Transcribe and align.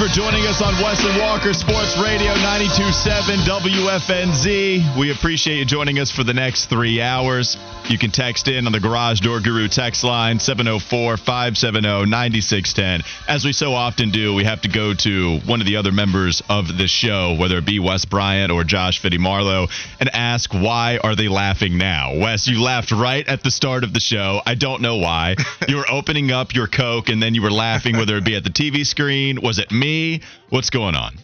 For 0.00 0.08
joining 0.08 0.46
us 0.46 0.62
on 0.62 0.72
Wes 0.82 1.04
and 1.04 1.20
Walker 1.20 1.52
Sports 1.52 1.98
Radio 2.02 2.32
927 2.32 3.40
WFNZ. 3.40 4.98
We 4.98 5.12
appreciate 5.12 5.58
you 5.58 5.66
joining 5.66 5.98
us 5.98 6.10
for 6.10 6.24
the 6.24 6.32
next 6.32 6.70
three 6.70 7.02
hours. 7.02 7.58
You 7.86 7.98
can 7.98 8.10
text 8.10 8.48
in 8.48 8.64
on 8.64 8.72
the 8.72 8.80
Garage 8.80 9.20
Door 9.20 9.40
Guru 9.40 9.68
text 9.68 10.02
line 10.02 10.38
704 10.38 11.18
570 11.18 12.06
9610. 12.06 13.02
As 13.28 13.44
we 13.44 13.52
so 13.52 13.74
often 13.74 14.10
do, 14.10 14.32
we 14.32 14.44
have 14.44 14.62
to 14.62 14.70
go 14.70 14.94
to 14.94 15.38
one 15.40 15.60
of 15.60 15.66
the 15.66 15.76
other 15.76 15.92
members 15.92 16.42
of 16.48 16.78
the 16.78 16.86
show, 16.86 17.36
whether 17.38 17.58
it 17.58 17.66
be 17.66 17.78
Wes 17.78 18.06
Bryant 18.06 18.50
or 18.50 18.64
Josh 18.64 19.00
Fitty 19.00 19.18
Marlowe, 19.18 19.66
and 19.98 20.08
ask 20.14 20.54
why 20.54 20.98
are 21.04 21.14
they 21.14 21.28
laughing 21.28 21.76
now? 21.76 22.16
Wes, 22.16 22.48
you 22.48 22.62
laughed 22.62 22.90
right 22.90 23.28
at 23.28 23.42
the 23.42 23.50
start 23.50 23.84
of 23.84 23.92
the 23.92 24.00
show. 24.00 24.40
I 24.46 24.54
don't 24.54 24.80
know 24.80 24.96
why. 24.96 25.36
You 25.68 25.76
were 25.76 25.90
opening 25.90 26.32
up 26.32 26.52
your 26.52 26.66
Coke 26.66 27.10
and 27.10 27.22
then 27.22 27.34
you 27.34 27.42
were 27.42 27.50
laughing, 27.50 27.96
whether 27.96 28.16
it 28.16 28.24
be 28.24 28.34
at 28.34 28.42
the 28.42 28.50
TV 28.50 28.84
screen. 28.84 29.40
Was 29.40 29.60
it 29.60 29.70
me? 29.70 29.89
What's 30.50 30.70
going 30.70 30.94
on? 30.94 31.16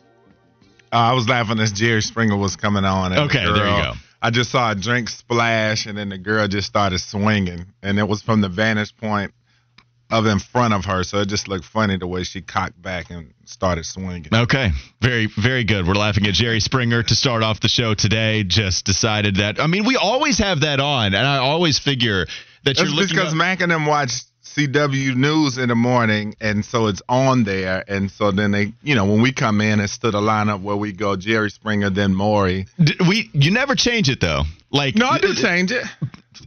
Uh, 0.92 0.96
I 0.96 1.12
was 1.12 1.28
laughing 1.28 1.58
as 1.58 1.72
Jerry 1.72 2.00
Springer 2.02 2.36
was 2.36 2.56
coming 2.56 2.84
on. 2.84 3.12
and 3.12 3.16
the 3.16 3.24
Okay, 3.24 3.44
there 3.44 3.54
you 3.68 3.82
go. 3.82 3.92
I 4.22 4.30
just 4.30 4.50
saw 4.50 4.70
a 4.70 4.74
drink 4.74 5.08
splash, 5.10 5.86
and 5.86 5.96
then 5.98 6.08
the 6.08 6.18
girl 6.18 6.48
just 6.48 6.66
started 6.66 6.98
swinging, 7.00 7.66
and 7.82 7.98
it 7.98 8.08
was 8.08 8.22
from 8.22 8.40
the 8.40 8.48
vantage 8.48 8.96
point 8.96 9.32
of 10.10 10.24
in 10.26 10.38
front 10.38 10.72
of 10.72 10.84
her, 10.84 11.02
so 11.02 11.18
it 11.18 11.28
just 11.28 11.48
looked 11.48 11.64
funny 11.64 11.96
the 11.96 12.06
way 12.06 12.22
she 12.22 12.40
cocked 12.40 12.80
back 12.80 13.10
and 13.10 13.34
started 13.44 13.84
swinging. 13.84 14.28
Okay, 14.32 14.70
very, 15.02 15.26
very 15.26 15.64
good. 15.64 15.86
We're 15.86 15.94
laughing 15.94 16.26
at 16.26 16.34
Jerry 16.34 16.60
Springer 16.60 17.02
to 17.02 17.14
start 17.14 17.42
off 17.42 17.58
the 17.60 17.68
show 17.68 17.92
today. 17.94 18.44
Just 18.44 18.84
decided 18.86 19.36
that. 19.36 19.60
I 19.60 19.66
mean, 19.66 19.84
we 19.84 19.96
always 19.96 20.38
have 20.38 20.60
that 20.60 20.78
on, 20.80 21.06
and 21.14 21.26
I 21.26 21.38
always 21.38 21.78
figure 21.78 22.26
that 22.64 22.78
you're 22.78 22.86
looking. 22.86 23.16
because 23.16 23.32
up- 23.32 23.36
Mac 23.36 23.60
and 23.60 23.70
them 23.72 23.84
watch 23.86 24.12
CW 24.56 25.14
News 25.16 25.58
in 25.58 25.68
the 25.68 25.74
morning, 25.74 26.34
and 26.40 26.64
so 26.64 26.86
it's 26.86 27.02
on 27.10 27.44
there, 27.44 27.84
and 27.88 28.10
so 28.10 28.30
then 28.30 28.52
they, 28.52 28.72
you 28.82 28.94
know, 28.94 29.04
when 29.04 29.20
we 29.20 29.30
come 29.30 29.60
in, 29.60 29.80
it's 29.80 29.98
to 29.98 30.10
the 30.10 30.20
lineup 30.20 30.62
where 30.62 30.76
we 30.76 30.92
go 30.92 31.14
Jerry 31.14 31.50
Springer, 31.50 31.90
then 31.90 32.14
Maury. 32.14 32.66
D- 32.82 32.94
we 33.06 33.28
you 33.34 33.50
never 33.50 33.74
change 33.74 34.08
it 34.08 34.20
though. 34.20 34.44
Like 34.70 34.94
No, 34.96 35.08
I 35.08 35.18
do 35.18 35.34
change 35.34 35.72
it. 35.72 35.84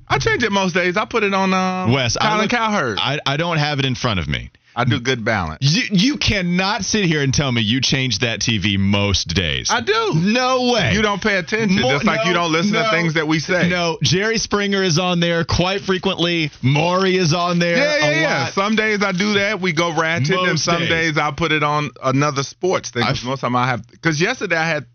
I 0.07 0.17
change 0.17 0.43
it 0.43 0.51
most 0.51 0.73
days. 0.73 0.97
I 0.97 1.05
put 1.05 1.23
it 1.23 1.33
on 1.35 1.53
um, 1.53 1.91
Wes, 1.93 2.17
I 2.17 2.21
Colin 2.29 2.41
look- 2.41 2.49
Cowherd. 2.51 2.97
I, 2.99 3.15
I, 3.25 3.33
I 3.33 3.37
don't 3.37 3.57
have 3.57 3.77
it 3.79 3.85
in 3.85 3.93
front 3.95 4.19
of 4.19 4.27
me. 4.27 4.49
Do 4.83 4.99
good 4.99 5.23
balance. 5.25 5.59
You 5.61 5.83
you 5.91 6.17
cannot 6.17 6.83
sit 6.83 7.05
here 7.05 7.21
and 7.21 7.33
tell 7.33 7.51
me 7.51 7.61
you 7.61 7.81
change 7.81 8.19
that 8.19 8.39
TV 8.39 8.77
most 8.77 9.27
days. 9.33 9.69
I 9.71 9.81
do. 9.81 10.11
No 10.15 10.71
way. 10.71 10.91
You 10.93 11.01
don't 11.01 11.21
pay 11.21 11.37
attention, 11.37 11.81
Mo- 11.81 11.89
just 11.91 12.05
like 12.05 12.25
you 12.25 12.33
don't 12.33 12.51
listen 12.51 12.73
no, 12.73 12.83
to 12.83 12.89
things 12.91 13.13
that 13.15 13.27
we 13.27 13.39
say. 13.39 13.69
No, 13.69 13.97
Jerry 14.03 14.37
Springer 14.37 14.83
is 14.83 14.99
on 14.99 15.19
there 15.19 15.43
quite 15.45 15.81
frequently. 15.81 16.51
Maury 16.61 17.15
is 17.17 17.33
on 17.33 17.59
there. 17.59 17.77
Yeah, 17.77 17.97
yeah, 18.09 18.21
yeah. 18.21 18.49
Some 18.51 18.75
days 18.75 19.01
I 19.03 19.11
do 19.11 19.33
that. 19.33 19.59
We 19.61 19.73
go 19.73 19.95
ratchet, 19.95 20.37
and 20.37 20.59
some 20.59 20.79
days. 20.79 20.89
days. 20.89 21.17
I'll 21.17 21.33
put 21.33 21.51
it 21.51 21.63
on 21.63 21.89
another 22.03 22.43
sports 22.43 22.91
thing. 22.91 23.03
I've- 23.03 23.25
most 23.25 23.41
time 23.41 23.55
I 23.55 23.67
have 23.67 23.85
because 23.87 24.19
yesterday 24.21 24.55
I 24.57 24.67
had 24.67 24.85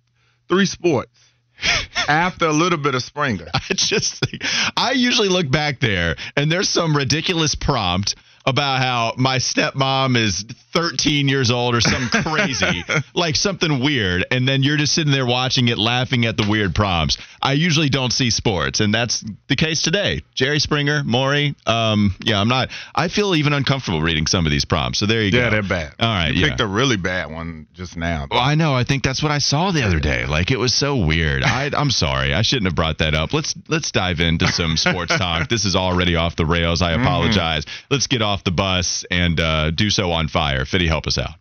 three 0.49 0.67
sports 0.67 1.11
after 2.09 2.47
a 2.47 2.53
little 2.53 2.78
bit 2.78 2.94
of 2.94 3.03
Springer. 3.03 3.49
I 3.55 3.61
just 3.75 4.25
think 4.25 4.43
I 4.77 4.93
usually 4.93 5.28
look 5.28 5.50
back 5.50 5.81
there 5.81 6.17
and 6.37 6.50
there's 6.50 6.69
some 6.69 6.97
ridiculous 6.97 7.55
prompt 7.55 8.15
about 8.47 8.81
how 8.81 9.15
my 9.16 9.38
stepmom 9.38 10.16
is 10.16 10.44
13 10.72 11.28
years 11.28 11.50
old 11.50 11.75
or 11.75 11.81
something 11.81 12.22
crazy, 12.22 12.84
like 13.15 13.37
something 13.37 13.81
weird, 13.81 14.27
and 14.31 14.47
then 14.47 14.62
you're 14.62 14.77
just 14.77 14.93
sitting 14.93 15.12
there 15.12 15.25
watching 15.27 15.69
it, 15.69 15.78
laughing 15.78 16.27
at 16.27 16.37
the 16.37 16.47
weird 16.49 16.75
prompts. 16.75 17.16
I 17.41 17.53
usually 17.53 17.88
don't 17.88 18.12
see 18.12 18.31
sports, 18.31 18.81
and 18.81 18.93
that's 18.93 19.25
the 19.49 19.56
case 19.56 19.82
today. 19.82 20.22
Jerry 20.34 20.59
Springer, 20.59 21.05
Maury, 21.05 21.55
um, 21.66 22.15
yeah, 22.21 22.41
I'm 22.41 22.49
not. 22.49 22.71
I 22.94 23.09
feel 23.09 23.34
even 23.34 23.53
uncomfortable 23.53 24.03
reading 24.03 24.27
some 24.27 24.47
of 24.47 24.50
these 24.50 24.65
prompts. 24.65 24.99
So 24.99 25.06
there 25.06 25.22
you 25.22 25.26
Yeah, 25.26 25.31
go. 25.31 25.38
Yeah, 25.38 25.50
they're 25.50 25.62
bad. 25.62 25.94
All 26.00 26.09
right, 26.09 26.34
you 26.34 26.41
yeah. 26.41 26.49
picked 26.49 26.61
a 26.61 26.66
really 26.66 26.97
bad 26.97 27.31
one 27.31 27.66
just 27.72 27.97
now. 27.97 28.26
Well, 28.31 28.41
I 28.41 28.55
know. 28.56 28.75
I 28.75 28.84
think 28.84 29.05
that's 29.05 29.22
what 29.22 29.31
I 29.31 29.38
saw 29.38 29.71
the 29.71 29.82
other 29.84 30.00
day. 30.00 30.26
Like 30.26 30.50
it 30.50 30.59
was 30.59 30.75
so 30.75 30.97
weird. 30.97 31.44
I, 31.44 31.71
I'm 31.72 31.91
sorry. 31.91 32.34
I 32.34 32.43
shouldn't 32.43 32.66
have 32.66 32.75
brought 32.75 32.99
that 32.99 33.15
up. 33.15 33.32
Let's 33.32 33.55
let's 33.69 33.93
dive 33.93 34.21
into 34.21 34.49
some 34.49 34.76
sports 34.76 35.16
talk. 35.19 35.49
This 35.49 35.65
is 35.65 35.76
already 35.76 36.16
off 36.16 36.34
the 36.34 36.47
rails. 36.47 36.82
I 36.82 36.93
apologize. 36.93 37.65
Let's 37.91 38.09
get 38.09 38.22
off 38.22 38.34
the 38.43 38.50
bus 38.50 39.05
and 39.11 39.39
uh, 39.39 39.71
do 39.71 39.91
so 39.91 40.11
on 40.11 40.27
fire. 40.28 40.65
Fitty, 40.65 40.89
help 40.89 41.06
us 41.06 41.19
out. 41.19 41.37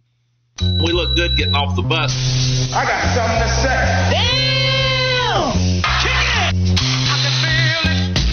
We 0.62 0.92
look 0.92 1.16
good 1.16 1.36
getting 1.38 1.56
off 1.56 1.76
the 1.76 1.82
bus. 1.82 2.14
I 2.74 2.86
got 2.86 3.02
something 3.16 3.42
to 3.42 3.50
say. 3.50 3.82
Damn! 4.14 5.82
Kick 6.04 6.20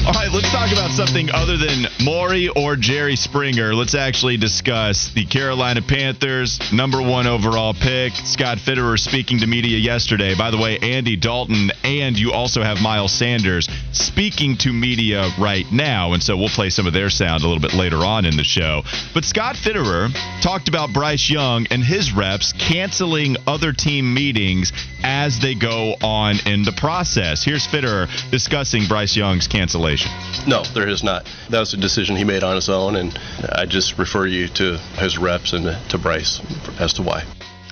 All 0.06 0.12
right, 0.30 0.42
let's 0.42 0.52
talk 0.52 0.72
about 0.72 0.90
something 0.90 1.30
other 1.32 1.56
than 1.56 1.86
Maury 2.04 2.48
or 2.48 2.76
Jerry 2.76 3.16
Springer. 3.16 3.74
Let's 3.74 3.94
actually 3.94 4.36
discuss 4.36 5.10
the 5.14 5.24
Carolina 5.24 5.82
Panthers 5.82 6.72
number 6.72 7.00
one 7.00 7.26
overall 7.26 7.74
pick. 7.74 8.12
Scott 8.12 8.58
Fitterer 8.58 8.98
speaking 8.98 9.38
to 9.40 9.46
media 9.46 9.78
yesterday. 9.78 10.34
By 10.36 10.50
the 10.50 10.58
way, 10.58 10.78
Andy 10.78 11.16
Dalton 11.16 11.70
and 11.84 12.18
you 12.18 12.32
also 12.32 12.62
have 12.62 12.80
Miles 12.80 13.12
Sanders 13.12 13.68
speaking 13.92 14.56
to 14.58 14.72
media 14.72 15.30
right 15.38 15.66
now, 15.72 16.12
and 16.12 16.22
so 16.22 16.36
we'll 16.36 16.48
play 16.48 16.70
some 16.70 16.86
of 16.86 16.92
their 16.92 17.10
sound 17.10 17.42
a 17.42 17.46
little 17.46 17.62
bit 17.62 17.74
later 17.74 17.98
on 17.98 18.24
in 18.24 18.36
the 18.36 18.44
show. 18.44 18.82
But 19.14 19.24
Scott 19.24 19.56
Fitterer 19.56 20.10
talked 20.42 20.68
about 20.68 20.92
Bryce 20.92 21.28
Young 21.30 21.66
and 21.70 21.82
his 21.82 22.12
reps 22.12 22.52
canceling 22.52 23.36
other 23.46 23.72
team 23.72 24.12
meetings 24.12 24.72
as 25.02 25.40
they 25.40 25.54
go 25.54 25.94
on 26.02 26.36
in 26.46 26.62
the 26.62 26.72
process. 26.72 27.42
Here's 27.42 27.66
Fitterer 27.66 28.08
discussing 28.30 28.86
Bryce 28.86 29.16
Young's 29.16 29.48
cancellation. 29.48 30.10
No, 30.46 30.64
there 30.74 30.88
is 30.88 31.02
not. 31.02 31.26
That 31.50 31.60
was 31.60 31.74
a 31.74 31.76
decision 31.76 32.16
he 32.16 32.24
made 32.24 32.42
on 32.42 32.54
his 32.54 32.68
own, 32.68 32.96
and 32.96 33.18
I 33.52 33.66
just 33.66 33.98
refer 33.98 34.26
you 34.26 34.48
to 34.48 34.78
his 34.98 35.18
reps 35.18 35.52
and 35.52 35.76
to 35.90 35.98
Bryce 35.98 36.40
as 36.78 36.94
to 36.94 37.02
why. 37.02 37.24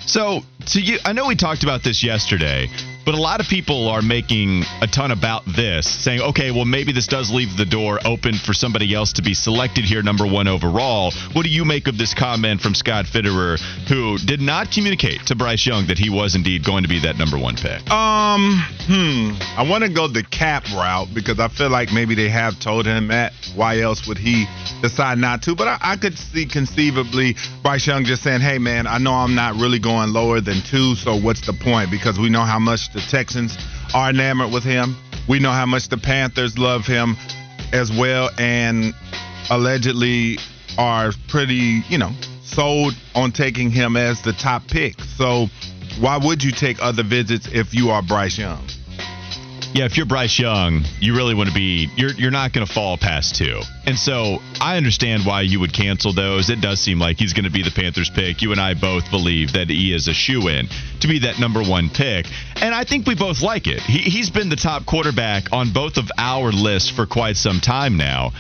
So, 0.06 0.42
to 0.66 0.80
you, 0.80 0.98
I 1.04 1.12
know 1.12 1.26
we 1.26 1.36
talked 1.36 1.62
about 1.62 1.82
this 1.82 2.02
yesterday, 2.02 2.68
but 3.08 3.14
a 3.14 3.22
lot 3.22 3.40
of 3.40 3.46
people 3.46 3.88
are 3.88 4.02
making 4.02 4.64
a 4.82 4.86
ton 4.86 5.12
about 5.12 5.42
this, 5.46 5.86
saying, 6.04 6.20
okay, 6.20 6.50
well, 6.50 6.66
maybe 6.66 6.92
this 6.92 7.06
does 7.06 7.32
leave 7.32 7.56
the 7.56 7.64
door 7.64 7.98
open 8.04 8.34
for 8.34 8.52
somebody 8.52 8.92
else 8.92 9.14
to 9.14 9.22
be 9.22 9.32
selected 9.32 9.86
here, 9.86 10.02
number 10.02 10.26
one 10.26 10.46
overall. 10.46 11.10
What 11.32 11.44
do 11.44 11.48
you 11.48 11.64
make 11.64 11.88
of 11.88 11.96
this 11.96 12.12
comment 12.12 12.60
from 12.60 12.74
Scott 12.74 13.06
Fitterer, 13.06 13.58
who 13.88 14.18
did 14.18 14.42
not 14.42 14.70
communicate 14.70 15.24
to 15.28 15.34
Bryce 15.34 15.66
Young 15.66 15.86
that 15.86 15.96
he 15.96 16.10
was 16.10 16.34
indeed 16.34 16.66
going 16.66 16.82
to 16.82 16.88
be 16.90 17.00
that 17.00 17.16
number 17.16 17.38
one 17.38 17.56
pick? 17.56 17.80
Um, 17.90 18.62
hmm. 18.84 19.32
I 19.56 19.66
want 19.66 19.84
to 19.84 19.88
go 19.88 20.06
the 20.06 20.22
cap 20.22 20.66
route 20.74 21.08
because 21.14 21.40
I 21.40 21.48
feel 21.48 21.70
like 21.70 21.90
maybe 21.90 22.14
they 22.14 22.28
have 22.28 22.60
told 22.60 22.84
him 22.84 23.08
that. 23.08 23.32
Why 23.54 23.80
else 23.80 24.06
would 24.06 24.18
he 24.18 24.44
decide 24.82 25.16
not 25.16 25.40
to? 25.44 25.54
But 25.54 25.68
I, 25.68 25.78
I 25.80 25.96
could 25.96 26.18
see 26.18 26.44
conceivably 26.44 27.36
Bryce 27.62 27.86
Young 27.86 28.04
just 28.04 28.22
saying, 28.22 28.42
"Hey, 28.42 28.58
man, 28.58 28.86
I 28.86 28.98
know 28.98 29.14
I'm 29.14 29.34
not 29.34 29.54
really 29.54 29.78
going 29.78 30.12
lower 30.12 30.42
than 30.42 30.60
two, 30.60 30.94
so 30.94 31.16
what's 31.16 31.46
the 31.46 31.54
point?" 31.54 31.90
Because 31.90 32.18
we 32.18 32.28
know 32.28 32.42
how 32.42 32.58
much 32.58 32.92
the 32.98 33.06
Texans 33.10 33.56
are 33.94 34.10
enamored 34.10 34.52
with 34.52 34.64
him. 34.64 34.96
We 35.28 35.38
know 35.38 35.52
how 35.52 35.66
much 35.66 35.88
the 35.88 35.98
Panthers 35.98 36.58
love 36.58 36.86
him 36.86 37.16
as 37.72 37.92
well, 37.92 38.30
and 38.38 38.94
allegedly 39.50 40.38
are 40.78 41.12
pretty, 41.28 41.82
you 41.88 41.98
know, 41.98 42.10
sold 42.42 42.94
on 43.14 43.30
taking 43.32 43.70
him 43.70 43.96
as 43.96 44.22
the 44.22 44.32
top 44.32 44.66
pick. 44.66 45.00
So 45.00 45.46
why 46.00 46.16
would 46.16 46.42
you 46.42 46.50
take 46.50 46.82
other 46.82 47.02
visits 47.02 47.48
if 47.52 47.74
you 47.74 47.90
are 47.90 48.02
Bryce 48.02 48.38
Young? 48.38 48.66
Yeah, 49.74 49.84
if 49.84 49.96
you're 49.96 50.06
Bryce 50.06 50.38
Young, 50.38 50.84
you 50.98 51.14
really 51.14 51.34
want 51.34 51.50
to 51.50 51.54
be 51.54 51.88
you're 51.94 52.12
you're 52.12 52.30
not 52.30 52.52
going 52.52 52.66
to 52.66 52.72
fall 52.72 52.96
past 52.96 53.36
2. 53.36 53.60
And 53.86 53.98
so, 53.98 54.38
I 54.60 54.76
understand 54.76 55.24
why 55.24 55.42
you 55.42 55.60
would 55.60 55.72
cancel 55.72 56.12
those. 56.12 56.50
It 56.50 56.60
does 56.60 56.80
seem 56.80 56.98
like 56.98 57.18
he's 57.18 57.32
going 57.32 57.44
to 57.44 57.50
be 57.50 57.62
the 57.62 57.70
Panthers 57.70 58.10
pick. 58.10 58.42
You 58.42 58.52
and 58.52 58.60
I 58.60 58.74
both 58.74 59.10
believe 59.10 59.52
that 59.52 59.68
he 59.68 59.94
is 59.94 60.08
a 60.08 60.14
shoe 60.14 60.48
in 60.48 60.68
to 61.00 61.08
be 61.08 61.20
that 61.20 61.38
number 61.38 61.62
1 61.62 61.90
pick. 61.90 62.26
And 62.56 62.74
I 62.74 62.84
think 62.84 63.06
we 63.06 63.14
both 63.14 63.42
like 63.42 63.66
it. 63.66 63.80
He, 63.80 63.98
he's 63.98 64.30
been 64.30 64.48
the 64.48 64.56
top 64.56 64.84
quarterback 64.86 65.52
on 65.52 65.72
both 65.72 65.96
of 65.96 66.10
our 66.16 66.50
lists 66.50 66.90
for 66.90 67.06
quite 67.06 67.36
some 67.36 67.60
time 67.60 67.96
now. 67.96 68.32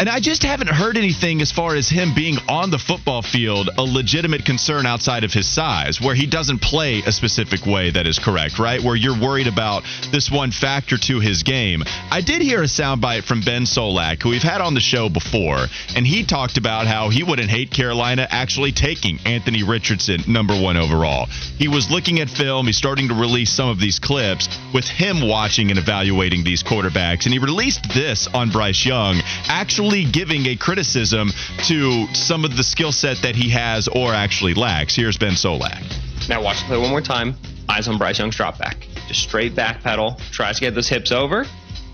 And 0.00 0.08
I 0.08 0.18
just 0.18 0.42
haven't 0.44 0.70
heard 0.70 0.96
anything 0.96 1.42
as 1.42 1.52
far 1.52 1.74
as 1.74 1.90
him 1.90 2.14
being 2.14 2.38
on 2.48 2.70
the 2.70 2.78
football 2.78 3.20
field 3.20 3.68
a 3.76 3.82
legitimate 3.82 4.46
concern 4.46 4.86
outside 4.86 5.24
of 5.24 5.32
his 5.34 5.46
size, 5.46 6.00
where 6.00 6.14
he 6.14 6.26
doesn't 6.26 6.62
play 6.62 7.02
a 7.04 7.12
specific 7.12 7.66
way 7.66 7.90
that 7.90 8.06
is 8.06 8.18
correct, 8.18 8.58
right? 8.58 8.82
Where 8.82 8.96
you're 8.96 9.20
worried 9.20 9.46
about 9.46 9.84
this 10.10 10.30
one 10.30 10.52
factor 10.52 10.96
to 10.96 11.20
his 11.20 11.42
game. 11.42 11.84
I 12.10 12.22
did 12.22 12.40
hear 12.40 12.62
a 12.62 12.64
soundbite 12.64 13.24
from 13.24 13.42
Ben 13.42 13.64
Solak, 13.64 14.22
who 14.22 14.30
we've 14.30 14.42
had 14.42 14.62
on 14.62 14.72
the 14.72 14.80
show 14.80 15.10
before, 15.10 15.66
and 15.94 16.06
he 16.06 16.24
talked 16.24 16.56
about 16.56 16.86
how 16.86 17.10
he 17.10 17.22
wouldn't 17.22 17.50
hate 17.50 17.70
Carolina 17.70 18.26
actually 18.30 18.72
taking 18.72 19.18
Anthony 19.26 19.64
Richardson 19.64 20.22
number 20.26 20.58
one 20.58 20.78
overall. 20.78 21.26
He 21.58 21.68
was 21.68 21.90
looking 21.90 22.20
at 22.20 22.30
film, 22.30 22.68
he's 22.68 22.78
starting 22.78 23.08
to 23.08 23.14
release 23.14 23.52
some 23.52 23.68
of 23.68 23.78
these 23.78 23.98
clips 23.98 24.48
with 24.72 24.86
him 24.86 25.28
watching 25.28 25.68
and 25.68 25.78
evaluating 25.78 26.42
these 26.42 26.62
quarterbacks, 26.62 27.26
and 27.26 27.34
he 27.34 27.38
released 27.38 27.86
this 27.92 28.28
on 28.28 28.48
Bryce 28.48 28.86
Young, 28.86 29.20
actually 29.46 29.89
giving 29.90 30.46
a 30.46 30.56
criticism 30.56 31.30
to 31.64 32.06
some 32.14 32.44
of 32.44 32.56
the 32.56 32.62
skill 32.62 32.92
set 32.92 33.18
that 33.22 33.34
he 33.34 33.50
has 33.50 33.88
or 33.88 34.14
actually 34.14 34.54
lacks. 34.54 34.94
Here's 34.94 35.18
Ben 35.18 35.32
Solak. 35.32 35.82
Now 36.28 36.42
watch 36.42 36.60
the 36.60 36.66
play 36.66 36.78
one 36.78 36.90
more 36.90 37.00
time. 37.00 37.34
Eyes 37.68 37.88
on 37.88 37.98
Bryce 37.98 38.18
Young's 38.18 38.36
drop 38.36 38.58
back. 38.58 38.86
Just 39.08 39.22
straight 39.22 39.54
back 39.54 39.82
pedal. 39.82 40.16
Tries 40.30 40.56
to 40.56 40.60
get 40.60 40.74
those 40.74 40.88
hips 40.88 41.12
over, 41.12 41.44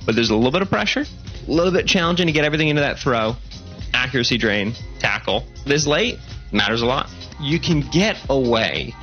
but 0.05 0.15
there's 0.15 0.31
a 0.31 0.37
little 0.37 0.53
bit 0.53 0.63
of 0.63 0.69
pressure. 0.69 1.05
A 1.47 1.51
little 1.51 1.73
bit 1.73 1.87
challenging 1.87 2.27
to 2.27 2.33
get 2.33 2.45
everything 2.45 2.69
into 2.69 2.83
that 2.83 2.99
throw. 2.99 3.35
Accuracy 3.95 4.37
drain, 4.37 4.75
tackle. 4.99 5.45
This 5.65 5.87
late 5.87 6.19
matters 6.53 6.83
a 6.83 6.87
lot. 6.87 7.11
You 7.41 7.59
can 7.59 7.81
get 7.81 8.19
away 8.29 8.95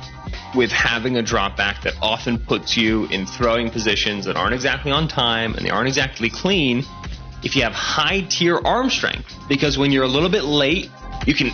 with 0.54 0.70
having 0.70 1.16
a 1.16 1.22
drop 1.22 1.56
back 1.56 1.82
that 1.82 1.94
often 2.00 2.38
puts 2.38 2.76
you 2.76 3.06
in 3.06 3.26
throwing 3.26 3.70
positions 3.70 4.24
that 4.24 4.36
aren't 4.36 4.54
exactly 4.54 4.92
on 4.92 5.08
time 5.08 5.54
and 5.54 5.66
they 5.66 5.70
aren't 5.70 5.88
exactly 5.88 6.30
clean 6.30 6.84
if 7.44 7.54
you 7.54 7.62
have 7.62 7.72
high 7.72 8.22
tier 8.22 8.58
arm 8.58 8.90
strength. 8.90 9.32
Because 9.48 9.78
when 9.78 9.92
you're 9.92 10.04
a 10.04 10.08
little 10.08 10.30
bit 10.30 10.44
late, 10.44 10.90
you 11.26 11.34
can 11.34 11.48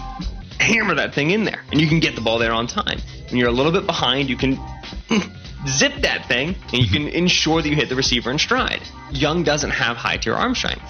hammer 0.59 0.95
that 0.95 1.15
thing 1.15 1.31
in 1.31 1.45
there 1.45 1.65
and 1.71 1.81
you 1.81 1.89
can 1.89 2.01
get 2.01 2.15
the 2.15 2.21
ball 2.21 2.39
there 2.39 2.53
on 2.53 2.67
time. 2.67 2.99
When 3.29 3.39
you're 3.39 3.49
a 3.49 3.53
little 3.53 3.73
bit 3.73 3.87
behind, 3.87 4.29
you 4.29 4.37
can 4.37 4.59
zip 5.67 5.95
that 6.03 6.27
thing 6.29 6.55
and 6.73 6.83
you 6.83 6.89
can 6.89 7.09
ensure 7.09 7.61
that 7.61 7.69
you 7.69 7.77
hit 7.77 7.89
the 7.89 7.97
receiver 7.97 8.31
in 8.31 8.39
stride. 8.39 8.83
Young 9.11 9.43
doesn't 9.43 9.71
have 9.71 9.97
high 9.97 10.17
tier 10.17 10.35
arm 10.35 10.55
strength. 10.55 10.83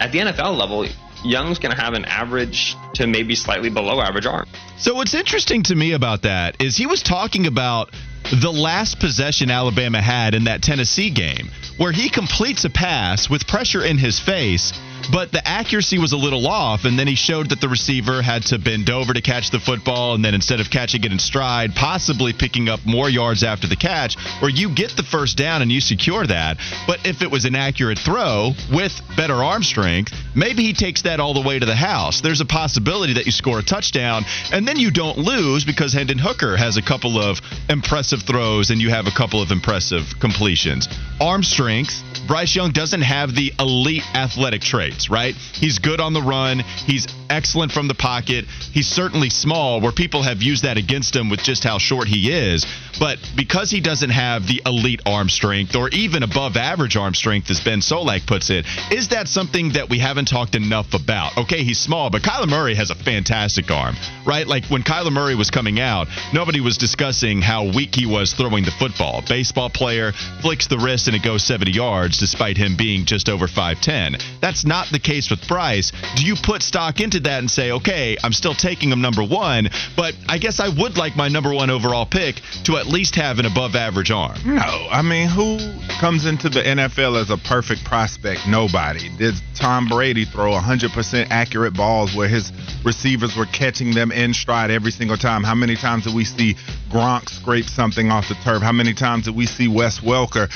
At 0.00 0.12
the 0.12 0.18
NFL 0.18 0.56
level, 0.56 0.86
Young's 1.24 1.58
going 1.58 1.74
to 1.74 1.80
have 1.80 1.94
an 1.94 2.04
average 2.04 2.76
to 2.94 3.06
maybe 3.06 3.36
slightly 3.36 3.70
below 3.70 4.00
average 4.00 4.26
arm. 4.26 4.48
So 4.78 4.94
what's 4.94 5.14
interesting 5.14 5.62
to 5.64 5.74
me 5.74 5.92
about 5.92 6.22
that 6.22 6.60
is 6.60 6.76
he 6.76 6.86
was 6.86 7.02
talking 7.02 7.46
about 7.46 7.94
the 8.40 8.50
last 8.50 8.98
possession 8.98 9.50
Alabama 9.50 10.00
had 10.00 10.34
in 10.34 10.44
that 10.44 10.62
Tennessee 10.62 11.10
game, 11.10 11.50
where 11.76 11.92
he 11.92 12.08
completes 12.08 12.64
a 12.64 12.70
pass 12.70 13.28
with 13.28 13.46
pressure 13.46 13.84
in 13.84 13.98
his 13.98 14.18
face 14.18 14.72
but 15.10 15.32
the 15.32 15.46
accuracy 15.46 15.98
was 15.98 16.12
a 16.12 16.16
little 16.16 16.46
off. 16.46 16.84
And 16.84 16.98
then 16.98 17.06
he 17.06 17.14
showed 17.14 17.50
that 17.50 17.60
the 17.60 17.68
receiver 17.68 18.22
had 18.22 18.44
to 18.46 18.58
bend 18.58 18.90
over 18.90 19.12
to 19.12 19.20
catch 19.20 19.50
the 19.50 19.60
football, 19.60 20.14
and 20.14 20.24
then 20.24 20.34
instead 20.34 20.60
of 20.60 20.70
catching 20.70 21.04
it 21.04 21.12
in 21.12 21.18
stride, 21.18 21.74
possibly 21.74 22.32
picking 22.32 22.68
up 22.68 22.80
more 22.84 23.08
yards 23.08 23.42
after 23.42 23.66
the 23.66 23.76
catch, 23.76 24.16
or 24.42 24.50
you 24.50 24.74
get 24.74 24.96
the 24.96 25.02
first 25.02 25.36
down 25.36 25.62
and 25.62 25.72
you 25.72 25.80
secure 25.80 26.26
that. 26.26 26.58
But 26.86 27.06
if 27.06 27.22
it 27.22 27.30
was 27.30 27.44
an 27.44 27.54
accurate 27.54 27.98
throw 27.98 28.52
with 28.72 28.92
better 29.16 29.34
arm 29.34 29.62
strength, 29.62 30.12
maybe 30.34 30.62
he 30.62 30.72
takes 30.72 31.02
that 31.02 31.20
all 31.20 31.34
the 31.34 31.46
way 31.46 31.58
to 31.58 31.66
the 31.66 31.74
house. 31.74 32.20
There's 32.20 32.40
a 32.40 32.46
possibility 32.46 33.14
that 33.14 33.26
you 33.26 33.32
score 33.32 33.58
a 33.58 33.62
touchdown, 33.62 34.24
and 34.52 34.66
then 34.66 34.78
you 34.78 34.90
don't 34.90 35.18
lose 35.18 35.64
because 35.64 35.92
Hendon 35.92 36.18
Hooker 36.18 36.56
has 36.56 36.76
a 36.76 36.82
couple 36.82 37.18
of 37.18 37.40
impressive 37.68 38.22
throws 38.22 38.70
and 38.70 38.80
you 38.80 38.90
have 38.90 39.06
a 39.06 39.10
couple 39.10 39.42
of 39.42 39.50
impressive 39.50 40.04
completions. 40.20 40.88
Arm 41.20 41.42
strength, 41.42 42.02
Bryce 42.26 42.54
Young 42.54 42.72
doesn't 42.72 43.02
have 43.02 43.34
the 43.34 43.52
elite 43.58 44.04
athletic 44.14 44.62
traits, 44.92 45.10
right? 45.10 45.34
He's 45.34 45.78
good 45.78 46.00
on 46.00 46.12
the 46.12 46.22
run. 46.22 46.60
He's 46.60 47.06
excellent 47.30 47.72
from 47.72 47.88
the 47.88 47.94
pocket. 47.94 48.44
He's 48.72 48.86
certainly 48.86 49.30
small, 49.30 49.80
where 49.80 49.92
people 49.92 50.22
have 50.22 50.42
used 50.42 50.64
that 50.64 50.76
against 50.76 51.16
him 51.16 51.30
with 51.30 51.42
just 51.42 51.64
how 51.64 51.78
short 51.78 52.08
he 52.08 52.30
is. 52.30 52.66
But 53.00 53.18
because 53.34 53.70
he 53.70 53.80
doesn't 53.80 54.10
have 54.10 54.46
the 54.46 54.62
elite 54.66 55.00
arm 55.06 55.28
strength 55.28 55.74
or 55.74 55.88
even 55.90 56.22
above 56.22 56.56
average 56.56 56.96
arm 56.96 57.14
strength, 57.14 57.50
as 57.50 57.60
Ben 57.60 57.80
Solak 57.80 58.26
puts 58.26 58.50
it, 58.50 58.66
is 58.90 59.08
that 59.08 59.28
something 59.28 59.72
that 59.72 59.88
we 59.88 59.98
haven't 59.98 60.28
talked 60.28 60.54
enough 60.54 60.92
about? 60.94 61.36
Okay, 61.38 61.64
he's 61.64 61.80
small, 61.80 62.10
but 62.10 62.22
Kyler 62.22 62.48
Murray 62.48 62.74
has 62.74 62.90
a 62.90 62.94
fantastic 62.94 63.70
arm, 63.70 63.96
right? 64.26 64.46
Like 64.46 64.66
when 64.66 64.82
Kyler 64.82 65.12
Murray 65.12 65.34
was 65.34 65.50
coming 65.50 65.80
out, 65.80 66.08
nobody 66.32 66.60
was 66.60 66.76
discussing 66.76 67.40
how 67.40 67.64
weak 67.64 67.94
he 67.94 68.06
was 68.06 68.34
throwing 68.34 68.64
the 68.64 68.70
football. 68.70 69.22
Baseball 69.26 69.70
player 69.70 70.12
flicks 70.42 70.66
the 70.66 70.78
wrist 70.78 71.06
and 71.06 71.16
it 71.16 71.22
goes 71.22 71.42
70 71.44 71.72
yards 71.72 72.18
despite 72.18 72.56
him 72.56 72.76
being 72.76 73.06
just 73.06 73.28
over 73.28 73.46
5'10. 73.46 74.22
That's 74.40 74.64
not 74.64 74.81
the 74.90 74.98
case 74.98 75.30
with 75.30 75.46
Bryce. 75.46 75.92
Do 76.16 76.24
you 76.24 76.34
put 76.36 76.62
stock 76.62 77.00
into 77.00 77.20
that 77.20 77.38
and 77.38 77.50
say, 77.50 77.72
okay, 77.72 78.16
I'm 78.22 78.32
still 78.32 78.54
taking 78.54 78.90
him 78.90 79.00
number 79.00 79.22
one, 79.22 79.68
but 79.96 80.14
I 80.28 80.38
guess 80.38 80.60
I 80.60 80.68
would 80.68 80.96
like 80.96 81.16
my 81.16 81.28
number 81.28 81.52
one 81.52 81.70
overall 81.70 82.06
pick 82.06 82.40
to 82.64 82.76
at 82.76 82.86
least 82.86 83.16
have 83.16 83.38
an 83.38 83.46
above 83.46 83.74
average 83.74 84.10
arm. 84.10 84.36
No, 84.44 84.88
I 84.90 85.02
mean, 85.02 85.28
who 85.28 85.58
comes 86.00 86.26
into 86.26 86.48
the 86.48 86.60
NFL 86.60 87.20
as 87.20 87.30
a 87.30 87.36
perfect 87.36 87.84
prospect? 87.84 88.40
Nobody. 88.48 89.08
Did 89.16 89.34
Tom 89.54 89.88
Brady 89.88 90.24
throw 90.24 90.52
100% 90.52 91.26
accurate 91.30 91.74
balls 91.74 92.14
where 92.14 92.28
his 92.28 92.52
receivers 92.84 93.36
were 93.36 93.46
catching 93.46 93.94
them 93.94 94.12
in 94.12 94.34
stride 94.34 94.70
every 94.70 94.90
single 94.90 95.16
time? 95.16 95.42
How 95.42 95.54
many 95.54 95.76
times 95.76 96.04
did 96.04 96.14
we 96.14 96.24
see 96.24 96.56
Gronk 96.90 97.28
scrape 97.28 97.66
something 97.66 98.10
off 98.10 98.28
the 98.28 98.34
turf? 98.34 98.62
How 98.62 98.72
many 98.72 98.94
times 98.94 99.24
did 99.24 99.36
we 99.36 99.46
see 99.46 99.68
Wes 99.68 100.00
Welker 100.00 100.50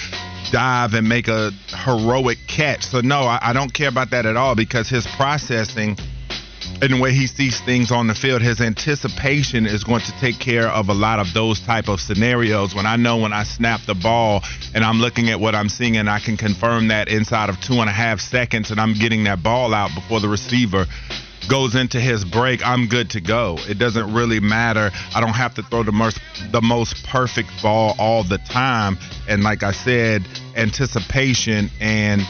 dive 0.51 0.95
and 0.95 1.09
make 1.09 1.29
a 1.29 1.51
heroic 1.85 2.39
catch? 2.47 2.85
So, 2.85 3.01
no, 3.01 3.21
I, 3.21 3.39
I 3.43 3.53
don't 3.53 3.73
care 3.73 3.89
about 3.89 4.11
that 4.11 4.27
at 4.27 4.37
all 4.37 4.55
because 4.55 4.89
his 4.89 5.07
processing 5.17 5.97
and 6.83 6.93
the 6.93 7.01
way 7.01 7.13
he 7.13 7.27
sees 7.27 7.61
things 7.61 7.91
on 7.91 8.07
the 8.07 8.15
field, 8.15 8.43
his 8.43 8.61
anticipation 8.61 9.67
is 9.67 9.85
going 9.85 10.03
to 10.03 10.13
take 10.21 10.39
care 10.39 10.69
of 10.69 10.89
a 10.89 10.95
lot 10.95 11.19
of 11.19 11.33
those 11.33 11.61
type 11.61 11.89
of 11.89 12.01
scenarios. 12.01 12.75
When 12.75 12.87
I 12.87 12.97
know 12.97 13.19
when 13.19 13.33
I 13.33 13.45
snap 13.45 13.81
the 13.87 13.95
ball 13.95 14.43
and 14.75 14.85
I'm 14.85 14.99
looking 14.99 15.31
at 15.31 15.41
what 15.41 15.55
I'm 15.55 15.69
seeing 15.69 15.97
and 15.97 16.09
I 16.09 16.21
can 16.21 16.37
confirm 16.37 16.89
that 16.89 17.09
inside 17.09 17.49
of 17.49 17.61
two 17.61 17.75
and 17.75 17.89
a 17.89 17.93
half 17.93 18.21
seconds 18.21 18.71
and 18.71 18.81
I'm 18.81 18.93
getting 18.93 19.25
that 19.25 19.43
ball 19.43 19.73
out 19.73 19.95
before 19.95 20.21
the 20.21 20.29
receiver 20.29 20.87
goes 21.49 21.75
into 21.75 22.01
his 22.01 22.25
break, 22.25 22.67
I'm 22.67 22.89
good 22.89 23.11
to 23.11 23.21
go. 23.21 23.57
It 23.69 23.79
doesn't 23.79 24.13
really 24.13 24.41
matter. 24.41 24.91
I 25.15 25.21
don't 25.21 25.35
have 25.35 25.55
to 25.55 25.63
throw 25.63 25.83
the 25.83 25.93
most 25.93 26.21
the 26.53 26.61
most 26.61 27.05
perfect 27.07 27.51
ball 27.63 27.95
all 27.99 28.25
the 28.25 28.39
time. 28.39 28.99
And 29.29 29.43
like 29.43 29.63
I 29.63 29.73
said, 29.73 30.27
anticipation 30.57 31.71
and 31.81 32.23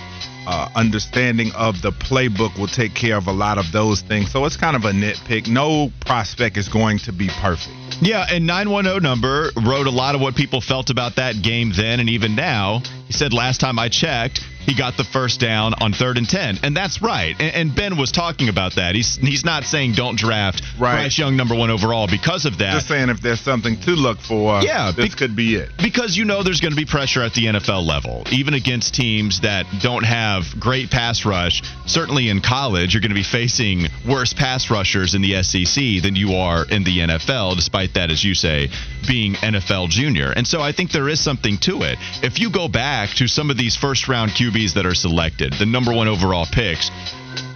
uh, 0.47 0.69
understanding 0.77 1.51
of 1.57 1.83
the 1.83 1.91
playbook 1.91 2.59
will 2.59 2.69
take 2.69 2.95
care 2.95 3.17
of 3.17 3.27
a 3.27 3.33
lot 3.33 3.59
of 3.59 3.73
those 3.73 4.01
things. 4.01 4.31
So 4.31 4.45
it's 4.45 4.57
kind 4.57 4.77
of 4.77 4.85
a 4.85 4.93
nitpick. 4.93 5.49
No 5.49 5.91
prospect 6.01 6.57
is 6.57 6.69
going 6.69 6.99
to 7.01 7.13
be 7.13 7.29
perfect. 7.41 7.75
Yeah, 8.01 8.27
and 8.31 8.47
910 8.47 9.03
number 9.03 9.51
wrote 9.65 9.87
a 9.87 9.91
lot 9.91 10.15
of 10.15 10.21
what 10.21 10.37
people 10.37 10.61
felt 10.61 10.91
about 10.91 11.17
that 11.17 11.43
game 11.43 11.73
then 11.75 12.01
and 12.01 12.09
even 12.09 12.37
now. 12.37 12.83
He 13.07 13.13
said, 13.13 13.33
last 13.33 13.61
time 13.61 13.79
I 13.79 13.89
checked, 13.89 14.41
he 14.67 14.75
got 14.75 14.97
the 14.97 15.05
first 15.05 15.39
down 15.39 15.75
on 15.81 15.93
third 15.93 16.19
and 16.19 16.29
10. 16.29 16.59
And 16.65 16.77
that's 16.77 17.01
right. 17.01 17.37
And, 17.39 17.55
and 17.55 17.75
Ben 17.75 17.97
was 17.97 18.11
talking 18.11 18.49
about 18.49 18.75
that. 18.75 18.97
He's 18.97 19.17
he's 19.17 19.45
not 19.45 19.63
saying 19.63 19.93
don't 19.93 20.19
draft 20.19 20.63
right. 20.79 20.97
Bryce 20.97 21.17
Young 21.17 21.37
number 21.37 21.55
one 21.55 21.71
overall 21.71 22.09
because 22.09 22.45
of 22.47 22.59
that. 22.59 22.73
Just 22.73 22.89
saying 22.89 23.09
if 23.09 23.21
there's 23.21 23.41
something 23.41 23.79
to 23.83 23.93
look 23.93 24.19
for, 24.19 24.61
yeah, 24.63 24.91
this 24.91 25.15
be- 25.15 25.17
could 25.17 25.37
be 25.37 25.55
it. 25.55 25.71
Because 25.81 26.17
you 26.17 26.25
know 26.25 26.43
there's 26.43 26.61
going 26.61 26.73
to 26.73 26.77
be 26.77 26.85
pressure 26.85 27.23
at 27.23 27.33
the 27.35 27.47
NFL 27.47 27.87
level, 27.87 28.25
even 28.33 28.55
against 28.55 28.95
teams 28.95 29.41
that 29.43 29.67
don't 29.81 30.05
have 30.05 30.45
great 30.59 30.91
pass 30.91 31.25
rush. 31.25 31.63
Certainly 31.87 32.29
in 32.29 32.41
college, 32.41 32.93
you're 32.93 33.03
going 33.03 33.11
to 33.11 33.15
be 33.15 33.23
facing 33.23 33.87
worse 34.09 34.33
pass 34.33 34.69
rushers 34.69 35.15
in 35.15 35.23
the 35.23 35.43
SEC 35.45 36.03
than 36.03 36.17
you 36.17 36.35
are 36.35 36.65
in 36.69 36.83
the 36.83 36.99
NFL, 36.99 37.55
despite 37.55 37.95
that, 37.95 38.11
as 38.11 38.25
you 38.25 38.35
say, 38.35 38.69
being 39.07 39.35
NFL 39.35 39.91
junior. 39.91 40.33
And 40.35 40.47
so 40.47 40.61
I 40.61 40.73
think 40.73 40.91
there 40.91 41.09
is 41.09 41.23
something 41.23 41.57
to 41.59 41.83
it. 41.83 41.99
If 42.25 42.41
you 42.41 42.51
go 42.51 42.67
back 42.67 42.96
to 43.05 43.29
some 43.29 43.51
of 43.51 43.57
these 43.59 43.77
first 43.77 44.09
round 44.09 44.31
QBs 44.31 44.75
that 44.75 44.87
are 44.87 44.95
selected, 44.95 45.53
the 45.53 45.67
number 45.67 45.93
one 45.93 46.09
overall 46.09 46.47
picks. 46.51 46.91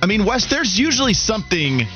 I 0.02 0.06
mean, 0.06 0.24
Wes, 0.24 0.46
there's 0.46 0.78
usually 0.78 1.14
something 1.14 1.86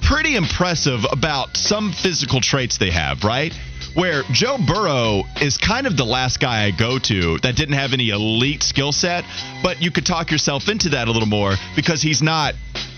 pretty 0.00 0.36
impressive 0.36 1.00
about 1.10 1.56
some 1.56 1.92
physical 1.92 2.40
traits 2.40 2.78
they 2.78 2.90
have, 2.90 3.24
right? 3.24 3.52
Where 3.94 4.22
Joe 4.30 4.58
Burrow 4.64 5.24
is 5.40 5.56
kind 5.58 5.86
of 5.86 5.96
the 5.96 6.04
last 6.04 6.40
guy 6.40 6.64
I 6.64 6.70
go 6.70 6.98
to 6.98 7.38
that 7.38 7.56
didn't 7.56 7.74
have 7.74 7.92
any 7.92 8.10
elite 8.10 8.62
skill 8.62 8.92
set, 8.92 9.24
but 9.62 9.82
you 9.82 9.90
could 9.90 10.06
talk 10.06 10.30
yourself 10.30 10.68
into 10.68 10.90
that 10.90 11.08
a 11.08 11.10
little 11.10 11.28
more 11.28 11.54
because 11.74 12.02
he's 12.02 12.22
not 12.22 12.54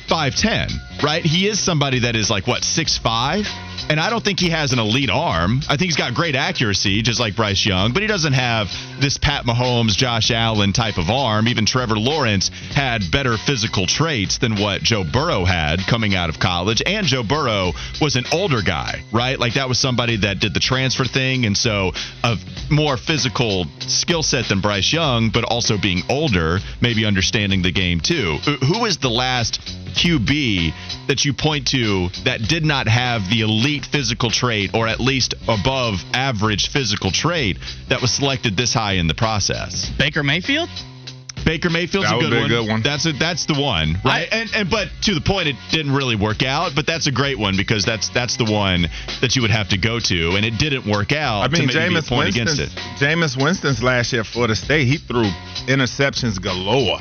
5'10, 0.08 1.02
right? 1.02 1.24
He 1.24 1.48
is 1.48 1.58
somebody 1.58 2.00
that 2.00 2.16
is 2.16 2.28
like, 2.28 2.46
what, 2.46 2.62
6'5? 2.62 3.46
And 3.88 4.00
I 4.00 4.10
don't 4.10 4.24
think 4.24 4.40
he 4.40 4.50
has 4.50 4.72
an 4.72 4.80
elite 4.80 5.10
arm. 5.10 5.60
I 5.68 5.76
think 5.76 5.82
he's 5.82 5.96
got 5.96 6.12
great 6.12 6.34
accuracy, 6.34 7.02
just 7.02 7.20
like 7.20 7.36
Bryce 7.36 7.64
Young, 7.64 7.92
but 7.92 8.02
he 8.02 8.08
doesn't 8.08 8.32
have 8.32 8.68
this 9.00 9.16
Pat 9.16 9.44
Mahomes, 9.44 9.96
Josh 9.96 10.32
Allen 10.32 10.72
type 10.72 10.98
of 10.98 11.08
arm. 11.08 11.46
Even 11.46 11.66
Trevor 11.66 11.96
Lawrence 11.96 12.48
had 12.74 13.08
better 13.12 13.36
physical 13.36 13.86
traits 13.86 14.38
than 14.38 14.56
what 14.56 14.82
Joe 14.82 15.04
Burrow 15.04 15.44
had 15.44 15.80
coming 15.86 16.16
out 16.16 16.30
of 16.30 16.40
college. 16.40 16.82
And 16.84 17.06
Joe 17.06 17.22
Burrow 17.22 17.72
was 18.00 18.16
an 18.16 18.24
older 18.32 18.60
guy, 18.60 19.04
right? 19.12 19.38
Like 19.38 19.54
that 19.54 19.68
was 19.68 19.78
somebody 19.78 20.16
that 20.16 20.40
did 20.40 20.52
the 20.52 20.60
transfer 20.60 21.04
thing. 21.04 21.46
And 21.46 21.56
so 21.56 21.92
a 22.24 22.36
more 22.70 22.96
physical 22.96 23.66
skill 23.80 24.24
set 24.24 24.48
than 24.48 24.60
Bryce 24.60 24.92
Young, 24.92 25.30
but 25.30 25.44
also 25.44 25.78
being 25.78 26.02
older, 26.08 26.58
maybe 26.80 27.04
understanding 27.04 27.62
the 27.62 27.72
game 27.72 28.00
too. 28.00 28.38
Who 28.66 28.84
is 28.84 28.98
the 28.98 29.10
last 29.10 29.60
QB 29.96 31.06
that 31.08 31.24
you 31.24 31.32
point 31.32 31.68
to 31.68 32.08
that 32.24 32.42
did 32.48 32.64
not 32.64 32.86
have 32.88 33.28
the 33.30 33.40
elite 33.40 33.86
physical 33.86 34.30
trait 34.30 34.74
or 34.74 34.86
at 34.86 35.00
least 35.00 35.34
above 35.48 36.04
average 36.12 36.68
physical 36.70 37.10
trait 37.10 37.58
that 37.88 38.00
was 38.00 38.12
selected 38.12 38.56
this 38.56 38.74
high 38.74 38.94
in 38.94 39.06
the 39.06 39.14
process? 39.14 39.88
Baker 39.98 40.22
Mayfield? 40.22 40.68
Baker 41.46 41.70
Mayfield's 41.70 42.08
That 42.08 42.14
a 42.14 42.18
would 42.18 42.30
good, 42.30 42.48
be 42.48 42.54
a 42.54 42.60
good 42.60 42.68
one. 42.68 42.82
That's 42.82 43.06
a, 43.06 43.12
that's 43.12 43.46
the 43.46 43.54
one, 43.54 43.98
right? 44.04 44.26
and 44.32 44.50
and 44.52 44.68
but 44.68 44.88
to 45.02 45.14
the 45.14 45.20
point, 45.20 45.46
it 45.46 45.54
didn't 45.70 45.94
really 45.94 46.16
work 46.16 46.42
out. 46.42 46.72
But 46.74 46.86
that's 46.86 47.06
a 47.06 47.12
great 47.12 47.38
one 47.38 47.56
because 47.56 47.84
that's 47.84 48.08
that's 48.08 48.36
the 48.36 48.50
one 48.50 48.88
that 49.20 49.36
you 49.36 49.42
would 49.42 49.52
have 49.52 49.68
to 49.68 49.78
go 49.78 50.00
to, 50.00 50.34
and 50.34 50.44
it 50.44 50.58
didn't 50.58 50.90
work 50.90 51.12
out. 51.12 51.42
I 51.42 51.48
mean, 51.48 51.68
to 51.68 51.78
maybe 51.78 51.94
Jameis 51.94 52.08
point 52.08 52.30
against 52.30 52.58
Winston's, 52.58 52.74
it. 52.74 53.04
Jameis 53.04 53.40
Winston's 53.40 53.80
last 53.80 54.12
year 54.12 54.22
at 54.22 54.26
Florida 54.26 54.56
State, 54.56 54.88
he 54.88 54.96
threw 54.96 55.30
interceptions 55.70 56.42
galore. 56.42 56.98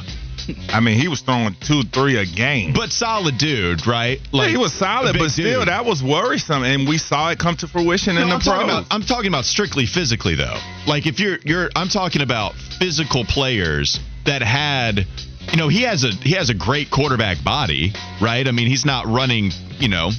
I 0.70 0.80
mean, 0.80 1.00
he 1.00 1.08
was 1.08 1.22
throwing 1.22 1.56
two, 1.62 1.84
three 1.84 2.18
a 2.18 2.26
game. 2.26 2.74
But 2.74 2.92
solid 2.92 3.38
dude, 3.38 3.86
right? 3.88 4.20
Yeah, 4.32 4.48
he 4.48 4.58
was 4.58 4.74
solid, 4.74 5.18
but 5.18 5.32
still, 5.32 5.62
dude. 5.62 5.68
that 5.70 5.86
was 5.86 6.04
worrisome, 6.04 6.64
and 6.64 6.88
we 6.88 6.98
saw 6.98 7.30
it 7.32 7.40
come 7.40 7.56
to 7.58 7.68
fruition 7.68 8.16
No, 8.16 8.22
in 8.22 8.30
the 8.30 8.36
I'm 8.36 8.42
talking 8.42 8.70
about 8.70 8.86
I'm 8.92 9.02
talking 9.04 9.28
about 9.28 9.46
strictly 9.46 9.86
physically 9.86 10.36
though. 10.36 10.58
Like 10.88 11.08
if 11.08 11.20
you're 11.20 11.38
you're 11.44 11.70
I'm 11.76 11.90
talking 11.90 12.22
about 12.22 12.54
physical 12.80 13.24
players 13.26 14.00
that 14.26 14.42
had 14.42 15.06
you 15.52 15.58
know, 15.58 15.68
he 15.68 15.84
has 15.84 16.04
a 16.04 16.10
he 16.10 16.32
has 16.32 16.50
a 16.50 16.54
great 16.54 16.90
quarterback 16.90 17.44
body, 17.44 17.94
right? 18.22 18.48
I 18.48 18.52
mean, 18.52 18.68
he's 18.68 18.86
not 18.86 19.06
running, 19.06 19.52
you 19.80 19.88
know, 19.88 20.12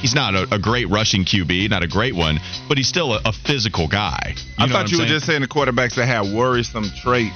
he's 0.00 0.14
not 0.14 0.34
a, 0.34 0.54
a 0.54 0.58
great 0.58 0.88
rushing 0.88 1.24
QB, 1.24 1.70
not 1.70 1.82
a 1.82 1.88
great 1.88 2.14
one, 2.14 2.38
but 2.68 2.78
he's 2.78 2.88
still 2.88 3.12
a, 3.14 3.20
a 3.24 3.32
physical 3.32 3.88
guy. 3.88 4.34
You 4.36 4.64
I 4.64 4.68
thought 4.68 4.90
you 4.90 4.98
I'm 4.98 5.02
were 5.02 5.06
saying? 5.06 5.08
just 5.08 5.26
saying 5.26 5.40
the 5.42 5.48
quarterbacks 5.48 5.96
that 5.96 6.06
had 6.06 6.32
worrisome 6.34 6.90
traits 7.02 7.34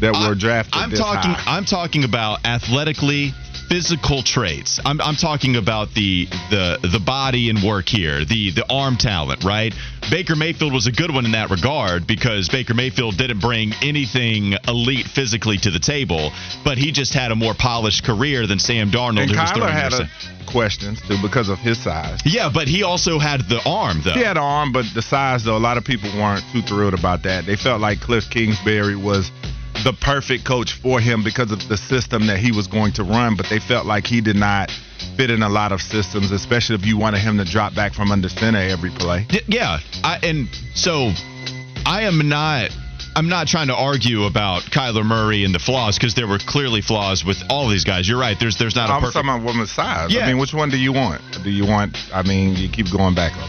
that 0.00 0.12
were 0.12 0.34
drafted. 0.34 0.74
I'm 0.74 0.90
talking. 0.90 1.30
high. 1.30 1.56
I'm 1.56 1.64
talking 1.64 2.04
about 2.04 2.44
athletically 2.44 3.32
physical 3.68 4.22
traits. 4.22 4.80
I'm, 4.84 5.00
I'm 5.00 5.16
talking 5.16 5.56
about 5.56 5.92
the 5.94 6.26
the 6.50 6.78
the 6.82 7.00
body 7.04 7.50
and 7.50 7.62
work 7.62 7.88
here, 7.88 8.24
the 8.24 8.50
the 8.52 8.64
arm 8.70 8.96
talent, 8.96 9.44
right? 9.44 9.74
Baker 10.10 10.36
Mayfield 10.36 10.72
was 10.72 10.86
a 10.86 10.92
good 10.92 11.12
one 11.12 11.24
in 11.24 11.32
that 11.32 11.50
regard 11.50 12.06
because 12.06 12.48
Baker 12.48 12.74
Mayfield 12.74 13.16
didn't 13.16 13.40
bring 13.40 13.72
anything 13.82 14.54
elite 14.68 15.06
physically 15.06 15.58
to 15.58 15.70
the 15.70 15.80
table, 15.80 16.30
but 16.64 16.78
he 16.78 16.92
just 16.92 17.12
had 17.12 17.32
a 17.32 17.34
more 17.34 17.54
polished 17.54 18.04
career 18.04 18.46
than 18.46 18.60
Sam 18.60 18.90
Darnold. 18.90 19.22
and 19.22 19.30
who 19.32 19.36
Kyler 19.36 19.70
had 19.70 19.92
a, 19.92 20.08
questions 20.46 21.00
too 21.08 21.16
because 21.20 21.48
of 21.48 21.58
his 21.58 21.82
size. 21.82 22.20
yeah, 22.24 22.48
but 22.52 22.68
he 22.68 22.84
also 22.84 23.18
had 23.18 23.40
the 23.48 23.60
arm 23.66 24.00
though. 24.04 24.12
He 24.12 24.22
had 24.22 24.36
an 24.36 24.44
arm, 24.44 24.70
but 24.72 24.86
the 24.94 25.02
size, 25.02 25.42
though, 25.42 25.56
a 25.56 25.58
lot 25.58 25.76
of 25.76 25.84
people 25.84 26.08
weren't 26.16 26.44
too 26.52 26.62
thrilled 26.62 26.94
about 26.94 27.24
that. 27.24 27.46
They 27.46 27.56
felt 27.56 27.80
like 27.80 28.00
Cliff 28.00 28.30
Kingsbury 28.30 28.94
was 28.94 29.32
the 29.84 29.92
perfect 30.00 30.44
coach 30.44 30.72
for 30.72 31.00
him 31.00 31.22
because 31.22 31.52
of 31.52 31.68
the 31.68 31.76
system 31.76 32.26
that 32.26 32.38
he 32.38 32.52
was 32.52 32.66
going 32.66 32.92
to 32.92 33.04
run, 33.04 33.36
but 33.36 33.46
they 33.48 33.58
felt 33.58 33.86
like 33.86 34.06
he 34.06 34.20
did 34.20 34.36
not 34.36 34.70
fit 35.16 35.30
in 35.30 35.42
a 35.42 35.48
lot 35.48 35.72
of 35.72 35.80
systems, 35.80 36.30
especially 36.30 36.74
if 36.74 36.84
you 36.86 36.98
wanted 36.98 37.18
him 37.20 37.38
to 37.38 37.44
drop 37.44 37.74
back 37.74 37.92
from 37.94 38.10
under 38.10 38.28
center 38.28 38.58
every 38.58 38.90
play. 38.90 39.26
Yeah, 39.46 39.78
I, 40.02 40.18
and 40.22 40.48
so 40.74 41.10
I 41.84 42.02
am 42.02 42.28
not. 42.28 42.70
I'm 43.14 43.30
not 43.30 43.46
trying 43.46 43.68
to 43.68 43.74
argue 43.74 44.24
about 44.24 44.64
Kyler 44.64 45.04
Murray 45.04 45.44
and 45.44 45.54
the 45.54 45.58
flaws 45.58 45.96
because 45.96 46.14
there 46.14 46.26
were 46.26 46.38
clearly 46.38 46.82
flaws 46.82 47.24
with 47.24 47.42
all 47.48 47.66
these 47.66 47.84
guys. 47.84 48.06
You're 48.06 48.20
right. 48.20 48.38
There's 48.38 48.58
there's 48.58 48.76
not 48.76 48.90
a 48.90 48.92
I'm 48.92 49.00
perfect. 49.00 49.24
talking 49.24 49.30
about 49.30 49.46
women's 49.46 49.72
size. 49.72 50.12
Yeah. 50.12 50.24
I 50.24 50.26
mean, 50.28 50.38
which 50.38 50.52
one 50.52 50.68
do 50.68 50.76
you 50.76 50.92
want? 50.92 51.22
Do 51.42 51.48
you 51.50 51.64
want? 51.64 51.96
I 52.12 52.22
mean, 52.22 52.56
you 52.56 52.68
keep 52.68 52.90
going 52.92 53.14
back 53.14 53.32
up. 53.38 53.48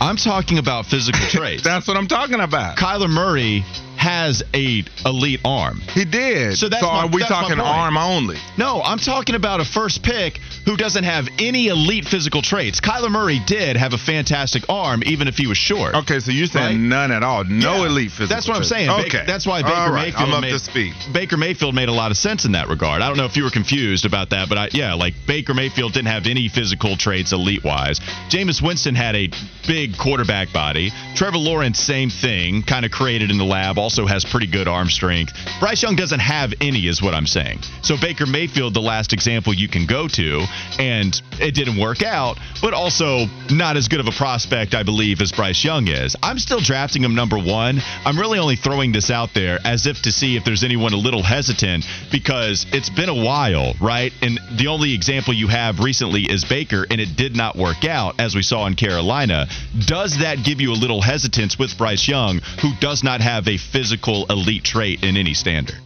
I'm 0.00 0.16
talking 0.16 0.56
about 0.58 0.86
physical 0.86 1.20
traits. 1.28 1.62
That's 1.62 1.86
what 1.86 1.98
I'm 1.98 2.08
talking 2.08 2.40
about. 2.40 2.78
Kyler 2.78 3.10
Murray 3.10 3.64
has 3.98 4.42
a 4.54 4.84
elite 5.04 5.40
arm. 5.44 5.80
He 5.92 6.04
did. 6.04 6.56
So 6.56 6.68
that's 6.68 6.82
my- 6.82 6.88
are 6.88 7.06
we 7.08 7.22
talking 7.22 7.60
arm 7.60 7.96
only? 7.96 8.36
No, 8.56 8.82
I'm 8.82 8.98
talking 8.98 9.34
about 9.34 9.60
a 9.60 9.64
first 9.64 10.02
pick 10.02 10.40
who 10.64 10.76
doesn't 10.76 11.04
have 11.04 11.28
any 11.38 11.66
elite 11.68 12.06
physical 12.06 12.40
traits. 12.42 12.80
Kyler 12.80 13.10
Murray 13.10 13.40
did 13.46 13.76
have 13.76 13.92
a 13.94 13.98
fantastic 13.98 14.64
arm, 14.68 15.02
even 15.06 15.26
if 15.28 15.36
he 15.36 15.46
was 15.46 15.58
short. 15.58 15.94
Okay, 15.94 16.20
so 16.20 16.30
you're 16.30 16.46
saying 16.46 16.66
Right? 16.66 16.76
none 16.78 17.10
at 17.12 17.22
all, 17.22 17.44
no 17.44 17.78
Yeah. 17.82 17.86
elite 17.86 18.10
physical. 18.12 18.28
That's 18.28 18.46
what 18.46 18.54
I'm 18.56 18.60
traits. 18.62 18.68
saying. 18.70 18.86
Ba- 18.88 19.06
Okay, 19.08 19.22
that's 19.26 19.46
why 19.46 19.62
Baker 19.62 19.74
All 19.74 19.90
right, 19.90 20.06
Mayfield 20.12 20.28
I'm 20.28 20.34
up 20.34 20.40
made, 20.42 20.50
to 20.50 20.58
speed. 20.58 20.94
Baker 21.12 21.36
Mayfield 21.36 21.74
made 21.74 21.88
a 21.88 21.92
lot 21.92 22.10
of 22.10 22.16
sense 22.16 22.44
in 22.44 22.52
that 22.52 22.68
regard. 22.68 23.02
I 23.02 23.08
don't 23.08 23.16
know 23.16 23.24
if 23.24 23.36
you 23.36 23.44
were 23.44 23.50
confused 23.50 24.04
about 24.04 24.30
that, 24.30 24.48
but 24.48 24.58
I, 24.58 24.68
yeah, 24.72 24.94
like 24.94 25.14
Baker 25.26 25.54
Mayfield 25.54 25.92
didn't 25.92 26.08
have 26.08 26.26
any 26.26 26.48
physical 26.48 26.96
traits 26.96 27.32
elite 27.32 27.64
wise. 27.64 28.00
Jameis 28.30 28.60
Winston 28.62 28.94
had 28.94 29.16
a 29.16 29.30
big 29.66 29.96
quarterback 29.96 30.52
body. 30.52 30.92
Trevor 31.14 31.38
Lawrence, 31.38 31.78
same 31.80 32.10
thing, 32.10 32.62
kind 32.62 32.84
of 32.84 32.90
created 32.90 33.30
in 33.30 33.38
the 33.38 33.44
lab, 33.44 33.78
also 33.88 34.04
has 34.04 34.22
pretty 34.22 34.46
good 34.46 34.68
arm 34.68 34.90
strength. 34.90 35.32
Bryce 35.60 35.82
Young 35.82 35.96
doesn't 35.96 36.20
have 36.20 36.52
any, 36.60 36.88
is 36.88 37.00
what 37.00 37.14
I'm 37.14 37.26
saying. 37.26 37.60
So 37.80 37.96
Baker 37.98 38.26
Mayfield, 38.26 38.74
the 38.74 38.82
last 38.82 39.14
example 39.14 39.54
you 39.54 39.66
can 39.66 39.86
go 39.86 40.06
to, 40.08 40.44
and 40.78 41.18
it 41.40 41.54
didn't 41.54 41.80
work 41.80 42.02
out, 42.02 42.36
but 42.60 42.74
also 42.74 43.24
not 43.48 43.78
as 43.78 43.88
good 43.88 44.00
of 44.00 44.06
a 44.06 44.10
prospect, 44.10 44.74
I 44.74 44.82
believe, 44.82 45.22
as 45.22 45.32
Bryce 45.32 45.64
Young 45.64 45.88
is. 45.88 46.16
I'm 46.22 46.38
still 46.38 46.60
drafting 46.60 47.02
him 47.02 47.14
number 47.14 47.38
one. 47.38 47.80
I'm 48.04 48.18
really 48.18 48.38
only 48.38 48.56
throwing 48.56 48.92
this 48.92 49.10
out 49.10 49.30
there 49.32 49.58
as 49.64 49.86
if 49.86 50.02
to 50.02 50.12
see 50.12 50.36
if 50.36 50.44
there's 50.44 50.64
anyone 50.64 50.92
a 50.92 50.98
little 50.98 51.22
hesitant 51.22 51.86
because 52.12 52.66
it's 52.74 52.90
been 52.90 53.08
a 53.08 53.24
while, 53.24 53.72
right? 53.80 54.12
And 54.20 54.38
the 54.58 54.66
only 54.66 54.92
example 54.92 55.32
you 55.32 55.48
have 55.48 55.80
recently 55.80 56.24
is 56.24 56.44
Baker, 56.44 56.84
and 56.90 57.00
it 57.00 57.16
did 57.16 57.34
not 57.34 57.56
work 57.56 57.86
out, 57.86 58.20
as 58.20 58.34
we 58.34 58.42
saw 58.42 58.66
in 58.66 58.74
Carolina. 58.74 59.46
Does 59.86 60.18
that 60.18 60.44
give 60.44 60.60
you 60.60 60.72
a 60.72 60.78
little 60.78 61.00
hesitance 61.00 61.58
with 61.58 61.78
Bryce 61.78 62.06
Young, 62.06 62.42
who 62.60 62.72
does 62.80 63.02
not 63.02 63.22
have 63.22 63.48
a 63.48 63.56
elite 63.82 64.64
trait 64.64 65.02
in 65.04 65.16
any 65.16 65.34
standard? 65.34 65.76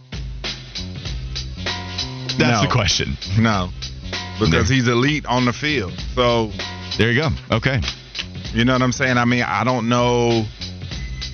That's 2.37 2.39
No. 2.39 2.61
the 2.63 2.67
question. 2.71 3.17
No, 3.37 3.69
because 4.39 4.67
he's 4.67 4.87
elite 4.87 5.25
on 5.25 5.45
the 5.45 5.53
field. 5.53 5.93
So 6.15 6.51
There 6.97 7.11
you 7.11 7.21
go. 7.21 7.29
Okay. 7.51 7.79
You 8.53 8.65
know 8.65 8.73
what 8.73 8.81
I'm 8.81 8.91
saying? 8.91 9.17
I 9.17 9.25
mean, 9.25 9.43
I 9.43 9.63
don't 9.63 9.89
know. 9.89 10.45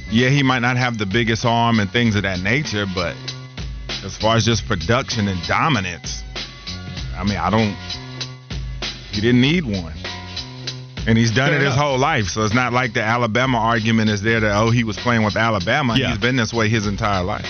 Yeah, 0.09 0.29
he 0.29 0.41
might 0.43 0.59
not 0.59 0.77
have 0.77 0.97
the 0.97 1.05
biggest 1.05 1.45
arm 1.45 1.79
and 1.79 1.89
things 1.89 2.15
of 2.15 2.23
that 2.23 2.39
nature, 2.41 2.85
but 2.95 3.15
as 4.05 4.17
far 4.17 4.35
as 4.37 4.45
just 4.45 4.65
production 4.67 5.27
and 5.27 5.41
dominance, 5.47 6.23
I 7.17 7.23
mean, 7.23 7.37
I 7.37 7.49
don't. 7.49 7.75
He 9.11 9.21
didn't 9.21 9.41
need 9.41 9.65
one. 9.65 9.93
And 11.09 11.17
he's 11.17 11.31
done 11.31 11.49
Fair 11.49 11.55
it 11.59 11.65
his 11.65 11.73
enough. 11.73 11.85
whole 11.85 11.97
life. 11.97 12.25
So 12.27 12.43
it's 12.43 12.53
not 12.53 12.71
like 12.71 12.93
the 12.93 13.01
Alabama 13.01 13.57
argument 13.57 14.11
is 14.11 14.21
there 14.21 14.39
that, 14.41 14.55
oh, 14.55 14.69
he 14.69 14.83
was 14.83 14.95
playing 14.97 15.23
with 15.23 15.35
Alabama. 15.35 15.95
Yeah. 15.97 16.09
He's 16.09 16.19
been 16.19 16.35
this 16.35 16.53
way 16.53 16.69
his 16.69 16.85
entire 16.85 17.23
life. 17.23 17.47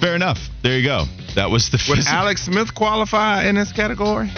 Fair 0.00 0.14
enough. 0.14 0.38
There 0.62 0.78
you 0.78 0.84
go. 0.86 1.06
That 1.34 1.50
was 1.50 1.70
the 1.70 1.78
Would 1.88 1.96
physical- 1.96 2.18
Alex 2.18 2.42
Smith 2.44 2.74
qualify 2.74 3.44
in 3.48 3.54
this 3.54 3.72
category? 3.72 4.30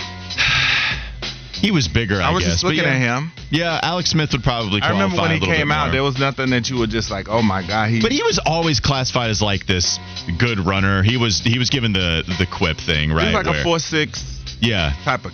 He 1.52 1.72
was 1.72 1.88
bigger, 1.88 2.22
I, 2.22 2.28
I 2.28 2.32
was 2.32 2.44
guess. 2.44 2.52
just 2.54 2.64
looking 2.64 2.84
yeah. 2.84 2.94
at 2.94 3.00
him. 3.00 3.32
Yeah, 3.50 3.80
Alex 3.82 4.10
Smith 4.10 4.30
would 4.32 4.42
probably 4.42 4.80
I 4.80 4.90
remember 4.92 5.20
when 5.20 5.32
he 5.32 5.40
came 5.40 5.70
out, 5.70 5.92
there 5.92 6.02
was 6.02 6.18
nothing 6.18 6.48
that 6.50 6.70
you 6.70 6.78
were 6.78 6.86
just 6.86 7.10
like, 7.10 7.28
oh 7.28 7.42
my 7.42 7.66
God, 7.66 7.90
he. 7.90 8.00
But 8.00 8.12
he 8.12 8.22
was 8.22 8.40
always 8.46 8.80
classified 8.80 9.28
as 9.30 9.42
like 9.42 9.66
this 9.66 9.98
good 10.38 10.58
runner. 10.60 11.02
He 11.02 11.18
was 11.18 11.40
he 11.40 11.58
was 11.58 11.68
given 11.68 11.92
the 11.92 12.22
the 12.38 12.46
quip 12.46 12.78
thing, 12.78 13.12
right? 13.12 13.26
He's 13.26 13.34
like 13.34 13.44
where- 13.46 13.60
a 13.60 13.62
four 13.64 13.78
six 13.78 14.24
Yeah. 14.60 14.94
type 15.04 15.26
of 15.26 15.32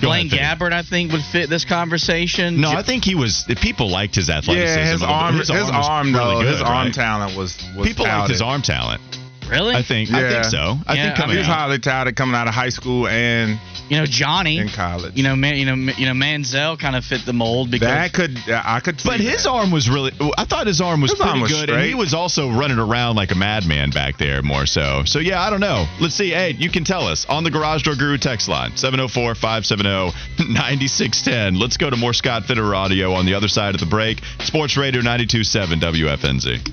Blaine 0.00 0.26
ahead, 0.26 0.58
Fitty. 0.58 0.64
Gabbert, 0.64 0.72
I 0.72 0.82
think, 0.82 1.12
would 1.12 1.22
fit 1.22 1.48
this 1.48 1.64
conversation. 1.64 2.60
No, 2.60 2.70
I 2.70 2.82
think 2.82 3.04
he 3.04 3.14
was. 3.14 3.44
People 3.60 3.90
liked 3.90 4.14
his 4.14 4.30
athleticism. 4.30 4.78
Yeah, 4.78 4.92
his 4.92 5.00
a 5.00 5.04
little 5.04 5.14
arm, 5.14 5.36
his, 5.36 5.50
was 5.50 5.70
arm, 5.70 6.12
really 6.12 6.18
though, 6.18 6.40
good, 6.42 6.52
his 6.52 6.62
arm 6.62 6.86
right? 6.86 6.94
talent 6.94 7.36
was 7.36 7.56
was 7.76 7.86
People 7.86 8.06
liked 8.06 8.30
his 8.30 8.42
arm 8.42 8.62
talent. 8.62 9.02
Really. 9.48 9.74
I 9.74 9.82
think. 9.82 10.12
I 10.12 10.20
Yeah. 10.22 10.28
think 10.30 10.44
so. 10.46 10.78
I 10.86 10.94
Yeah, 10.94 11.02
think 11.06 11.14
I 11.14 11.16
coming 11.20 11.36
He 11.36 11.38
was 11.38 11.48
out. 11.48 11.58
highly 11.58 11.78
touted 11.78 12.16
coming 12.16 12.34
out 12.34 12.48
of 12.48 12.54
high 12.54 12.68
school 12.70 13.06
and 13.08 13.58
you 13.88 13.96
know, 13.98 14.06
Johnny. 14.06 14.58
in 14.58 14.68
college. 14.68 15.12
You 15.14 15.22
know, 15.22 15.36
man, 15.36 15.56
you 15.56 15.64
know, 15.64 15.76
you 15.96 16.06
know, 16.06 16.12
Manziel 16.12 16.76
kind 16.78 16.96
of 16.96 17.04
fit 17.04 17.24
the 17.24 17.32
mold 17.32 17.70
because 17.70 17.86
that 17.88 18.12
could 18.12 18.36
I 18.50 18.80
could. 18.80 19.00
See 19.00 19.08
But 19.08 19.20
his 19.20 19.44
that. 19.44 19.50
arm 19.50 19.70
was 19.70 19.88
really. 19.88 20.10
I 20.36 20.44
thought 20.44 20.66
his 20.66 20.80
arm 20.80 21.00
was 21.00 21.12
His 21.12 21.18
pretty 21.20 21.30
arm 21.30 21.40
was 21.40 21.52
good, 21.52 21.70
and 21.70 21.82
he 21.84 21.94
was 21.94 22.12
also 22.12 22.50
running 22.50 22.78
around 22.78 23.14
like 23.16 23.30
a 23.30 23.36
madman 23.36 23.90
back 23.90 24.18
there, 24.18 24.42
more 24.42 24.66
so. 24.66 25.04
So 25.06 25.20
yeah, 25.20 25.40
I 25.40 25.48
don't 25.50 25.60
know. 25.60 25.86
Let's 26.00 26.14
see. 26.16 26.30
Hey, 26.30 26.56
you 26.58 26.68
can 26.70 26.82
tell 26.84 27.06
us 27.06 27.24
on 27.28 27.44
the 27.44 27.50
Garage 27.50 27.82
Door 27.84 27.94
Guru 27.96 28.18
text 28.18 28.48
line 28.48 28.72
704-570-9610. 28.72 31.56
Let's 31.60 31.76
go 31.76 31.88
to 31.90 31.96
more 31.96 32.12
Scott 32.12 32.44
Fitter 32.46 32.74
audio 32.74 33.12
on 33.12 33.24
the 33.26 33.34
other 33.34 33.46
side 33.48 33.74
of 33.74 33.80
the 33.80 33.86
break. 33.86 34.20
Sports 34.40 34.76
Radio 34.76 35.00
92.7 35.02 35.80
WFNZ. 35.80 36.72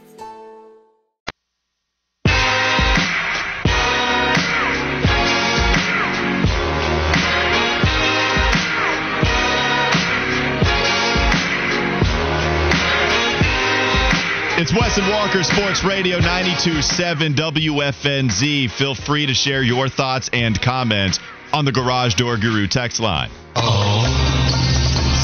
It's 14.61 14.71
Wes 14.71 14.95
and 14.99 15.09
Walker 15.09 15.41
Sports 15.41 15.83
Radio 15.83 16.19
927 16.19 17.33
WFNZ. 17.33 18.69
Feel 18.69 18.93
free 18.93 19.25
to 19.25 19.33
share 19.33 19.63
your 19.63 19.89
thoughts 19.89 20.29
and 20.33 20.61
comments 20.61 21.19
on 21.51 21.65
the 21.65 21.71
Garage 21.71 22.13
Door 22.13 22.37
Guru 22.37 22.67
text 22.67 22.99
line. 22.99 23.31
Oh. 23.55 24.03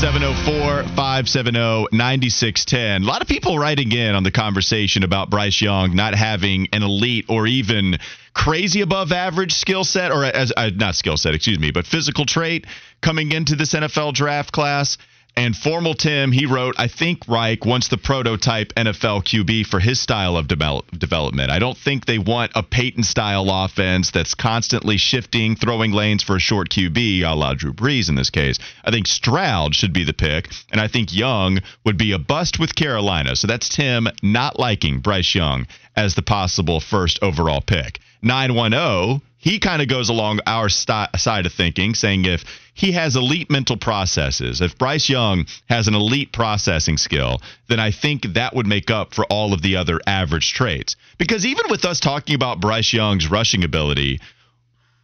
704 0.02 0.86
570 0.96 1.86
9610. 1.92 3.04
A 3.04 3.06
lot 3.06 3.22
of 3.22 3.28
people 3.28 3.60
writing 3.60 3.92
in 3.92 4.16
on 4.16 4.24
the 4.24 4.32
conversation 4.32 5.04
about 5.04 5.30
Bryce 5.30 5.62
Young 5.62 5.96
not 5.96 6.16
having 6.16 6.70
an 6.74 6.82
elite 6.82 7.26
or 7.30 7.46
even 7.46 8.00
crazy 8.34 8.82
above 8.82 9.12
average 9.12 9.54
skill 9.54 9.84
set, 9.84 10.12
or 10.12 10.26
as 10.26 10.52
uh, 10.58 10.72
not 10.74 10.96
skill 10.96 11.16
set, 11.16 11.36
excuse 11.36 11.60
me, 11.60 11.70
but 11.70 11.86
physical 11.86 12.26
trait 12.26 12.66
coming 13.02 13.32
into 13.32 13.56
this 13.56 13.74
NFL 13.74 14.16
draft 14.16 14.52
class. 14.52 14.98
And 15.38 15.56
Formal 15.56 15.94
Tim, 15.94 16.32
he 16.32 16.48
wrote, 16.48 16.74
I 16.80 16.88
think 16.88 17.28
Reich 17.28 17.64
wants 17.64 17.90
the 17.90 17.98
prototype 18.00 18.74
NFL 18.74 19.24
QB 19.24 19.68
for 19.68 19.80
his 19.80 20.00
style 20.00 20.36
of 20.36 20.48
develop, 20.48 20.90
development. 20.98 21.52
I 21.52 21.60
don't 21.60 21.78
think 21.78 22.08
they 22.08 22.18
want 22.18 22.54
a 22.56 22.64
Peyton 22.64 23.04
style 23.04 23.46
offense 23.48 24.10
that's 24.10 24.34
constantly 24.34 24.98
shifting, 24.98 25.56
throwing 25.56 25.92
lanes 25.92 26.24
for 26.24 26.38
a 26.38 26.40
short 26.40 26.72
QB, 26.72 27.22
a 27.22 27.36
la 27.36 27.54
Drew 27.54 27.72
Brees 27.72 28.10
in 28.10 28.16
this 28.16 28.32
case. 28.32 28.58
I 28.84 28.90
think 28.90 29.06
Stroud 29.06 29.76
should 29.76 29.94
be 29.94 30.04
the 30.04 30.12
pick, 30.12 30.50
and 30.72 30.82
I 30.82 30.88
think 30.88 31.14
Young 31.14 31.60
would 31.86 32.00
be 32.00 32.14
a 32.14 32.20
bust 32.20 32.60
with 32.60 32.74
Carolina. 32.74 33.36
So 33.36 33.46
that's 33.46 33.70
Tim 33.70 34.08
not 34.24 34.58
liking 34.58 35.02
Bryce 35.02 35.36
Young 35.36 35.68
as 35.96 36.16
the 36.16 36.24
possible 36.24 36.80
first 36.80 37.20
overall 37.22 37.62
pick. 37.62 38.00
910, 38.24 39.22
he 39.38 39.60
kind 39.60 39.84
of 39.84 39.88
goes 39.88 40.10
along 40.10 40.40
our 40.48 40.68
st- 40.68 41.16
side 41.16 41.46
of 41.46 41.54
thinking, 41.54 41.94
saying 41.94 42.26
if 42.26 42.44
he 42.78 42.92
has 42.92 43.16
elite 43.16 43.50
mental 43.50 43.76
processes, 43.76 44.62
if 44.62 44.78
Bryce 44.78 45.10
Young 45.10 45.48
has 45.68 45.88
an 45.88 45.96
elite 45.96 46.32
processing 46.32 46.98
skill, 46.98 47.42
then 47.68 47.80
I 47.80 47.90
think 47.90 48.36
that 48.36 48.54
would 48.54 48.68
make 48.68 48.92
up 48.92 49.16
for 49.16 49.26
all 49.26 49.52
of 49.52 49.64
the 49.64 49.78
other 49.78 50.00
average 50.06 50.54
traits. 50.54 50.96
Because 51.18 51.44
even 51.44 51.66
with 51.72 51.84
us 51.86 52.00
talking 52.00 52.36
about 52.36 52.62
Bryce 52.62 52.94
Young's 52.94 53.32
rushing 53.32 53.64
ability, 53.64 54.20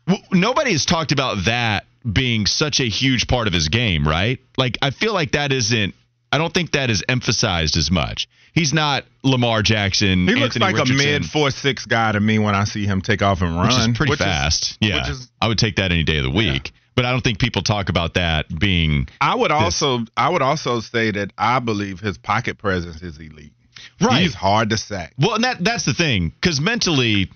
w- 0.07 0.23
nobody 0.31 0.71
has 0.73 0.85
talked 0.85 1.11
about 1.11 1.45
that 1.45 1.85
being 2.09 2.45
such 2.45 2.79
a 2.79 2.83
huge 2.87 3.27
part 3.27 3.47
of 3.47 3.53
his 3.53 3.69
game, 3.69 4.07
right? 4.07 4.39
Like, 4.55 4.77
I 4.83 4.91
feel 4.91 5.13
like 5.13 5.31
that 5.31 5.51
isn't, 5.51 5.95
I 6.31 6.37
don't 6.37 6.53
think 6.53 6.73
that 6.73 6.91
is 6.91 7.03
emphasized 7.09 7.75
as 7.75 7.89
much. 7.89 8.27
He's 8.53 8.71
not 8.71 9.03
Lamar 9.23 9.63
Jackson. 9.63 10.27
He 10.27 10.35
looks 10.35 10.57
Anthony 10.57 10.65
like 10.65 10.75
Richardson. 10.75 11.07
a 11.09 11.11
mid 11.21 11.25
four 11.25 11.49
six 11.49 11.87
guy 11.87 12.11
to 12.11 12.19
me 12.19 12.37
when 12.37 12.53
I 12.53 12.65
see 12.65 12.85
him 12.85 13.01
take 13.01 13.23
off 13.23 13.41
and 13.41 13.55
run, 13.55 13.67
which 13.67 13.77
is 13.77 13.97
pretty 13.97 14.11
which 14.11 14.19
is- 14.19 14.25
fast. 14.27 14.77
yeah, 14.79 14.97
which 15.01 15.09
is- 15.09 15.27
I 15.41 15.47
would 15.47 15.57
take 15.57 15.77
that 15.77 15.91
any 15.91 16.03
day 16.03 16.17
of 16.17 16.23
the 16.25 16.29
week. 16.29 16.71
But 16.95 17.05
I 17.05 17.11
don't 17.11 17.23
think 17.23 17.39
people 17.39 17.61
talk 17.61 17.89
about 17.89 18.13
that 18.15 18.45
being 18.59 19.07
I 19.19 19.35
would 19.35 19.51
also 19.51 19.99
I 20.15 20.29
would 20.29 20.41
also 20.41 20.79
say 20.79 21.11
that 21.11 21.31
I 21.37 21.59
believe 21.59 21.99
his 21.99 22.17
pocket 22.17 22.57
presence 22.57 23.01
is 23.01 23.17
elite. 23.17 23.53
right. 24.01 24.21
He's 24.21 24.35
hard 24.35 24.69
to 24.69 24.77
sack. 24.77 25.13
Well, 25.17 25.35
and 25.35 25.43
that 25.43 25.63
that's 25.63 25.85
the 25.85 25.93
thing 25.93 26.29
because 26.29 26.61
mentally, 26.61 27.29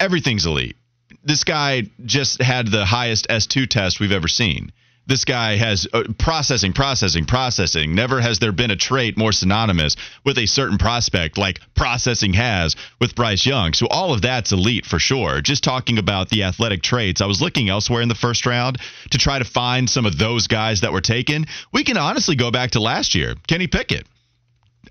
everything's 0.00 0.46
elite. 0.46 0.76
This 1.22 1.44
guy 1.44 1.84
just 2.04 2.42
had 2.42 2.68
the 2.68 2.84
highest 2.84 3.28
S2 3.28 3.68
test 3.68 4.00
we've 4.00 4.12
ever 4.12 4.28
seen. 4.28 4.72
This 5.06 5.26
guy 5.26 5.56
has 5.56 5.86
uh, 5.92 6.04
processing, 6.18 6.72
processing, 6.72 7.26
processing. 7.26 7.94
Never 7.94 8.22
has 8.22 8.38
there 8.38 8.52
been 8.52 8.70
a 8.70 8.76
trait 8.76 9.18
more 9.18 9.32
synonymous 9.32 9.96
with 10.24 10.38
a 10.38 10.46
certain 10.46 10.78
prospect 10.78 11.36
like 11.36 11.60
processing 11.74 12.32
has 12.32 12.74
with 13.00 13.14
Bryce 13.14 13.44
Young. 13.44 13.74
So 13.74 13.86
all 13.90 14.14
of 14.14 14.22
that's 14.22 14.52
elite 14.52 14.86
for 14.86 14.98
sure. 14.98 15.42
Just 15.42 15.62
talking 15.62 15.98
about 15.98 16.30
the 16.30 16.44
athletic 16.44 16.82
traits, 16.82 17.20
I 17.20 17.26
was 17.26 17.42
looking 17.42 17.68
elsewhere 17.68 18.00
in 18.00 18.08
the 18.08 18.14
first 18.14 18.46
round 18.46 18.78
to 19.10 19.18
try 19.18 19.38
to 19.38 19.44
find 19.44 19.90
some 19.90 20.06
of 20.06 20.16
those 20.16 20.46
guys 20.46 20.80
that 20.80 20.92
were 20.92 21.02
taken. 21.02 21.46
We 21.70 21.84
can 21.84 21.98
honestly 21.98 22.36
go 22.36 22.50
back 22.50 22.70
to 22.70 22.80
last 22.80 23.14
year. 23.14 23.34
Kenny 23.46 23.66
Pickett. 23.66 24.06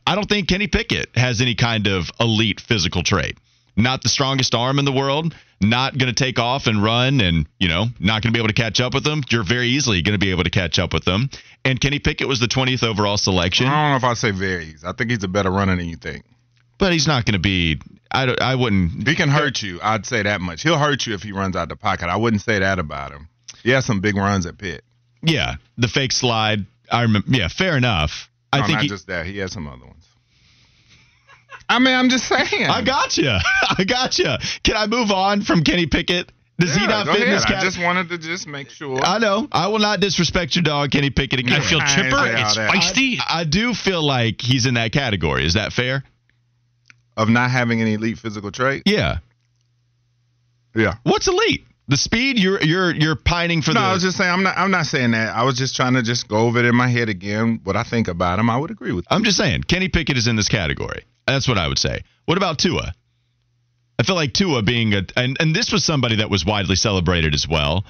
I 0.06 0.16
don't 0.16 0.30
think 0.30 0.48
Kenny 0.48 0.68
Pickett 0.68 1.10
has 1.16 1.42
any 1.42 1.56
kind 1.56 1.88
of 1.88 2.12
elite 2.20 2.60
physical 2.60 3.02
trait. 3.02 3.38
Not 3.76 4.04
the 4.04 4.10
strongest 4.10 4.54
arm 4.54 4.78
in 4.80 4.86
the 4.86 4.92
world, 4.92 5.34
not 5.60 5.98
going 5.98 6.14
to 6.14 6.24
take 6.24 6.38
off 6.38 6.68
and 6.68 6.84
run 6.84 7.22
and, 7.22 7.48
you 7.60 7.68
know, 7.68 7.86
not 8.00 8.22
going 8.22 8.32
to 8.32 8.32
be 8.32 8.40
able 8.40 8.50
to 8.50 8.54
catch 8.54 8.80
up 8.80 8.94
with 8.94 9.04
them. 9.04 9.24
You're 9.30 9.44
very 9.44 9.68
easily 9.70 10.02
going 10.02 10.14
to 10.14 10.24
be 10.24 10.32
able 10.32 10.44
to 10.44 10.50
catch 10.52 10.78
up 10.78 10.94
with 10.94 11.06
them. 11.06 11.30
And 11.66 11.80
Kenny 11.82 12.00
Pickett 12.00 12.28
was 12.28 12.40
the 12.40 12.48
20th 12.48 12.84
overall 12.84 13.18
selection, 13.18 13.68
I 13.68 13.70
don't 13.82 13.92
know 13.92 14.08
if 14.08 14.12
I 14.12 14.14
say 14.14 14.32
varies. 14.32 14.84
I 14.84 14.92
think 14.94 15.10
he's 15.10 15.24
a 15.24 15.28
better 15.28 15.50
runner 15.50 15.76
than 15.76 15.88
you 15.88 15.96
think. 15.96 16.24
but 16.78 16.92
he's 16.92 17.08
not 17.08 17.26
going 17.26 17.34
to 17.34 17.40
be 17.40 17.80
I 18.12 18.26
don't- 18.28 18.42
I 18.42 18.54
wouldn't 18.56 19.08
He 19.08 19.16
can 19.16 19.30
hurt 19.30 19.64
you. 19.64 19.80
I'd 19.82 20.06
say 20.06 20.22
that 20.22 20.40
much. 20.42 20.62
He'll 20.62 20.78
hurt 20.78 21.08
you 21.08 21.16
if 21.16 21.24
he 21.24 21.32
runs 21.32 21.56
out 21.56 21.70
the 21.70 21.76
pocket. 21.76 22.10
I 22.10 22.16
wouldn't 22.18 22.44
say 22.44 22.60
that 22.60 22.78
about 22.78 23.12
him. 23.12 23.28
He 23.64 23.72
has 23.72 23.86
some 23.86 24.02
big 24.02 24.16
runs 24.16 24.46
at 24.46 24.58
Pitt. 24.58 24.84
Yeah, 25.24 25.56
the 25.78 25.88
fake 25.88 26.12
slide. 26.12 26.66
I 26.92 27.04
remember 27.04 27.28
yeah, 27.32 27.48
fair 27.48 27.76
enough. 27.78 28.30
I 28.52 28.60
think 28.62 28.74
not 28.74 28.82
he, 28.84 28.88
just 28.90 29.08
that. 29.08 29.26
He 29.26 29.38
has 29.40 29.52
some 29.52 29.68
other 29.68 29.86
ones. 29.86 30.06
I 31.74 31.80
mean, 31.80 31.96
I'm 31.96 32.10
just 32.10 32.28
saying. 32.28 32.70
I 32.70 32.82
got 32.84 33.18
you. 33.18 33.30
I 33.78 33.84
got 33.84 34.20
you. 34.20 34.36
Can 34.64 34.78
I 34.78 34.88
move 34.88 35.12
on 35.12 35.42
from 35.42 35.64
Kenny 35.64 35.88
Pickett? 35.88 36.32
Does 36.60 36.76
he 36.76 36.86
not 36.86 37.08
go 37.08 37.14
fit 37.14 37.24
in 37.24 37.28
ahead. 37.30 37.40
this 37.40 37.46
I 37.46 37.62
just 37.62 37.82
wanted 37.82 38.10
to 38.10 38.18
just 38.18 38.48
make 38.48 38.70
sure. 38.70 39.00
I 39.04 39.18
know. 39.18 39.48
I 39.52 39.68
will 39.68 39.80
not 39.80 40.00
disrespect 40.00 40.56
your 40.56 40.64
dog, 40.64 40.92
Kenny 40.92 41.10
Pickett 41.10 41.40
again. 41.40 41.60
I 41.60 41.68
feel 41.68 41.80
I 41.82 41.96
chipper. 41.96 42.10
say 42.12 42.16
all 42.16 42.26
It's 42.26 42.58
feisty. 42.58 43.18
I, 43.20 43.42
I 43.42 43.44
do 43.44 43.74
feel 43.74 44.04
like 44.06 44.40
he's 44.40 44.66
in 44.66 44.76
that 44.76 44.92
category. 44.92 45.46
Is 45.46 45.56
that 45.56 45.74
fair? 45.74 46.04
of 47.18 47.30
not 47.30 47.52
having 47.52 47.82
any 47.82 47.94
elite 47.94 48.18
physical 48.18 48.52
trait. 48.52 48.84
Yeah. 48.86 49.20
Yeah. 50.76 50.96
What's 51.04 51.28
elite? 51.28 51.66
The 51.88 51.98
speed 51.98 52.40
you're 52.40 52.62
you're 52.62 52.96
you're 52.96 53.16
pining 53.16 53.62
for 53.62 53.74
No, 53.74 53.82
the 53.82 53.86
I 53.88 53.94
was 53.94 54.04
just 54.04 54.18
saying. 54.18 54.30
I'm 54.30 54.44
not. 54.44 54.58
I'm 54.58 54.72
not 54.72 54.86
saying 54.86 55.12
that. 55.12 55.36
I 55.36 55.44
was 55.44 55.58
just 55.58 55.76
trying 55.76 55.94
to 55.96 56.02
just 56.02 56.28
go 56.28 56.38
over 56.38 56.60
it 56.60 56.66
in 56.66 56.76
my 56.76 56.88
head 56.88 57.10
again. 57.10 57.60
What 57.64 57.76
I 57.76 57.84
think 57.84 58.08
about 58.08 58.40
him, 58.40 58.50
I 58.50 58.58
would 58.58 58.72
agree 58.72 58.94
with. 58.94 59.06
I'm 59.10 59.24
just 59.24 59.38
saying 59.38 59.64
Kenny 59.64 59.90
Pickett 59.90 60.18
is 60.18 60.28
in 60.28 60.36
this 60.38 60.48
category. 60.48 61.04
That's 61.28 61.48
what 61.48 61.58
I 61.58 61.68
would 61.68 61.80
say. 61.80 62.02
What 62.26 62.38
about 62.38 62.58
Tua? 62.58 62.94
I 64.00 64.04
feel 64.04 64.16
like 64.16 64.34
Tua 64.34 64.62
being 64.64 64.94
a 64.94 65.04
and, 65.16 65.38
and 65.40 65.56
this 65.56 65.72
was 65.72 65.84
somebody 65.84 66.18
that 66.18 66.30
was 66.30 66.46
widely 66.46 66.76
celebrated 66.76 67.34
as 67.34 67.48
well. 67.48 67.86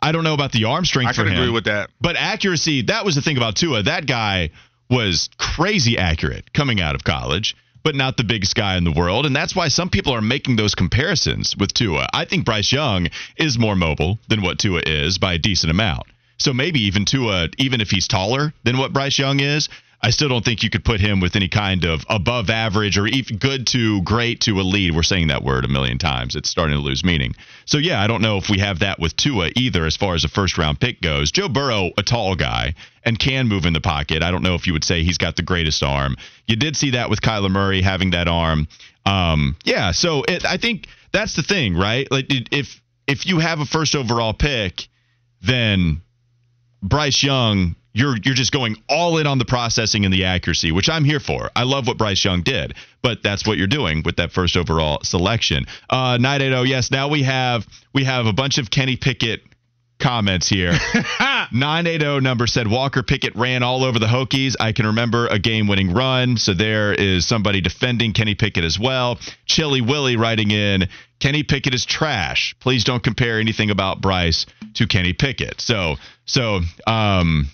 I 0.00 0.12
don't 0.12 0.24
know 0.24 0.34
about 0.34 0.52
the 0.52 0.64
arm 0.64 0.84
strength 0.84 1.10
I 1.10 1.12
can 1.12 1.32
agree 1.32 1.50
with 1.50 1.64
that. 1.64 1.90
But 2.00 2.16
accuracy, 2.16 2.82
that 2.82 3.04
was 3.04 3.16
the 3.16 3.22
thing 3.22 3.36
about 3.36 3.56
Tua. 3.56 3.82
That 3.82 4.06
guy 4.06 4.50
was 4.88 5.28
crazy 5.38 5.98
accurate 5.98 6.52
coming 6.52 6.80
out 6.80 6.94
of 6.94 7.02
college, 7.04 7.56
but 7.82 7.94
not 7.94 8.16
the 8.16 8.24
biggest 8.24 8.54
guy 8.54 8.76
in 8.76 8.84
the 8.84 8.92
world. 8.92 9.26
And 9.26 9.34
that's 9.34 9.56
why 9.56 9.68
some 9.68 9.90
people 9.90 10.14
are 10.14 10.20
making 10.20 10.56
those 10.56 10.74
comparisons 10.74 11.56
with 11.56 11.74
Tua. 11.74 12.06
I 12.12 12.24
think 12.24 12.44
Bryce 12.44 12.72
Young 12.72 13.08
is 13.36 13.58
more 13.58 13.74
mobile 13.74 14.18
than 14.28 14.40
what 14.40 14.58
Tua 14.58 14.82
is 14.86 15.18
by 15.18 15.34
a 15.34 15.38
decent 15.38 15.70
amount. 15.70 16.04
So 16.38 16.54
maybe 16.54 16.80
even 16.80 17.04
Tua, 17.04 17.48
even 17.58 17.80
if 17.80 17.90
he's 17.90 18.06
taller 18.06 18.52
than 18.62 18.78
what 18.78 18.92
Bryce 18.92 19.18
Young 19.18 19.40
is, 19.40 19.68
I 20.00 20.10
still 20.10 20.28
don't 20.28 20.44
think 20.44 20.62
you 20.62 20.70
could 20.70 20.84
put 20.84 21.00
him 21.00 21.18
with 21.18 21.34
any 21.34 21.48
kind 21.48 21.84
of 21.84 22.04
above 22.08 22.50
average 22.50 22.96
or 22.96 23.08
even 23.08 23.36
good 23.38 23.66
to 23.68 24.00
great 24.02 24.40
to 24.42 24.60
elite. 24.60 24.94
We're 24.94 25.02
saying 25.02 25.28
that 25.28 25.42
word 25.42 25.64
a 25.64 25.68
million 25.68 25.98
times. 25.98 26.36
It's 26.36 26.48
starting 26.48 26.76
to 26.76 26.82
lose 26.82 27.02
meaning. 27.02 27.34
So 27.64 27.78
yeah, 27.78 28.00
I 28.00 28.06
don't 28.06 28.22
know 28.22 28.36
if 28.36 28.48
we 28.48 28.58
have 28.60 28.78
that 28.78 29.00
with 29.00 29.16
Tua 29.16 29.50
either 29.56 29.84
as 29.86 29.96
far 29.96 30.14
as 30.14 30.24
a 30.24 30.28
first 30.28 30.56
round 30.56 30.78
pick 30.78 31.00
goes. 31.00 31.32
Joe 31.32 31.48
Burrow, 31.48 31.90
a 31.98 32.04
tall 32.04 32.36
guy 32.36 32.74
and 33.04 33.18
can 33.18 33.48
move 33.48 33.66
in 33.66 33.72
the 33.72 33.80
pocket. 33.80 34.22
I 34.22 34.30
don't 34.30 34.42
know 34.42 34.54
if 34.54 34.68
you 34.68 34.72
would 34.72 34.84
say 34.84 35.02
he's 35.02 35.18
got 35.18 35.34
the 35.34 35.42
greatest 35.42 35.82
arm. 35.82 36.16
You 36.46 36.54
did 36.54 36.76
see 36.76 36.90
that 36.90 37.10
with 37.10 37.20
Kyler 37.20 37.50
Murray 37.50 37.82
having 37.82 38.10
that 38.10 38.28
arm. 38.28 38.68
Um, 39.04 39.56
yeah, 39.64 39.90
so 39.90 40.22
it, 40.28 40.44
I 40.44 40.58
think 40.58 40.86
that's 41.12 41.34
the 41.34 41.42
thing, 41.42 41.74
right? 41.74 42.08
Like 42.10 42.26
if 42.28 42.80
if 43.08 43.26
you 43.26 43.38
have 43.38 43.58
a 43.60 43.64
first 43.64 43.96
overall 43.96 44.34
pick, 44.34 44.86
then 45.40 46.02
Bryce 46.82 47.22
Young, 47.22 47.74
you're 47.98 48.16
you're 48.22 48.34
just 48.34 48.52
going 48.52 48.76
all 48.88 49.18
in 49.18 49.26
on 49.26 49.38
the 49.38 49.44
processing 49.44 50.04
and 50.04 50.14
the 50.14 50.24
accuracy, 50.24 50.72
which 50.72 50.88
I'm 50.88 51.04
here 51.04 51.20
for. 51.20 51.50
I 51.56 51.64
love 51.64 51.86
what 51.86 51.98
Bryce 51.98 52.24
Young 52.24 52.42
did, 52.42 52.74
but 53.02 53.22
that's 53.22 53.46
what 53.46 53.58
you're 53.58 53.66
doing 53.66 54.02
with 54.04 54.16
that 54.16 54.32
first 54.32 54.56
overall 54.56 55.00
selection. 55.02 55.66
Uh, 55.90 56.18
980, 56.20 56.68
yes. 56.68 56.90
Now 56.90 57.08
we 57.08 57.24
have 57.24 57.66
we 57.92 58.04
have 58.04 58.26
a 58.26 58.32
bunch 58.32 58.58
of 58.58 58.70
Kenny 58.70 58.96
Pickett 58.96 59.42
comments 59.98 60.48
here. 60.48 60.72
980 61.52 62.20
number 62.20 62.46
said 62.46 62.68
Walker 62.68 63.02
Pickett 63.02 63.34
ran 63.36 63.62
all 63.62 63.84
over 63.84 63.98
the 63.98 64.06
Hokies. 64.06 64.54
I 64.58 64.72
can 64.72 64.86
remember 64.86 65.26
a 65.26 65.38
game 65.38 65.66
winning 65.66 65.92
run. 65.92 66.36
So 66.36 66.54
there 66.54 66.94
is 66.94 67.26
somebody 67.26 67.60
defending 67.60 68.12
Kenny 68.12 68.34
Pickett 68.34 68.64
as 68.64 68.78
well. 68.78 69.18
Chili 69.46 69.80
Willie 69.80 70.16
writing 70.16 70.50
in 70.50 70.88
Kenny 71.20 71.42
Pickett 71.42 71.74
is 71.74 71.84
trash. 71.84 72.54
Please 72.60 72.84
don't 72.84 73.02
compare 73.02 73.40
anything 73.40 73.70
about 73.70 74.00
Bryce 74.00 74.46
to 74.74 74.86
Kenny 74.86 75.12
Pickett. 75.12 75.60
So, 75.60 75.96
so, 76.26 76.60
um, 76.86 77.48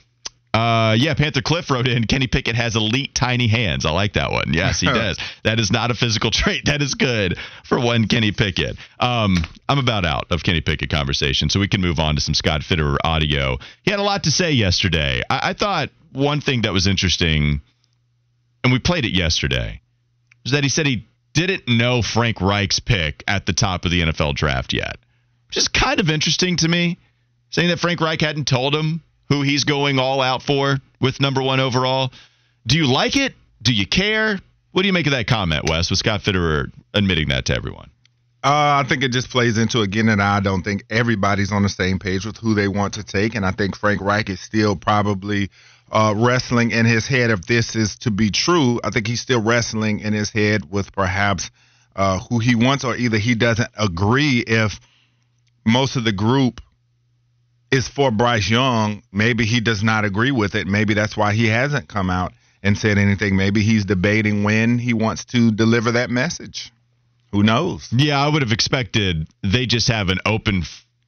uh, 0.55 0.95
yeah, 0.97 1.15
Panther 1.15 1.43
Cliff 1.43 1.69
wrote 1.69 1.89
in 1.89 2.05
Kenny 2.05 2.29
Pickett 2.29 2.55
has 2.55 2.77
elite 2.77 3.13
tiny 3.13 3.49
hands. 3.49 3.85
I 3.85 3.91
like 3.91 4.13
that 4.13 4.31
one. 4.31 4.53
Yes, 4.55 4.79
he 4.79 4.87
does. 4.93 5.19
That 5.43 5.59
is 5.59 5.73
not 5.73 5.91
a 5.91 5.95
physical 5.95 6.31
trait. 6.33 6.67
That 6.67 6.81
is 6.81 6.95
good 6.95 7.37
for 7.65 7.81
one 7.81 8.07
Kenny 8.07 8.31
Pickett. 8.31 8.77
Um, 9.01 9.37
I'm 9.69 9.81
about 9.81 10.05
out 10.05 10.27
of 10.31 10.45
Kenny 10.45 10.61
Pickett 10.61 10.91
conversation, 10.91 11.51
so 11.51 11.59
we 11.59 11.67
can 11.67 11.81
move 11.81 11.99
on 11.99 12.15
to 12.15 12.21
some 12.21 12.35
Scott 12.35 12.61
Fitterer 12.61 12.99
audio. 13.03 13.59
He 13.83 13.91
had 13.91 13.99
a 13.99 14.05
lot 14.05 14.23
to 14.25 14.31
say 14.31 14.53
yesterday. 14.53 15.23
I, 15.29 15.51
I 15.51 15.53
thought 15.55 15.91
one 16.13 16.41
thing 16.41 16.63
that 16.63 16.73
was 16.73 16.87
interesting, 16.87 17.61
and 18.63 18.73
we 18.73 18.79
played 18.79 19.05
it 19.05 19.13
yesterday, 19.13 19.81
was 20.45 20.53
that 20.53 20.63
he 20.63 20.69
said 20.69 20.87
he 20.87 21.09
didn't 21.33 21.67
know 21.67 22.01
Frank 22.01 22.41
Reich's 22.41 22.79
pick 22.79 23.25
at 23.27 23.47
the 23.47 23.53
top 23.53 23.85
of 23.85 23.91
the 23.91 24.03
NFL 24.03 24.37
draft 24.37 24.73
yet, 24.73 24.99
which 25.49 25.57
is 25.57 25.67
kind 25.67 25.99
of 25.99 26.09
interesting 26.11 26.57
to 26.59 26.69
me. 26.69 26.99
Saying 27.51 27.69
that 27.69 27.79
Frank 27.79 28.01
Reich 28.01 28.21
hadn't 28.21 28.49
told 28.49 28.75
him 28.75 29.04
who 29.29 29.43
he's 29.43 29.65
going 29.65 29.99
all 29.99 30.21
out 30.21 30.43
for 30.43 30.79
with 31.01 31.21
number 31.21 31.43
one 31.43 31.61
overall. 31.61 32.13
Do 32.67 32.77
you 32.77 32.87
like 32.87 33.17
it? 33.17 33.35
Do 33.63 33.73
you 33.73 33.87
care? 33.87 34.39
What 34.73 34.83
do 34.83 34.87
you 34.87 34.93
make 34.93 35.07
of 35.07 35.13
that 35.13 35.27
comment, 35.27 35.69
Wes, 35.69 35.91
with 35.91 35.99
Scott 35.99 36.21
Fitterer 36.23 36.73
admitting 36.93 37.29
that 37.29 37.47
to 37.47 37.55
everyone? 37.55 37.91
Uh, 38.43 38.83
I 38.85 38.89
think 38.89 39.03
it 39.03 39.13
just 39.13 39.31
plays 39.31 39.57
into 39.57 39.81
again 39.81 40.07
that 40.07 40.21
I 40.21 40.41
don't 40.41 40.63
think 40.63 40.85
everybody's 40.91 41.51
on 41.51 41.63
the 41.63 41.69
same 41.71 41.99
page 41.99 42.27
with 42.27 42.37
who 42.37 42.55
they 42.55 42.69
want 42.69 42.95
to 42.95 43.03
take, 43.03 43.35
and 43.35 43.47
I 43.47 43.53
think 43.53 43.75
Frank 43.75 44.03
Reich 44.03 44.29
is 44.29 44.41
still 44.41 44.77
probably 44.77 45.49
uh, 45.91 46.13
wrestling 46.15 46.71
in 46.71 46.85
his 46.85 47.07
head 47.07 47.31
if 47.31 47.47
this 47.47 47.75
is 47.75 47.97
to 48.01 48.11
be 48.11 48.31
true. 48.31 48.81
I 48.85 48.91
think 48.91 49.07
he's 49.07 49.23
still 49.23 49.41
wrestling 49.41 50.01
in 50.01 50.13
his 50.13 50.31
head 50.31 50.71
with 50.71 50.93
perhaps 50.93 51.51
uh, 51.97 52.19
who 52.29 52.39
he 52.39 52.55
wants, 52.55 52.85
or 52.85 52.97
either 52.97 53.17
he 53.17 53.35
doesn't 53.35 53.71
agree 53.79 54.45
if 54.47 54.79
most 55.65 55.97
of 55.97 56.05
the 56.05 56.13
group 56.13 56.61
is 57.75 57.89
for 57.89 58.13
Bryce 58.13 58.49
Young. 58.49 59.03
Maybe 59.13 59.45
he 59.45 59.61
does 59.61 59.83
not 59.83 60.05
agree 60.05 60.31
with 60.31 60.55
it. 60.55 60.69
Maybe 60.69 60.95
that's 60.95 61.17
why 61.17 61.35
he 61.35 61.49
hasn't 61.49 61.89
come 61.89 62.09
out 62.09 62.33
and 62.63 62.79
said 62.79 62.99
anything. 62.99 63.37
Maybe 63.37 63.63
he's 63.63 63.85
debating 63.85 64.45
when 64.45 64.79
he 64.79 64.95
wants 64.95 65.25
to 65.27 65.51
deliver 65.51 65.93
that 65.93 66.09
message. 66.09 66.73
Who 67.33 67.43
knows? 67.43 67.89
Yeah, 67.91 68.25
I 68.25 68.29
would 68.29 68.43
have 68.43 68.53
expected 68.53 69.27
they 69.43 69.67
just 69.67 69.89
have 69.89 70.09
an 70.09 70.19
open 70.25 70.63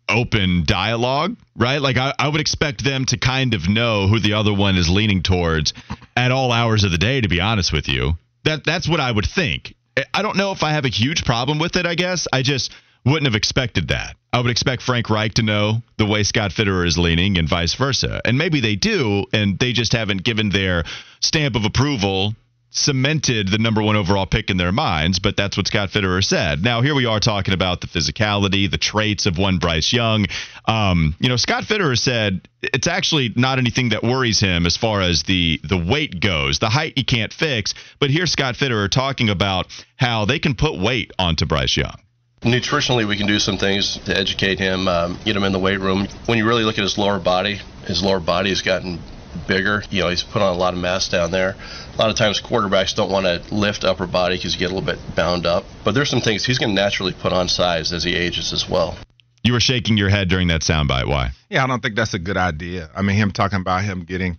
open 0.08 0.64
dialogue, 0.66 1.36
right? 1.56 1.80
Like 1.80 1.96
I, 1.98 2.12
I 2.18 2.28
would 2.28 2.40
expect 2.40 2.82
them 2.82 3.04
to 3.06 3.16
kind 3.16 3.54
of 3.54 3.68
know 3.68 4.08
who 4.08 4.18
the 4.18 4.32
other 4.32 4.52
one 4.52 4.76
is 4.76 4.88
leaning 4.88 5.22
towards 5.22 5.72
at 6.16 6.32
all 6.32 6.50
hours 6.50 6.82
of 6.82 6.90
the 6.90 6.98
day, 6.98 7.20
to 7.20 7.28
be 7.28 7.40
honest 7.40 7.72
with 7.72 7.88
you. 7.88 8.14
That 8.44 8.64
that's 8.64 8.88
what 8.88 8.98
I 8.98 9.12
would 9.12 9.26
think. 9.26 9.74
I 10.12 10.22
don't 10.22 10.36
know 10.36 10.50
if 10.50 10.64
I 10.64 10.72
have 10.72 10.84
a 10.84 10.88
huge 10.88 11.24
problem 11.24 11.60
with 11.60 11.76
it, 11.76 11.86
I 11.86 11.94
guess. 11.94 12.26
I 12.32 12.42
just 12.42 12.72
wouldn't 13.06 13.26
have 13.26 13.34
expected 13.34 13.88
that. 13.88 14.16
I 14.32 14.40
would 14.40 14.50
expect 14.50 14.82
Frank 14.82 15.08
Reich 15.08 15.34
to 15.34 15.42
know 15.42 15.80
the 15.96 16.04
way 16.04 16.22
Scott 16.24 16.50
Fitterer 16.50 16.86
is 16.86 16.98
leaning 16.98 17.38
and 17.38 17.48
vice 17.48 17.74
versa. 17.74 18.20
And 18.24 18.36
maybe 18.36 18.60
they 18.60 18.76
do, 18.76 19.24
and 19.32 19.58
they 19.58 19.72
just 19.72 19.92
haven't 19.92 20.24
given 20.24 20.50
their 20.50 20.84
stamp 21.20 21.54
of 21.54 21.64
approval, 21.64 22.34
cemented 22.70 23.48
the 23.48 23.58
number 23.58 23.82
one 23.82 23.96
overall 23.96 24.26
pick 24.26 24.50
in 24.50 24.56
their 24.56 24.72
minds, 24.72 25.18
but 25.18 25.36
that's 25.36 25.56
what 25.56 25.66
Scott 25.66 25.88
Fitterer 25.88 26.22
said. 26.22 26.62
Now, 26.62 26.82
here 26.82 26.94
we 26.94 27.06
are 27.06 27.20
talking 27.20 27.54
about 27.54 27.80
the 27.80 27.86
physicality, 27.86 28.70
the 28.70 28.76
traits 28.76 29.24
of 29.24 29.38
one 29.38 29.58
Bryce 29.58 29.92
Young. 29.92 30.26
Um, 30.66 31.14
you 31.18 31.28
know, 31.28 31.36
Scott 31.36 31.64
Fitterer 31.64 31.98
said 31.98 32.46
it's 32.60 32.88
actually 32.88 33.32
not 33.36 33.58
anything 33.58 33.90
that 33.90 34.02
worries 34.02 34.40
him 34.40 34.66
as 34.66 34.76
far 34.76 35.00
as 35.00 35.22
the, 35.22 35.60
the 35.64 35.78
weight 35.78 36.20
goes. 36.20 36.58
The 36.58 36.68
height 36.68 36.92
he 36.96 37.04
can't 37.04 37.32
fix, 37.32 37.72
but 37.98 38.10
here's 38.10 38.32
Scott 38.32 38.56
Fitterer 38.56 38.90
talking 38.90 39.30
about 39.30 39.68
how 39.96 40.26
they 40.26 40.38
can 40.38 40.54
put 40.54 40.78
weight 40.78 41.12
onto 41.18 41.46
Bryce 41.46 41.76
Young. 41.76 41.96
Nutritionally, 42.42 43.08
we 43.08 43.16
can 43.16 43.26
do 43.26 43.38
some 43.38 43.56
things 43.56 43.98
to 44.04 44.16
educate 44.16 44.58
him, 44.58 44.88
um, 44.88 45.18
get 45.24 45.36
him 45.36 45.42
in 45.42 45.52
the 45.52 45.58
weight 45.58 45.80
room. 45.80 46.06
When 46.26 46.38
you 46.38 46.46
really 46.46 46.64
look 46.64 46.78
at 46.78 46.82
his 46.82 46.98
lower 46.98 47.18
body, 47.18 47.60
his 47.86 48.02
lower 48.02 48.20
body 48.20 48.50
has 48.50 48.62
gotten 48.62 49.00
bigger. 49.48 49.82
You 49.90 50.02
know, 50.02 50.10
he's 50.10 50.22
put 50.22 50.42
on 50.42 50.54
a 50.54 50.58
lot 50.58 50.74
of 50.74 50.80
mass 50.80 51.08
down 51.08 51.30
there. 51.30 51.56
A 51.94 51.96
lot 51.98 52.10
of 52.10 52.16
times, 52.16 52.40
quarterbacks 52.40 52.94
don't 52.94 53.10
want 53.10 53.26
to 53.26 53.54
lift 53.54 53.84
upper 53.84 54.06
body 54.06 54.36
because 54.36 54.54
you 54.54 54.58
get 54.58 54.70
a 54.70 54.74
little 54.74 54.86
bit 54.86 54.98
bound 55.14 55.46
up. 55.46 55.64
But 55.84 55.92
there's 55.92 56.10
some 56.10 56.20
things 56.20 56.44
he's 56.44 56.58
going 56.58 56.70
to 56.70 56.74
naturally 56.74 57.12
put 57.12 57.32
on 57.32 57.48
size 57.48 57.92
as 57.92 58.04
he 58.04 58.14
ages 58.14 58.52
as 58.52 58.68
well. 58.68 58.96
You 59.42 59.52
were 59.52 59.60
shaking 59.60 59.96
your 59.96 60.08
head 60.08 60.28
during 60.28 60.48
that 60.48 60.62
soundbite. 60.62 61.06
Why? 61.06 61.30
Yeah, 61.48 61.64
I 61.64 61.66
don't 61.66 61.80
think 61.80 61.94
that's 61.94 62.14
a 62.14 62.18
good 62.18 62.36
idea. 62.36 62.90
I 62.94 63.02
mean, 63.02 63.16
him 63.16 63.30
talking 63.30 63.60
about 63.60 63.84
him 63.84 64.04
getting 64.04 64.38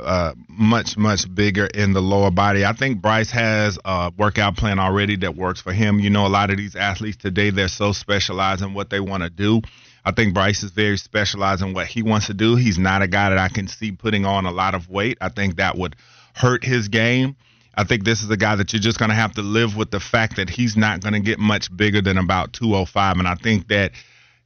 uh, 0.00 0.34
much 0.48 0.96
much 0.96 1.32
bigger 1.34 1.66
in 1.66 1.92
the 1.92 2.00
lower 2.00 2.30
body. 2.30 2.64
I 2.64 2.72
think 2.72 3.00
Bryce 3.00 3.30
has 3.30 3.78
a 3.84 4.12
workout 4.16 4.56
plan 4.56 4.78
already 4.78 5.16
that 5.16 5.36
works 5.36 5.60
for 5.60 5.72
him. 5.72 6.00
You 6.00 6.10
know, 6.10 6.26
a 6.26 6.28
lot 6.28 6.50
of 6.50 6.56
these 6.56 6.76
athletes 6.76 7.16
today 7.16 7.50
they're 7.50 7.68
so 7.68 7.92
specialized 7.92 8.62
in 8.62 8.74
what 8.74 8.90
they 8.90 9.00
want 9.00 9.22
to 9.22 9.30
do. 9.30 9.62
I 10.04 10.12
think 10.12 10.34
Bryce 10.34 10.62
is 10.62 10.70
very 10.70 10.96
specialized 10.98 11.62
in 11.62 11.74
what 11.74 11.86
he 11.86 12.02
wants 12.02 12.26
to 12.26 12.34
do. 12.34 12.54
He's 12.54 12.78
not 12.78 13.02
a 13.02 13.08
guy 13.08 13.30
that 13.30 13.38
I 13.38 13.48
can 13.48 13.66
see 13.66 13.90
putting 13.90 14.24
on 14.24 14.46
a 14.46 14.52
lot 14.52 14.74
of 14.74 14.88
weight. 14.88 15.18
I 15.20 15.30
think 15.30 15.56
that 15.56 15.76
would 15.76 15.96
hurt 16.34 16.64
his 16.64 16.88
game. 16.88 17.36
I 17.74 17.84
think 17.84 18.04
this 18.04 18.22
is 18.22 18.30
a 18.30 18.36
guy 18.36 18.54
that 18.54 18.72
you're 18.72 18.80
just 18.80 18.98
going 18.98 19.08
to 19.10 19.16
have 19.16 19.34
to 19.34 19.42
live 19.42 19.76
with 19.76 19.90
the 19.90 20.00
fact 20.00 20.36
that 20.36 20.48
he's 20.48 20.76
not 20.76 21.00
going 21.00 21.12
to 21.12 21.20
get 21.20 21.38
much 21.38 21.74
bigger 21.76 22.00
than 22.00 22.18
about 22.18 22.52
205. 22.52 23.18
And 23.18 23.28
I 23.28 23.34
think 23.34 23.68
that 23.68 23.92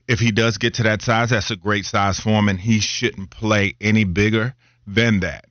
if 0.08 0.18
he 0.18 0.32
does 0.32 0.58
get 0.58 0.74
to 0.74 0.82
that 0.84 1.02
size, 1.02 1.30
that's 1.30 1.50
a 1.50 1.56
great 1.56 1.84
size 1.84 2.18
for 2.18 2.30
him, 2.30 2.48
and 2.48 2.58
he 2.58 2.80
shouldn't 2.80 3.30
play 3.30 3.74
any 3.80 4.04
bigger 4.04 4.54
than 4.86 5.20
that. 5.20 5.46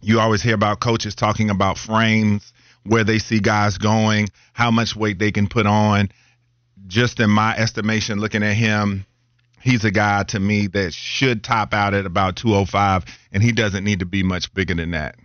You 0.00 0.20
always 0.20 0.42
hear 0.42 0.54
about 0.54 0.80
coaches 0.80 1.14
talking 1.14 1.50
about 1.50 1.78
frames, 1.78 2.52
where 2.84 3.04
they 3.04 3.18
see 3.18 3.40
guys 3.40 3.78
going, 3.78 4.28
how 4.52 4.70
much 4.70 4.96
weight 4.96 5.18
they 5.18 5.32
can 5.32 5.48
put 5.48 5.66
on. 5.66 6.10
Just 6.86 7.20
in 7.20 7.30
my 7.30 7.56
estimation, 7.56 8.18
looking 8.18 8.42
at 8.42 8.54
him, 8.54 9.04
he's 9.60 9.84
a 9.84 9.90
guy 9.90 10.22
to 10.24 10.40
me 10.40 10.66
that 10.68 10.94
should 10.94 11.44
top 11.44 11.74
out 11.74 11.94
at 11.94 12.06
about 12.06 12.36
205, 12.36 13.04
and 13.32 13.42
he 13.42 13.52
doesn't 13.52 13.84
need 13.84 14.00
to 14.00 14.06
be 14.06 14.22
much 14.22 14.52
bigger 14.54 14.74
than 14.74 14.92
that. 14.92 15.16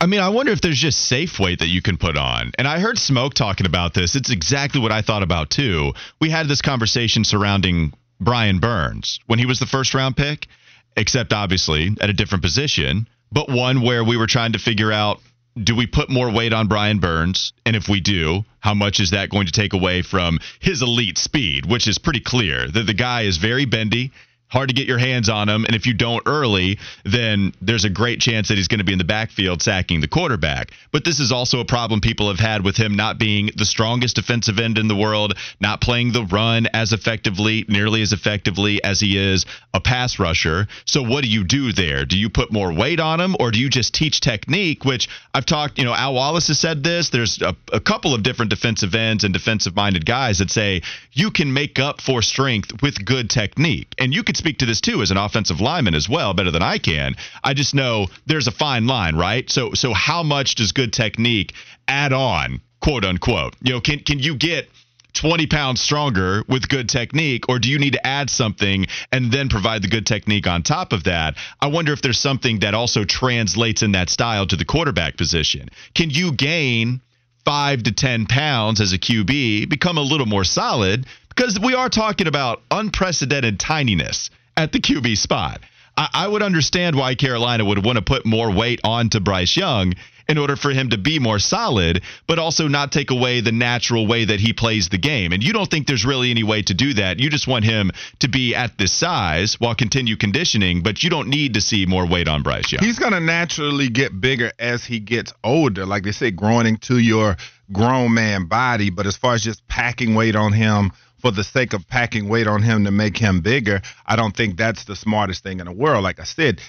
I 0.00 0.06
mean, 0.06 0.20
I 0.20 0.30
wonder 0.30 0.50
if 0.50 0.60
there's 0.60 0.78
just 0.78 0.98
safe 0.98 1.38
weight 1.38 1.60
that 1.60 1.68
you 1.68 1.80
can 1.80 1.96
put 1.96 2.16
on. 2.16 2.50
And 2.58 2.66
I 2.66 2.80
heard 2.80 2.98
Smoke 2.98 3.34
talking 3.34 3.66
about 3.66 3.94
this. 3.94 4.16
It's 4.16 4.30
exactly 4.30 4.80
what 4.80 4.90
I 4.90 5.02
thought 5.02 5.22
about 5.22 5.50
too. 5.50 5.92
We 6.20 6.30
had 6.30 6.48
this 6.48 6.60
conversation 6.60 7.22
surrounding 7.22 7.92
Brian 8.18 8.58
Burns 8.58 9.20
when 9.26 9.38
he 9.38 9.46
was 9.46 9.60
the 9.60 9.66
first 9.66 9.94
round 9.94 10.16
pick, 10.16 10.48
except 10.96 11.32
obviously 11.32 11.96
at 12.00 12.10
a 12.10 12.12
different 12.12 12.42
position, 12.42 13.08
but 13.30 13.48
one 13.48 13.82
where 13.82 14.04
we 14.04 14.16
were 14.16 14.26
trying 14.26 14.52
to 14.52 14.58
figure 14.58 14.92
out 14.92 15.20
do 15.62 15.74
we 15.74 15.86
put 15.86 16.10
more 16.10 16.30
weight 16.30 16.52
on 16.52 16.68
Brian 16.68 16.98
Burns? 16.98 17.54
And 17.64 17.74
if 17.74 17.88
we 17.88 18.00
do, 18.00 18.44
how 18.60 18.74
much 18.74 19.00
is 19.00 19.12
that 19.12 19.30
going 19.30 19.46
to 19.46 19.52
take 19.52 19.72
away 19.72 20.02
from 20.02 20.38
his 20.60 20.82
elite 20.82 21.16
speed, 21.16 21.64
which 21.64 21.88
is 21.88 21.96
pretty 21.96 22.20
clear 22.20 22.68
that 22.68 22.86
the 22.86 22.92
guy 22.92 23.22
is 23.22 23.38
very 23.38 23.64
bendy 23.64 24.12
hard 24.48 24.68
to 24.68 24.74
get 24.74 24.86
your 24.86 24.98
hands 24.98 25.28
on 25.28 25.48
him. 25.48 25.64
And 25.64 25.74
if 25.74 25.86
you 25.86 25.94
don't 25.94 26.22
early, 26.26 26.78
then 27.04 27.52
there's 27.60 27.84
a 27.84 27.90
great 27.90 28.20
chance 28.20 28.48
that 28.48 28.56
he's 28.56 28.68
going 28.68 28.78
to 28.78 28.84
be 28.84 28.92
in 28.92 28.98
the 28.98 29.04
backfield 29.04 29.62
sacking 29.62 30.00
the 30.00 30.08
quarterback. 30.08 30.70
But 30.92 31.04
this 31.04 31.18
is 31.18 31.32
also 31.32 31.60
a 31.60 31.64
problem 31.64 32.00
people 32.00 32.28
have 32.28 32.38
had 32.38 32.64
with 32.64 32.76
him 32.76 32.94
not 32.94 33.18
being 33.18 33.50
the 33.56 33.66
strongest 33.66 34.16
defensive 34.16 34.58
end 34.58 34.78
in 34.78 34.88
the 34.88 34.96
world, 34.96 35.36
not 35.60 35.80
playing 35.80 36.12
the 36.12 36.24
run 36.24 36.68
as 36.72 36.92
effectively, 36.92 37.64
nearly 37.68 38.02
as 38.02 38.12
effectively 38.12 38.82
as 38.84 39.00
he 39.00 39.18
is 39.18 39.46
a 39.74 39.80
pass 39.80 40.18
rusher. 40.18 40.68
So 40.84 41.02
what 41.02 41.24
do 41.24 41.30
you 41.30 41.44
do 41.44 41.72
there? 41.72 42.04
Do 42.04 42.18
you 42.18 42.30
put 42.30 42.52
more 42.52 42.72
weight 42.72 43.00
on 43.00 43.20
him 43.20 43.36
or 43.40 43.50
do 43.50 43.58
you 43.58 43.68
just 43.68 43.94
teach 43.94 44.20
technique, 44.20 44.84
which 44.84 45.08
I've 45.34 45.46
talked, 45.46 45.78
you 45.78 45.84
know, 45.84 45.94
Al 45.94 46.14
Wallace 46.14 46.48
has 46.48 46.58
said 46.58 46.82
this. 46.82 47.10
There's 47.10 47.42
a, 47.42 47.56
a 47.72 47.80
couple 47.80 48.14
of 48.14 48.22
different 48.22 48.50
defensive 48.50 48.94
ends 48.94 49.24
and 49.24 49.32
defensive 49.32 49.74
minded 49.74 50.06
guys 50.06 50.38
that 50.38 50.50
say 50.50 50.82
you 51.12 51.30
can 51.30 51.52
make 51.52 51.78
up 51.78 52.00
for 52.00 52.22
strength 52.22 52.82
with 52.82 53.04
good 53.04 53.28
technique. 53.28 53.92
And 53.98 54.14
you 54.14 54.22
could 54.22 54.35
speak 54.36 54.58
to 54.58 54.66
this 54.66 54.80
too 54.80 55.02
as 55.02 55.10
an 55.10 55.16
offensive 55.16 55.60
lineman 55.60 55.94
as 55.94 56.08
well, 56.08 56.34
better 56.34 56.50
than 56.50 56.62
I 56.62 56.78
can. 56.78 57.16
I 57.42 57.54
just 57.54 57.74
know 57.74 58.06
there's 58.26 58.46
a 58.46 58.52
fine 58.52 58.86
line, 58.86 59.16
right? 59.16 59.48
So 59.50 59.74
so 59.74 59.92
how 59.92 60.22
much 60.22 60.54
does 60.54 60.72
good 60.72 60.92
technique 60.92 61.52
add 61.88 62.12
on, 62.12 62.60
quote 62.80 63.04
unquote? 63.04 63.56
You 63.62 63.74
know, 63.74 63.80
can 63.80 64.00
can 64.00 64.18
you 64.18 64.36
get 64.36 64.68
20 65.16 65.46
pounds 65.46 65.80
stronger 65.80 66.44
with 66.46 66.68
good 66.68 66.88
technique, 66.88 67.48
or 67.48 67.58
do 67.58 67.70
you 67.70 67.78
need 67.78 67.94
to 67.94 68.06
add 68.06 68.28
something 68.28 68.86
and 69.10 69.32
then 69.32 69.48
provide 69.48 69.82
the 69.82 69.88
good 69.88 70.06
technique 70.06 70.46
on 70.46 70.62
top 70.62 70.92
of 70.92 71.04
that? 71.04 71.36
I 71.60 71.68
wonder 71.68 71.92
if 71.92 72.02
there's 72.02 72.18
something 72.18 72.60
that 72.60 72.74
also 72.74 73.04
translates 73.04 73.82
in 73.82 73.92
that 73.92 74.10
style 74.10 74.46
to 74.46 74.56
the 74.56 74.64
quarterback 74.64 75.16
position. 75.16 75.70
Can 75.94 76.10
you 76.10 76.32
gain 76.32 77.00
five 77.46 77.84
to 77.84 77.92
10 77.92 78.26
pounds 78.26 78.80
as 78.80 78.92
a 78.92 78.98
QB, 78.98 79.68
become 79.68 79.96
a 79.96 80.02
little 80.02 80.26
more 80.26 80.44
solid? 80.44 81.06
Because 81.36 81.60
we 81.60 81.74
are 81.74 81.90
talking 81.90 82.26
about 82.26 82.62
unprecedented 82.70 83.58
tininess 83.58 84.30
at 84.56 84.72
the 84.72 84.80
QB 84.80 85.18
spot. 85.18 85.60
I, 85.96 86.08
I 86.14 86.28
would 86.28 86.42
understand 86.42 86.96
why 86.96 87.14
Carolina 87.14 87.64
would 87.64 87.84
want 87.84 87.96
to 87.96 88.02
put 88.02 88.24
more 88.24 88.50
weight 88.50 88.80
onto 88.84 89.20
Bryce 89.20 89.56
Young 89.56 89.94
in 90.28 90.38
order 90.38 90.56
for 90.56 90.70
him 90.70 90.90
to 90.90 90.98
be 90.98 91.18
more 91.18 91.38
solid, 91.38 92.02
but 92.26 92.38
also 92.38 92.66
not 92.66 92.90
take 92.90 93.10
away 93.10 93.40
the 93.40 93.52
natural 93.52 94.06
way 94.06 94.24
that 94.24 94.40
he 94.40 94.52
plays 94.52 94.88
the 94.88 94.98
game. 94.98 95.32
And 95.32 95.44
you 95.44 95.52
don't 95.52 95.70
think 95.70 95.86
there's 95.86 96.04
really 96.04 96.30
any 96.30 96.42
way 96.42 96.62
to 96.62 96.74
do 96.74 96.94
that. 96.94 97.20
You 97.20 97.30
just 97.30 97.46
want 97.46 97.64
him 97.64 97.92
to 98.20 98.28
be 98.28 98.54
at 98.54 98.76
this 98.76 98.92
size 98.92 99.60
while 99.60 99.74
continue 99.74 100.16
conditioning, 100.16 100.82
but 100.82 101.02
you 101.02 101.10
don't 101.10 101.28
need 101.28 101.54
to 101.54 101.60
see 101.60 101.86
more 101.86 102.06
weight 102.06 102.28
on 102.28 102.42
Bryce 102.42 102.72
Young. 102.72 102.82
He's 102.82 102.98
going 102.98 103.12
to 103.12 103.20
naturally 103.20 103.88
get 103.88 104.20
bigger 104.20 104.50
as 104.58 104.84
he 104.84 104.98
gets 104.98 105.32
older. 105.44 105.86
Like 105.86 106.02
they 106.02 106.12
say, 106.12 106.32
growing 106.32 106.66
into 106.66 106.98
your 106.98 107.36
grown 107.72 108.14
man 108.14 108.46
body. 108.46 108.90
But 108.90 109.06
as 109.06 109.16
far 109.16 109.34
as 109.34 109.42
just 109.42 109.66
packing 109.68 110.14
weight 110.14 110.34
on 110.34 110.52
him, 110.52 110.92
for 111.18 111.30
the 111.30 111.44
sake 111.44 111.72
of 111.72 111.88
packing 111.88 112.28
weight 112.28 112.46
on 112.46 112.62
him 112.62 112.84
to 112.84 112.90
make 112.90 113.16
him 113.16 113.40
bigger, 113.40 113.80
I 114.04 114.16
don't 114.16 114.36
think 114.36 114.56
that's 114.56 114.84
the 114.84 114.96
smartest 114.96 115.42
thing 115.42 115.60
in 115.60 115.66
the 115.66 115.72
world. 115.72 116.04
Like 116.04 116.20
I 116.20 116.24
said, 116.24 116.60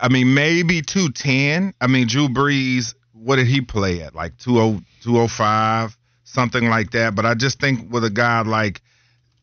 I 0.00 0.08
mean, 0.08 0.34
maybe 0.34 0.82
210. 0.82 1.74
I 1.80 1.86
mean, 1.86 2.06
Drew 2.06 2.28
Brees, 2.28 2.94
what 3.12 3.36
did 3.36 3.46
he 3.46 3.60
play 3.60 4.02
at? 4.02 4.14
Like 4.14 4.38
20, 4.38 4.84
205, 5.02 5.96
something 6.24 6.68
like 6.68 6.92
that. 6.92 7.14
But 7.14 7.26
I 7.26 7.34
just 7.34 7.60
think 7.60 7.92
with 7.92 8.04
a 8.04 8.10
guy 8.10 8.42
like 8.42 8.80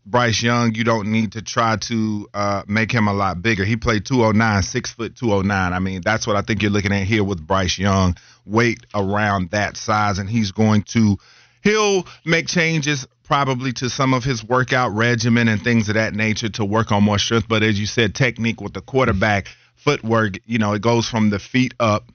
Bryce 0.05 0.41
Young, 0.41 0.75
you 0.75 0.83
don't 0.83 1.11
need 1.11 1.33
to 1.33 1.41
try 1.41 1.77
to 1.77 2.29
uh, 2.33 2.63
make 2.67 2.91
him 2.91 3.07
a 3.07 3.13
lot 3.13 3.41
bigger. 3.41 3.65
He 3.65 3.75
played 3.75 4.05
209, 4.05 4.63
six 4.63 4.91
foot 4.91 5.15
209. 5.15 5.73
I 5.73 5.79
mean, 5.79 6.01
that's 6.03 6.27
what 6.27 6.35
I 6.35 6.41
think 6.41 6.61
you're 6.61 6.71
looking 6.71 6.93
at 6.93 7.03
here 7.03 7.23
with 7.23 7.45
Bryce 7.45 7.77
Young. 7.77 8.15
Weight 8.45 8.85
around 8.93 9.49
that 9.49 9.75
size, 9.75 10.19
and 10.19 10.29
he's 10.29 10.51
going 10.51 10.83
to, 10.83 11.17
he'll 11.63 12.05
make 12.23 12.47
changes 12.47 13.07
probably 13.25 13.73
to 13.73 13.89
some 13.89 14.13
of 14.13 14.23
his 14.23 14.43
workout 14.43 14.93
regimen 14.93 15.47
and 15.47 15.61
things 15.61 15.89
of 15.89 15.95
that 15.95 16.13
nature 16.13 16.49
to 16.49 16.65
work 16.65 16.91
on 16.91 17.03
more 17.03 17.19
strength. 17.19 17.47
But 17.47 17.63
as 17.63 17.79
you 17.79 17.85
said, 17.85 18.15
technique 18.15 18.61
with 18.61 18.73
the 18.73 18.81
quarterback 18.81 19.47
footwork, 19.75 20.35
you 20.45 20.59
know, 20.59 20.73
it 20.73 20.81
goes 20.81 21.07
from 21.07 21.29
the 21.29 21.39
feet 21.39 21.73
up. 21.79 22.09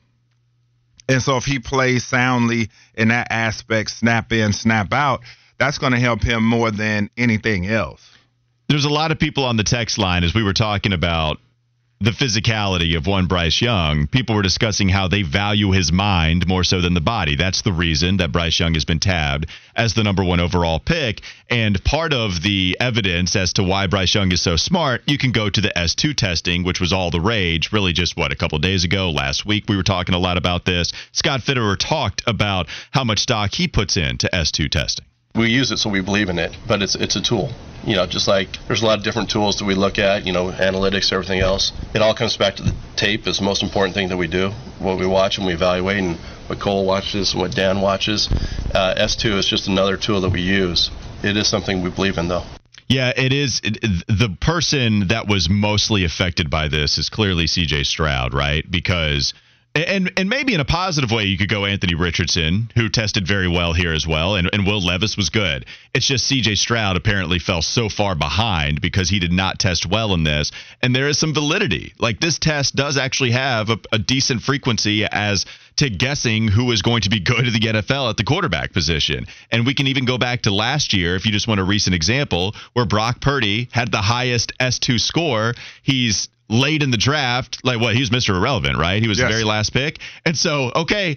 And 1.08 1.20
so 1.20 1.36
if 1.36 1.44
he 1.44 1.58
plays 1.58 2.04
soundly 2.04 2.70
in 2.94 3.08
that 3.08 3.28
aspect, 3.30 3.90
snap 3.90 4.32
in, 4.32 4.52
snap 4.52 4.92
out, 4.92 5.20
that's 5.58 5.78
going 5.78 5.92
to 5.92 5.98
help 5.98 6.22
him 6.22 6.44
more 6.44 6.70
than 6.70 7.10
anything 7.16 7.66
else. 7.66 8.00
There's 8.68 8.84
a 8.84 8.90
lot 8.90 9.10
of 9.10 9.18
people 9.18 9.44
on 9.44 9.56
the 9.56 9.64
text 9.64 9.98
line 9.98 10.22
as 10.22 10.34
we 10.34 10.44
were 10.44 10.52
talking 10.52 10.92
about 10.92 11.38
the 12.02 12.12
physicality 12.12 12.96
of 12.96 13.06
one 13.06 13.26
Bryce 13.26 13.60
Young, 13.60 14.06
people 14.06 14.34
were 14.34 14.40
discussing 14.40 14.88
how 14.88 15.06
they 15.06 15.20
value 15.20 15.70
his 15.72 15.92
mind 15.92 16.48
more 16.48 16.64
so 16.64 16.80
than 16.80 16.94
the 16.94 17.00
body. 17.02 17.36
That's 17.36 17.60
the 17.60 17.74
reason 17.74 18.16
that 18.16 18.32
Bryce 18.32 18.58
Young 18.58 18.72
has 18.72 18.86
been 18.86 19.00
tabbed 19.00 19.50
as 19.76 19.92
the 19.92 20.02
number 20.02 20.24
one 20.24 20.40
overall 20.40 20.80
pick. 20.80 21.20
And 21.50 21.84
part 21.84 22.14
of 22.14 22.42
the 22.42 22.74
evidence 22.80 23.36
as 23.36 23.52
to 23.54 23.62
why 23.62 23.86
Bryce 23.86 24.14
Young 24.14 24.32
is 24.32 24.40
so 24.40 24.56
smart, 24.56 25.02
you 25.06 25.18
can 25.18 25.30
go 25.30 25.50
to 25.50 25.60
the 25.60 25.72
S2 25.76 26.16
testing, 26.16 26.64
which 26.64 26.80
was 26.80 26.94
all 26.94 27.10
the 27.10 27.20
rage, 27.20 27.70
really 27.70 27.92
just 27.92 28.16
what, 28.16 28.32
a 28.32 28.36
couple 28.36 28.58
days 28.60 28.84
ago, 28.84 29.10
last 29.10 29.44
week, 29.44 29.64
we 29.68 29.76
were 29.76 29.82
talking 29.82 30.14
a 30.14 30.18
lot 30.18 30.38
about 30.38 30.64
this. 30.64 30.92
Scott 31.12 31.40
Fitterer 31.40 31.76
talked 31.78 32.22
about 32.26 32.66
how 32.92 33.04
much 33.04 33.18
stock 33.18 33.52
he 33.52 33.68
puts 33.68 33.98
into 33.98 34.26
S2 34.32 34.70
testing 34.70 35.04
we 35.34 35.48
use 35.48 35.70
it 35.70 35.78
so 35.78 35.90
we 35.90 36.00
believe 36.00 36.28
in 36.28 36.38
it, 36.38 36.56
but 36.66 36.82
it's 36.82 36.94
it's 36.94 37.16
a 37.16 37.22
tool. 37.22 37.50
You 37.84 37.96
know, 37.96 38.06
just 38.06 38.28
like 38.28 38.48
there's 38.66 38.82
a 38.82 38.86
lot 38.86 38.98
of 38.98 39.04
different 39.04 39.30
tools 39.30 39.56
that 39.56 39.64
we 39.64 39.74
look 39.74 39.98
at, 39.98 40.26
you 40.26 40.32
know, 40.32 40.50
analytics, 40.50 41.12
everything 41.12 41.40
else. 41.40 41.72
It 41.94 42.02
all 42.02 42.14
comes 42.14 42.36
back 42.36 42.56
to 42.56 42.62
the 42.62 42.74
tape 42.96 43.26
is 43.26 43.38
the 43.38 43.44
most 43.44 43.62
important 43.62 43.94
thing 43.94 44.08
that 44.08 44.16
we 44.16 44.26
do. 44.26 44.50
What 44.78 44.98
we 44.98 45.06
watch 45.06 45.38
and 45.38 45.46
we 45.46 45.54
evaluate 45.54 45.98
and 45.98 46.16
what 46.46 46.60
Cole 46.60 46.84
watches 46.84 47.34
what 47.34 47.52
Dan 47.52 47.80
watches. 47.80 48.28
Uh, 48.74 48.94
S2 48.98 49.38
is 49.38 49.46
just 49.46 49.66
another 49.66 49.96
tool 49.96 50.20
that 50.22 50.30
we 50.30 50.42
use. 50.42 50.90
It 51.22 51.36
is 51.36 51.48
something 51.48 51.82
we 51.82 51.90
believe 51.90 52.18
in, 52.18 52.28
though. 52.28 52.44
Yeah, 52.88 53.12
it 53.16 53.32
is. 53.32 53.60
The 53.60 54.36
person 54.40 55.08
that 55.08 55.28
was 55.28 55.48
mostly 55.48 56.04
affected 56.04 56.50
by 56.50 56.68
this 56.68 56.98
is 56.98 57.08
clearly 57.08 57.44
CJ 57.44 57.86
Stroud, 57.86 58.34
right? 58.34 58.68
Because– 58.68 59.32
and 59.74 60.12
and 60.16 60.28
maybe 60.28 60.54
in 60.54 60.60
a 60.60 60.64
positive 60.64 61.10
way, 61.10 61.24
you 61.24 61.38
could 61.38 61.48
go 61.48 61.64
Anthony 61.64 61.94
Richardson, 61.94 62.70
who 62.74 62.88
tested 62.88 63.26
very 63.26 63.46
well 63.46 63.72
here 63.72 63.92
as 63.92 64.06
well, 64.06 64.34
and, 64.34 64.50
and 64.52 64.66
Will 64.66 64.84
Levis 64.84 65.16
was 65.16 65.30
good. 65.30 65.64
It's 65.94 66.06
just 66.06 66.26
C.J. 66.26 66.56
Stroud 66.56 66.96
apparently 66.96 67.38
fell 67.38 67.62
so 67.62 67.88
far 67.88 68.14
behind 68.14 68.80
because 68.80 69.08
he 69.08 69.20
did 69.20 69.32
not 69.32 69.58
test 69.58 69.86
well 69.86 70.12
in 70.14 70.24
this, 70.24 70.50
and 70.82 70.94
there 70.94 71.08
is 71.08 71.18
some 71.18 71.34
validity. 71.34 71.92
Like 71.98 72.20
this 72.20 72.38
test 72.38 72.74
does 72.74 72.96
actually 72.96 73.30
have 73.30 73.70
a, 73.70 73.78
a 73.92 73.98
decent 73.98 74.42
frequency 74.42 75.04
as 75.04 75.46
to 75.76 75.88
guessing 75.88 76.48
who 76.48 76.72
is 76.72 76.82
going 76.82 77.02
to 77.02 77.10
be 77.10 77.20
good 77.20 77.46
at 77.46 77.52
the 77.52 77.60
NFL 77.60 78.10
at 78.10 78.16
the 78.16 78.24
quarterback 78.24 78.72
position. 78.72 79.26
And 79.50 79.64
we 79.64 79.74
can 79.74 79.86
even 79.86 80.04
go 80.04 80.18
back 80.18 80.42
to 80.42 80.50
last 80.50 80.92
year, 80.92 81.14
if 81.14 81.24
you 81.24 81.32
just 81.32 81.48
want 81.48 81.60
a 81.60 81.64
recent 81.64 81.94
example, 81.94 82.54
where 82.72 82.84
Brock 82.84 83.20
Purdy 83.20 83.68
had 83.72 83.90
the 83.90 84.02
highest 84.02 84.52
S2 84.58 85.00
score. 85.00 85.54
He's 85.82 86.28
late 86.50 86.82
in 86.82 86.90
the 86.90 86.98
draft, 86.98 87.64
like 87.64 87.80
what? 87.80 87.94
He 87.94 88.00
was 88.00 88.10
Mr. 88.10 88.36
Irrelevant, 88.36 88.76
right? 88.76 89.00
He 89.00 89.08
was 89.08 89.18
yes. 89.18 89.28
the 89.28 89.32
very 89.32 89.44
last 89.44 89.72
pick. 89.72 90.00
And 90.26 90.36
so, 90.36 90.72
okay, 90.74 91.16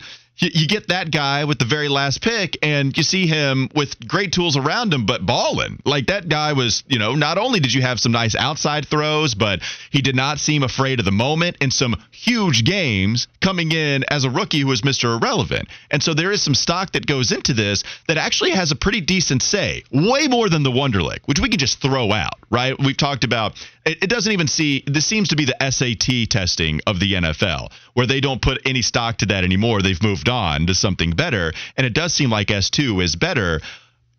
you 0.54 0.68
get 0.68 0.88
that 0.88 1.12
guy 1.12 1.46
with 1.46 1.60
the 1.60 1.66
very 1.66 1.90
last 1.90 2.22
pick, 2.22 2.58
and 2.62 2.96
you 2.98 3.04
see 3.04 3.28
him 3.28 3.70
with 3.76 4.08
great 4.08 4.34
tools 4.34 4.58
around 4.58 4.94
him, 4.94 5.06
but 5.06 5.26
balling. 5.26 5.82
Like 5.86 6.08
that 6.08 6.28
guy 6.28 6.54
was, 6.54 6.84
you 6.88 7.00
know, 7.00 7.16
not 7.16 7.38
only 7.38 7.60
did 7.60 7.74
you 7.74 7.82
have 7.82 8.00
some 8.00 8.12
nice 8.12 8.36
outside 8.36 8.88
throws, 8.88 9.36
but 9.36 9.62
he 9.92 10.02
did 10.02 10.16
not 10.16 10.40
seem 10.40 10.64
afraid 10.64 11.00
of 11.00 11.06
the 11.06 11.12
moment 11.12 11.58
in 11.62 11.72
some 11.72 11.96
huge 12.12 12.64
games 12.66 13.28
coming 13.42 13.72
in 13.72 14.04
as 14.10 14.24
a 14.24 14.30
rookie 14.30 14.62
who 14.62 14.68
was 14.68 14.82
Mr. 14.82 15.18
Irrelevant. 15.18 15.68
And 15.92 16.02
so 16.02 16.14
there 16.14 16.32
is 16.32 16.42
some 16.42 16.56
stock 16.56 16.94
that 16.94 17.06
goes 17.06 17.32
into 17.32 17.54
this 17.54 17.84
that 18.08 18.18
actually 18.18 18.52
has 18.52 18.72
a 18.72 18.76
pretty 18.76 19.02
decent 19.02 19.42
say, 19.42 19.84
way 19.92 20.28
more 20.28 20.50
than 20.50 20.64
the 20.64 20.72
Wonderlic, 20.72 21.20
which 21.26 21.40
we 21.40 21.50
can 21.50 21.60
just 21.60 21.82
throw 21.82 22.12
out, 22.12 22.40
right? 22.50 22.76
We've 22.80 22.98
talked 22.98 23.24
about 23.24 23.56
it, 23.86 24.04
it 24.04 24.10
doesn't 24.10 24.32
even 24.32 24.48
see, 24.48 24.84
this 24.88 25.06
seems 25.06 25.30
to 25.30 25.36
be 25.36 25.46
the 25.46 25.58
SAT 25.60 26.30
testing 26.30 26.80
of 26.88 27.00
the 27.00 27.14
NFL, 27.14 27.72
where 27.94 28.08
they 28.08 28.22
don't 28.22 28.42
put 28.42 28.62
any 28.66 28.82
stock 28.82 29.18
to 29.18 29.26
that 29.28 29.44
anymore. 29.44 29.82
They've 29.82 30.02
moved 30.02 30.30
on 30.34 30.68
to 30.68 30.76
something 30.76 31.12
better. 31.12 31.54
And 31.78 31.86
it 31.86 31.94
does 31.94 32.14
seem 32.14 32.30
like 32.30 32.48
S2 32.48 33.04
is 33.04 33.16
better. 33.16 33.62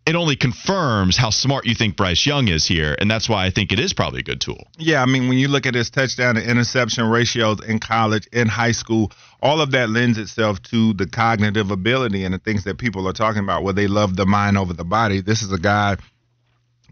It 0.05 0.15
only 0.15 0.35
confirms 0.35 1.17
how 1.17 1.31
smart 1.31 1.65
you 1.65 1.75
think 1.75 1.97
Bryce 1.97 2.25
Young 2.25 2.47
is 2.47 2.65
here. 2.65 2.95
And 2.99 3.09
that's 3.09 3.27
why 3.27 3.45
I 3.45 3.49
think 3.49 3.71
it 3.71 3.79
is 3.79 3.91
probably 3.93 4.19
a 4.19 4.23
good 4.23 4.39
tool. 4.39 4.67
Yeah. 4.77 5.01
I 5.01 5.05
mean, 5.05 5.27
when 5.27 5.37
you 5.37 5.47
look 5.47 5.65
at 5.65 5.73
his 5.73 5.89
touchdown 5.89 6.35
to 6.35 6.47
interception 6.47 7.05
ratios 7.09 7.63
in 7.67 7.79
college, 7.79 8.27
in 8.31 8.47
high 8.47 8.71
school, 8.71 9.11
all 9.41 9.61
of 9.61 9.71
that 9.71 9.89
lends 9.89 10.17
itself 10.17 10.61
to 10.63 10.93
the 10.93 11.07
cognitive 11.07 11.71
ability 11.71 12.23
and 12.23 12.33
the 12.33 12.39
things 12.39 12.63
that 12.65 12.77
people 12.77 13.07
are 13.07 13.13
talking 13.13 13.43
about 13.43 13.63
where 13.63 13.73
they 13.73 13.87
love 13.87 14.15
the 14.15 14.25
mind 14.25 14.57
over 14.57 14.73
the 14.73 14.85
body. 14.85 15.21
This 15.21 15.41
is 15.41 15.51
a 15.51 15.59
guy 15.59 15.97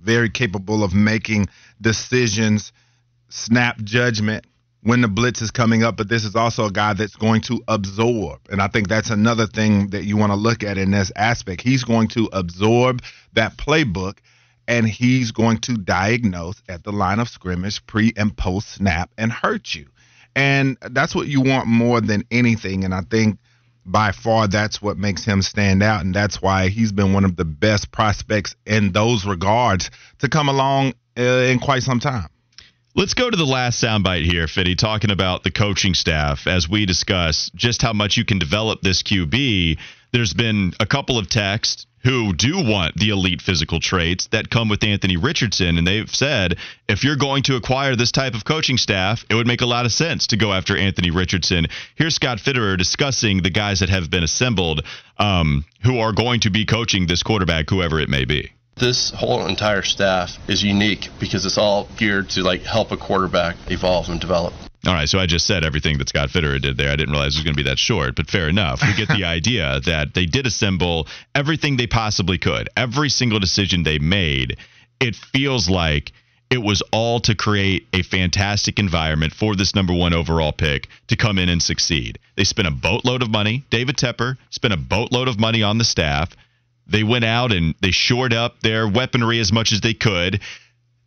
very 0.01 0.29
capable 0.29 0.83
of 0.83 0.93
making 0.93 1.47
decisions, 1.79 2.73
snap 3.29 3.77
judgment, 3.83 4.45
when 4.83 5.01
the 5.01 5.07
blitz 5.07 5.41
is 5.41 5.49
coming 5.49 5.83
up, 5.83 5.95
but 5.95 6.09
this 6.09 6.25
is 6.25 6.35
also 6.35 6.65
a 6.65 6.71
guy 6.71 6.93
that's 6.93 7.15
going 7.15 7.41
to 7.41 7.61
absorb. 7.69 8.41
And 8.49 8.61
I 8.61 8.67
think 8.67 8.89
that's 8.89 9.09
another 9.09 9.47
thing 9.47 9.89
that 9.91 10.03
you 10.03 10.17
want 10.17 10.31
to 10.31 10.35
look 10.35 10.61
at 10.63 10.77
in 10.77 10.91
this 10.91 11.11
aspect. 11.15 11.61
He's 11.61 11.85
going 11.85 12.09
to 12.09 12.29
absorb 12.33 13.01
that 13.31 13.55
playbook 13.57 14.17
and 14.67 14.87
he's 14.87 15.31
going 15.31 15.59
to 15.59 15.73
diagnose 15.73 16.61
at 16.67 16.83
the 16.83 16.91
line 16.91 17.19
of 17.19 17.29
scrimmage, 17.29 17.85
pre 17.85 18.13
and 18.17 18.35
post 18.35 18.73
snap, 18.73 19.09
and 19.17 19.31
hurt 19.31 19.73
you. 19.73 19.87
And 20.35 20.77
that's 20.81 21.15
what 21.15 21.27
you 21.27 21.41
want 21.41 21.67
more 21.67 22.01
than 22.01 22.23
anything. 22.29 22.83
And 22.83 22.93
I 22.93 23.01
think 23.01 23.39
by 23.85 24.11
far 24.11 24.47
that's 24.47 24.81
what 24.81 24.97
makes 24.97 25.23
him 25.23 25.41
stand 25.41 25.81
out. 25.81 26.01
And 26.01 26.13
that's 26.13 26.41
why 26.41 26.69
he's 26.69 26.91
been 26.91 27.13
one 27.13 27.25
of 27.25 27.35
the 27.37 27.45
best 27.45 27.91
prospects 27.91 28.55
in 28.65 28.91
those 28.91 29.25
regards 29.25 29.91
to 30.19 30.29
come 30.29 30.49
along 30.49 30.93
uh, 31.17 31.21
in 31.21 31.59
quite 31.59 31.83
some 31.83 31.99
time. 31.99 32.27
Let's 32.95 33.15
go 33.15 33.27
to 33.27 33.35
the 33.35 33.43
last 33.43 33.83
soundbite 33.83 34.23
here, 34.23 34.47
Fitty, 34.47 34.75
talking 34.75 35.09
about 35.09 35.43
the 35.43 35.49
coaching 35.49 35.95
staff 35.95 36.45
as 36.45 36.69
we 36.69 36.85
discuss 36.85 37.49
just 37.55 37.81
how 37.81 37.91
much 37.91 38.17
you 38.17 38.23
can 38.23 38.37
develop 38.37 38.81
this 38.81 39.01
QB. 39.01 39.79
There's 40.11 40.35
been 40.35 40.73
a 40.79 40.85
couple 40.85 41.17
of 41.17 41.27
texts 41.27 41.87
who 42.03 42.33
do 42.33 42.63
want 42.63 42.95
the 42.95 43.09
elite 43.09 43.41
physical 43.41 43.79
traits 43.79 44.27
that 44.27 44.51
come 44.51 44.69
with 44.69 44.83
Anthony 44.83 45.17
Richardson. 45.17 45.79
And 45.79 45.87
they've 45.87 46.07
said 46.07 46.57
if 46.87 47.03
you're 47.03 47.15
going 47.15 47.41
to 47.43 47.55
acquire 47.55 47.95
this 47.95 48.11
type 48.11 48.35
of 48.35 48.45
coaching 48.45 48.77
staff, 48.77 49.25
it 49.27 49.33
would 49.33 49.47
make 49.47 49.61
a 49.61 49.65
lot 49.65 49.87
of 49.87 49.91
sense 49.91 50.27
to 50.27 50.37
go 50.37 50.53
after 50.53 50.77
Anthony 50.77 51.09
Richardson. 51.09 51.65
Here's 51.95 52.13
Scott 52.13 52.37
Fitterer 52.37 52.77
discussing 52.77 53.41
the 53.41 53.49
guys 53.49 53.79
that 53.79 53.89
have 53.89 54.11
been 54.11 54.23
assembled 54.23 54.85
um, 55.17 55.65
who 55.81 55.97
are 55.97 56.13
going 56.13 56.41
to 56.41 56.51
be 56.51 56.63
coaching 56.63 57.07
this 57.07 57.23
quarterback, 57.23 57.71
whoever 57.71 57.99
it 57.99 58.09
may 58.09 58.25
be. 58.25 58.51
This 58.75 59.11
whole 59.11 59.45
entire 59.47 59.83
staff 59.83 60.37
is 60.49 60.63
unique 60.63 61.09
because 61.19 61.45
it's 61.45 61.57
all 61.57 61.87
geared 61.97 62.29
to 62.31 62.41
like 62.41 62.63
help 62.63 62.91
a 62.91 62.97
quarterback 62.97 63.55
evolve 63.67 64.09
and 64.09 64.19
develop. 64.19 64.53
All 64.85 64.93
right, 64.93 65.07
so 65.07 65.17
I 65.17 65.27
just 65.27 65.47
said 65.47 65.63
everything 65.63 65.97
that 65.99 66.09
Scott 66.09 66.27
Fitterer 66.27 66.61
did 66.61 66.75
there. 66.75 66.91
I 66.91 66.97
didn't 66.97 67.11
realize 67.11 67.35
it 67.35 67.39
was 67.39 67.45
going 67.45 67.55
to 67.55 67.63
be 67.63 67.69
that 67.69 67.79
short, 67.79 68.15
but 68.15 68.29
fair 68.29 68.49
enough. 68.49 68.81
We 68.81 68.93
get 68.95 69.07
the 69.07 69.23
idea 69.25 69.79
that 69.85 70.13
they 70.13 70.25
did 70.25 70.45
assemble 70.45 71.07
everything 71.33 71.77
they 71.77 71.87
possibly 71.87 72.37
could. 72.37 72.67
Every 72.75 73.07
single 73.07 73.39
decision 73.39 73.83
they 73.83 73.99
made, 73.99 74.57
it 74.99 75.15
feels 75.15 75.69
like 75.69 76.11
it 76.49 76.61
was 76.61 76.83
all 76.91 77.21
to 77.21 77.33
create 77.33 77.87
a 77.93 78.03
fantastic 78.03 78.77
environment 78.77 79.33
for 79.33 79.55
this 79.55 79.73
number 79.73 79.93
one 79.93 80.13
overall 80.13 80.51
pick 80.51 80.87
to 81.07 81.15
come 81.15 81.39
in 81.39 81.47
and 81.47 81.63
succeed. 81.63 82.19
They 82.35 82.43
spent 82.43 82.67
a 82.67 82.71
boatload 82.71 83.21
of 83.21 83.31
money. 83.31 83.63
David 83.69 83.95
Tepper 83.95 84.37
spent 84.49 84.73
a 84.73 84.77
boatload 84.77 85.29
of 85.29 85.39
money 85.39 85.63
on 85.63 85.77
the 85.77 85.85
staff. 85.85 86.35
They 86.87 87.03
went 87.03 87.25
out 87.25 87.51
and 87.51 87.75
they 87.81 87.91
shored 87.91 88.33
up 88.33 88.59
their 88.61 88.87
weaponry 88.87 89.39
as 89.39 89.51
much 89.51 89.71
as 89.71 89.81
they 89.81 89.93
could 89.93 90.41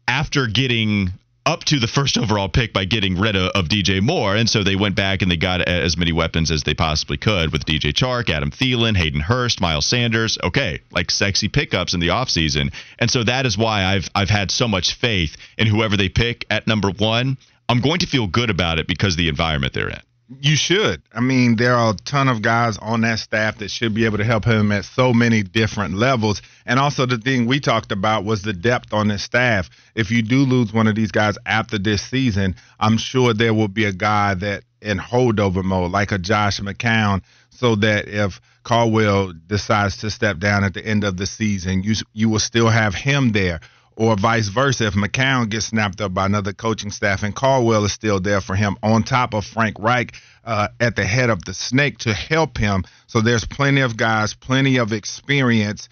after 0.09 0.47
getting 0.47 1.13
up 1.47 1.63
to 1.63 1.79
the 1.79 1.87
first 1.87 2.19
overall 2.19 2.49
pick 2.49 2.73
by 2.73 2.85
getting 2.85 3.17
rid 3.17 3.37
of, 3.37 3.51
of 3.55 3.69
DJ 3.69 4.03
Moore. 4.03 4.35
And 4.35 4.51
so 4.51 4.65
they 4.65 4.75
went 4.75 4.97
back 4.97 5.23
and 5.23 5.31
they 5.31 5.37
got 5.37 5.63
as 5.63 5.97
many 5.97 6.13
weapons 6.13 6.51
as 6.51 6.65
they 6.65 6.75
possibly 6.75 7.17
could 7.17 7.53
with 7.53 7.65
DJ 7.65 7.93
Chark, 7.93 8.29
Adam 8.29 8.51
Thielen, 8.51 8.97
Hayden 8.97 9.21
Hurst, 9.21 9.61
Miles 9.61 9.87
Sanders. 9.87 10.37
Okay, 10.43 10.81
like 10.91 11.11
sexy 11.11 11.49
pickups 11.49 11.95
in 11.95 12.01
the 12.01 12.09
offseason. 12.09 12.73
And 12.99 13.09
so 13.09 13.23
that 13.23 13.47
is 13.47 13.57
why 13.57 13.85
I've 13.85 14.11
I've 14.15 14.29
had 14.29 14.51
so 14.51 14.67
much 14.67 14.95
faith 14.95 15.37
in 15.57 15.69
whoever 15.69 15.97
they 15.97 16.09
pick 16.09 16.45
at 16.51 16.67
number 16.67 16.91
one. 16.91 17.39
I'm 17.69 17.81
going 17.81 18.01
to 18.01 18.07
feel 18.07 18.27
good 18.27 18.51
about 18.51 18.79
it 18.79 18.89
because 18.89 19.17
the 19.17 19.29
environment 19.29 19.73
they're 19.73 19.89
in. 19.89 20.01
You 20.29 20.57
should. 20.57 21.03
I 21.13 21.21
mean, 21.21 21.55
there 21.55 21.75
are 21.75 21.93
a 21.93 21.97
ton 22.05 22.29
of 22.29 22.43
guys 22.43 22.79
on 22.79 23.03
that 23.03 23.21
staff 23.21 23.59
that 23.59 23.71
should 23.71 23.95
be 23.95 24.07
able 24.07 24.19
to 24.19 24.25
help 24.25 24.45
him 24.45 24.73
at 24.73 24.85
so 24.85 25.13
many 25.13 25.45
different 25.45 25.95
levels. 25.95 26.43
And 26.65 26.81
also, 26.81 27.07
the 27.07 27.19
thing 27.19 27.47
we 27.47 27.61
talked 27.61 27.93
about 27.93 28.25
was 28.25 28.43
the 28.43 28.53
depth 28.53 28.93
on 28.93 29.07
this 29.07 29.23
staff. 29.23 29.71
If 29.95 30.11
you 30.11 30.23
do 30.23 30.39
lose 30.39 30.73
one 30.73 30.89
of 30.89 30.97
these 30.97 31.13
guys 31.13 31.39
after 31.47 31.79
this 31.79 32.03
season, 32.03 32.57
I'm 32.81 32.99
sure 32.99 33.35
there 33.35 33.55
will 33.55 33.69
be 33.69 33.85
a 33.85 33.93
guy 33.93 34.35
that 34.35 34.65
in 34.83 34.99
holdover 34.99 35.63
mode, 35.63 35.93
like 35.93 36.11
a 36.11 36.19
Josh 36.19 36.61
McCown, 36.61 37.23
so 37.51 37.77
that 37.77 38.09
if 38.09 38.41
Caldwell 38.65 39.33
decides 39.47 39.99
to 39.99 40.11
step 40.11 40.39
down 40.39 40.65
at 40.65 40.75
the 40.75 40.85
end 40.85 41.05
of 41.05 41.17
the 41.17 41.27
season, 41.27 41.85
you 41.85 41.95
you 42.13 42.29
will 42.29 42.41
still 42.41 42.69
have 42.69 42.97
him 42.97 43.31
there 43.31 43.61
or 43.97 44.17
vice 44.17 44.49
versa. 44.49 44.87
If 44.87 44.95
McCown 44.95 45.49
gets 45.49 45.67
snapped 45.67 46.01
up 46.01 46.15
by 46.15 46.27
another 46.27 46.53
coaching 46.53 46.91
staff 46.91 47.23
and 47.23 47.35
Caldwell 47.35 47.85
is 47.85 47.93
still 47.93 48.21
there 48.21 48.41
for 48.41 48.55
him 48.55 48.77
on 48.83 49.03
top 49.03 49.35
of 49.35 49.45
Frank 49.45 49.79
Reich 49.79 50.15
uh, 50.45 50.69
at 50.79 50.97
the 50.97 51.05
head 51.05 51.31
of 51.31 51.45
the 51.45 51.55
snake 51.55 51.99
to 51.99 52.13
help 52.13 52.59
him. 52.59 52.85
So 53.07 53.21
there's 53.21 53.45
plenty 53.45 53.81
of 53.81 53.97
guys, 53.97 54.35
plenty 54.35 54.77
of 54.77 54.93
experience, 54.93 55.89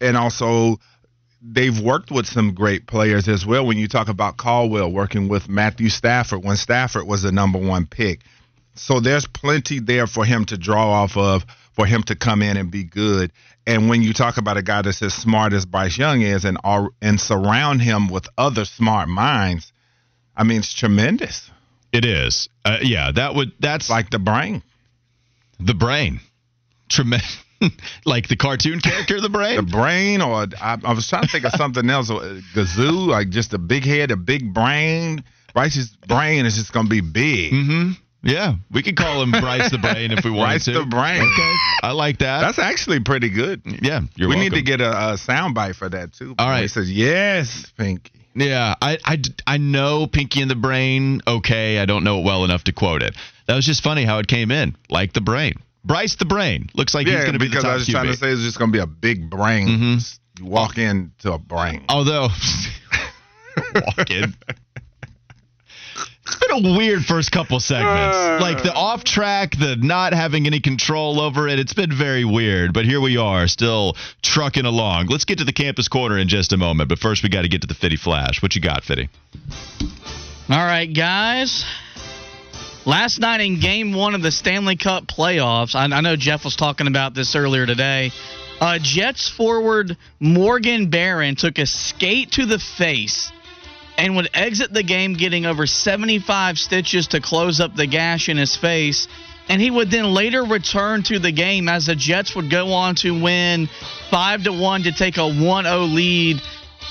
and 0.00 0.16
also 0.16 0.78
they've 1.42 1.78
worked 1.78 2.10
with 2.10 2.26
some 2.26 2.54
great 2.54 2.86
players 2.86 3.26
as 3.28 3.46
well. 3.46 3.66
When 3.66 3.78
you 3.78 3.88
talk 3.88 4.08
about 4.08 4.36
Caldwell 4.36 4.92
working 4.92 5.28
with 5.28 5.48
Matthew 5.48 5.88
Stafford 5.88 6.44
when 6.44 6.56
Stafford 6.56 7.06
was 7.06 7.22
the 7.22 7.32
number 7.32 7.58
one 7.58 7.86
pick. 7.86 8.20
So 8.74 9.00
there's 9.00 9.26
plenty 9.26 9.78
there 9.78 10.06
for 10.06 10.24
him 10.24 10.44
to 10.46 10.58
draw 10.58 10.90
off 10.90 11.16
of 11.16 11.46
for 11.72 11.86
him 11.86 12.02
to 12.04 12.14
come 12.14 12.42
in 12.42 12.56
and 12.56 12.70
be 12.70 12.84
good. 12.84 13.32
And 13.66 13.88
when 13.88 14.02
you 14.02 14.12
talk 14.12 14.36
about 14.36 14.56
a 14.56 14.62
guy 14.62 14.82
that's 14.82 15.02
as 15.02 15.12
smart 15.12 15.52
as 15.52 15.66
Bryce 15.66 15.98
Young 15.98 16.22
is 16.22 16.44
and 16.44 16.56
all, 16.62 16.90
and 17.02 17.20
surround 17.20 17.82
him 17.82 18.08
with 18.08 18.28
other 18.38 18.64
smart 18.64 19.08
minds, 19.08 19.72
I 20.36 20.44
mean, 20.44 20.58
it's 20.58 20.72
tremendous. 20.72 21.50
It 21.92 22.04
is. 22.04 22.48
Uh, 22.64 22.78
yeah, 22.82 23.10
that 23.12 23.34
would 23.34 23.52
that's 23.58 23.90
like 23.90 24.10
the 24.10 24.18
brain. 24.18 24.62
The 25.58 25.74
brain. 25.74 26.20
Tremendous. 26.88 27.42
like 28.04 28.28
the 28.28 28.36
cartoon 28.36 28.80
character, 28.80 29.20
the 29.20 29.30
brain. 29.30 29.56
the 29.56 29.62
brain, 29.62 30.20
or 30.20 30.46
I, 30.60 30.78
I, 30.84 30.92
was 30.92 31.08
trying 31.08 31.22
to 31.22 31.28
think 31.28 31.44
of 31.44 31.52
something 31.56 31.88
else. 31.88 32.10
Gazoo, 32.10 33.08
like 33.08 33.30
just 33.30 33.54
a 33.54 33.58
big 33.58 33.84
head, 33.84 34.10
a 34.10 34.16
big 34.16 34.52
brain. 34.52 35.24
Bryce's 35.54 35.88
brain 36.06 36.44
is 36.44 36.56
just 36.56 36.72
gonna 36.72 36.88
be 36.88 37.00
big. 37.00 37.52
Mm-hmm. 37.52 37.92
Yeah, 38.26 38.54
we 38.70 38.82
could 38.82 38.96
call 38.96 39.22
him 39.22 39.30
Bryce 39.30 39.70
the 39.70 39.78
Brain 39.78 40.10
if 40.10 40.24
we 40.24 40.30
wanted 40.30 40.46
Bryce 40.46 40.64
to. 40.66 40.72
Bryce 40.72 40.84
the 40.84 40.90
Brain. 40.90 41.22
Okay, 41.22 41.54
I 41.82 41.92
like 41.92 42.18
that. 42.18 42.40
That's 42.40 42.58
actually 42.58 43.00
pretty 43.00 43.30
good. 43.30 43.62
Yeah, 43.64 44.00
you're 44.16 44.28
we 44.28 44.36
welcome. 44.36 44.40
need 44.40 44.52
to 44.54 44.62
get 44.62 44.80
a, 44.80 44.90
a 44.90 45.12
soundbite 45.14 45.76
for 45.76 45.88
that 45.88 46.12
too. 46.12 46.34
All 46.38 46.48
right. 46.48 46.62
He 46.62 46.68
says 46.68 46.90
yes, 46.90 47.72
Pinky. 47.76 48.12
Yeah, 48.34 48.74
I, 48.82 48.98
I, 49.02 49.22
I 49.46 49.56
know 49.56 50.06
Pinky 50.06 50.42
and 50.42 50.50
the 50.50 50.56
Brain. 50.56 51.22
Okay, 51.26 51.78
I 51.78 51.86
don't 51.86 52.04
know 52.04 52.20
it 52.20 52.24
well 52.24 52.44
enough 52.44 52.64
to 52.64 52.72
quote 52.72 53.02
it. 53.02 53.16
That 53.46 53.54
was 53.54 53.64
just 53.64 53.82
funny 53.82 54.04
how 54.04 54.18
it 54.18 54.26
came 54.26 54.50
in, 54.50 54.76
like 54.90 55.14
the 55.14 55.22
brain. 55.22 55.54
Bryce 55.84 56.16
the 56.16 56.24
Brain 56.24 56.68
looks 56.74 56.94
like 56.94 57.06
yeah, 57.06 57.14
he's 57.14 57.22
going 57.22 57.34
to 57.34 57.38
be 57.38 57.46
the 57.46 57.54
top 57.54 57.62
because 57.62 57.70
I 57.70 57.74
was 57.76 57.88
QB. 57.88 57.92
trying 57.92 58.06
to 58.06 58.16
say 58.16 58.30
it's 58.30 58.42
just 58.42 58.58
gonna 58.58 58.72
be 58.72 58.80
a 58.80 58.86
big 58.86 59.30
brain. 59.30 59.68
Mm-hmm. 59.68 60.44
You 60.44 60.50
walk 60.50 60.78
into 60.78 61.32
a 61.32 61.38
brain. 61.38 61.84
Although, 61.88 62.28
walk 63.74 64.10
in. 64.10 64.34
It's 66.26 66.34
been 66.36 66.72
a 66.72 66.76
weird 66.76 67.04
first 67.04 67.30
couple 67.30 67.60
segments. 67.60 68.42
Like 68.42 68.62
the 68.64 68.72
off 68.72 69.04
track, 69.04 69.52
the 69.52 69.76
not 69.76 70.12
having 70.12 70.46
any 70.46 70.58
control 70.58 71.20
over 71.20 71.46
it. 71.46 71.60
It's 71.60 71.72
been 71.72 71.92
very 71.92 72.24
weird. 72.24 72.72
But 72.72 72.84
here 72.84 73.00
we 73.00 73.16
are, 73.16 73.46
still 73.46 73.96
trucking 74.22 74.64
along. 74.64 75.06
Let's 75.06 75.24
get 75.24 75.38
to 75.38 75.44
the 75.44 75.52
campus 75.52 75.86
corner 75.86 76.18
in 76.18 76.26
just 76.26 76.52
a 76.52 76.56
moment. 76.56 76.88
But 76.88 76.98
first, 76.98 77.22
we 77.22 77.28
got 77.28 77.42
to 77.42 77.48
get 77.48 77.60
to 77.60 77.68
the 77.68 77.74
Fitty 77.74 77.96
Flash. 77.96 78.42
What 78.42 78.56
you 78.56 78.60
got, 78.60 78.82
Fitty? 78.82 79.08
All 80.48 80.56
right, 80.56 80.92
guys. 80.92 81.64
Last 82.84 83.20
night 83.20 83.40
in 83.40 83.60
game 83.60 83.94
one 83.94 84.14
of 84.16 84.22
the 84.22 84.32
Stanley 84.32 84.76
Cup 84.76 85.06
playoffs, 85.06 85.74
I, 85.76 85.84
I 85.84 86.00
know 86.00 86.16
Jeff 86.16 86.44
was 86.44 86.56
talking 86.56 86.88
about 86.88 87.14
this 87.14 87.36
earlier 87.36 87.66
today. 87.66 88.10
Uh, 88.60 88.78
Jets 88.80 89.28
forward 89.28 89.96
Morgan 90.18 90.90
Barron 90.90 91.36
took 91.36 91.58
a 91.58 91.66
skate 91.66 92.32
to 92.32 92.46
the 92.46 92.58
face 92.58 93.30
and 93.98 94.16
would 94.16 94.30
exit 94.34 94.72
the 94.72 94.82
game 94.82 95.14
getting 95.14 95.46
over 95.46 95.66
75 95.66 96.58
stitches 96.58 97.08
to 97.08 97.20
close 97.20 97.60
up 97.60 97.74
the 97.74 97.86
gash 97.86 98.28
in 98.28 98.36
his 98.36 98.56
face. 98.56 99.08
And 99.48 99.62
he 99.62 99.70
would 99.70 99.90
then 99.90 100.12
later 100.12 100.42
return 100.42 101.02
to 101.04 101.18
the 101.18 101.30
game 101.30 101.68
as 101.68 101.86
the 101.86 101.94
Jets 101.94 102.34
would 102.34 102.50
go 102.50 102.72
on 102.72 102.96
to 102.96 103.22
win 103.22 103.68
5 104.10 104.44
to 104.44 104.52
1 104.52 104.82
to 104.84 104.92
take 104.92 105.16
a 105.18 105.20
1-0 105.20 105.94
lead 105.94 106.40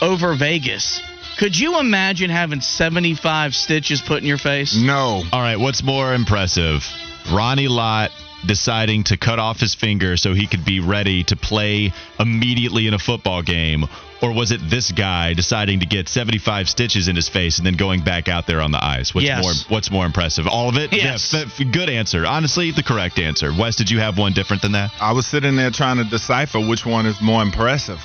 over 0.01 0.35
Vegas. 0.35 1.01
Could 1.37 1.57
you 1.57 1.79
imagine 1.79 2.29
having 2.29 2.61
75 2.61 3.53
stitches 3.55 4.01
put 4.01 4.21
in 4.21 4.27
your 4.27 4.37
face? 4.37 4.75
No. 4.75 5.23
All 5.33 5.41
right, 5.41 5.59
what's 5.59 5.83
more 5.83 6.13
impressive? 6.13 6.87
Ronnie 7.31 7.67
Lott 7.67 8.11
deciding 8.45 9.03
to 9.05 9.17
cut 9.17 9.39
off 9.39 9.59
his 9.59 9.75
finger 9.75 10.17
so 10.17 10.33
he 10.33 10.47
could 10.47 10.63
be 10.63 10.79
ready 10.79 11.23
to 11.25 11.35
play 11.35 11.91
immediately 12.19 12.87
in 12.87 12.93
a 12.93 12.99
football 12.99 13.41
game? 13.41 13.85
Or 14.21 14.33
was 14.33 14.51
it 14.51 14.61
this 14.69 14.91
guy 14.91 15.33
deciding 15.33 15.81
to 15.81 15.85
get 15.85 16.07
75 16.07 16.69
stitches 16.69 17.07
in 17.09 17.15
his 17.17 17.27
face 17.27 17.57
and 17.57 17.67
then 17.67 17.75
going 17.75 18.01
back 18.01 18.29
out 18.29 18.47
there 18.47 18.61
on 18.61 18.71
the 18.71 18.83
ice? 18.83 19.13
What's 19.13 19.25
Yes. 19.27 19.43
more 19.43 19.53
what's 19.75 19.91
more 19.91 20.05
impressive? 20.05 20.47
All 20.47 20.69
of 20.69 20.77
it? 20.77 20.93
Yes. 20.93 21.33
Yeah, 21.33 21.41
f- 21.41 21.61
good 21.71 21.89
answer. 21.89 22.25
Honestly, 22.25 22.71
the 22.71 22.81
correct 22.81 23.19
answer. 23.19 23.51
Wes, 23.53 23.75
did 23.75 23.89
you 23.91 23.99
have 23.99 24.17
one 24.17 24.31
different 24.33 24.61
than 24.61 24.71
that? 24.71 24.91
I 25.01 25.11
was 25.11 25.27
sitting 25.27 25.55
there 25.57 25.69
trying 25.69 25.97
to 25.97 26.05
decipher 26.05 26.59
which 26.65 26.85
one 26.85 27.05
is 27.05 27.21
more 27.21 27.43
impressive. 27.43 27.99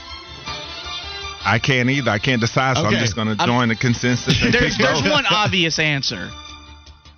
I 1.44 1.58
can't 1.58 1.88
either. 1.88 2.10
I 2.10 2.18
can't 2.18 2.40
decide, 2.40 2.76
so 2.76 2.86
Okay. 2.86 2.96
I'm 2.96 3.02
just 3.02 3.14
going 3.14 3.28
to 3.28 3.40
I'm- 3.40 3.48
join 3.48 3.68
the 3.68 3.76
consensus 3.76 4.42
and 4.42 4.52
There's, 4.52 4.76
pick 4.76 4.84
there's 4.86 5.00
both. 5.02 5.10
one 5.10 5.24
obvious 5.30 5.78
answer. 5.78 6.28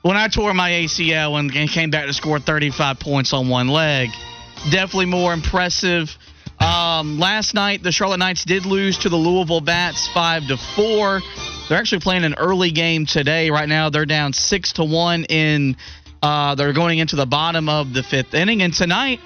When 0.02 0.16
I 0.16 0.28
tore 0.28 0.52
my 0.52 0.70
ACL 0.70 1.38
and 1.40 1.54
and 1.56 1.68
came 1.70 1.90
back 1.90 2.06
to 2.06 2.12
score 2.12 2.38
35 2.38 3.00
points 3.00 3.32
on 3.32 3.48
one 3.48 3.68
leg, 3.68 4.10
definitely 4.70 5.06
more 5.06 5.32
impressive. 5.32 6.16
Um, 6.62 7.18
last 7.18 7.54
night, 7.54 7.82
the 7.82 7.90
Charlotte 7.90 8.18
Knights 8.18 8.44
did 8.44 8.66
lose 8.66 8.98
to 8.98 9.08
the 9.08 9.16
Louisville 9.16 9.60
Bats 9.60 10.06
five 10.06 10.46
to 10.46 10.56
four. 10.56 11.20
They're 11.68 11.78
actually 11.78 12.00
playing 12.00 12.22
an 12.22 12.34
early 12.34 12.70
game 12.70 13.04
today. 13.04 13.50
Right 13.50 13.68
now, 13.68 13.90
they're 13.90 14.06
down 14.06 14.32
six 14.32 14.74
to 14.74 14.84
one 14.84 15.24
in. 15.24 15.76
Uh, 16.22 16.54
they're 16.54 16.72
going 16.72 17.00
into 17.00 17.16
the 17.16 17.26
bottom 17.26 17.68
of 17.68 17.92
the 17.92 18.04
fifth 18.04 18.34
inning, 18.34 18.62
and 18.62 18.72
tonight, 18.72 19.18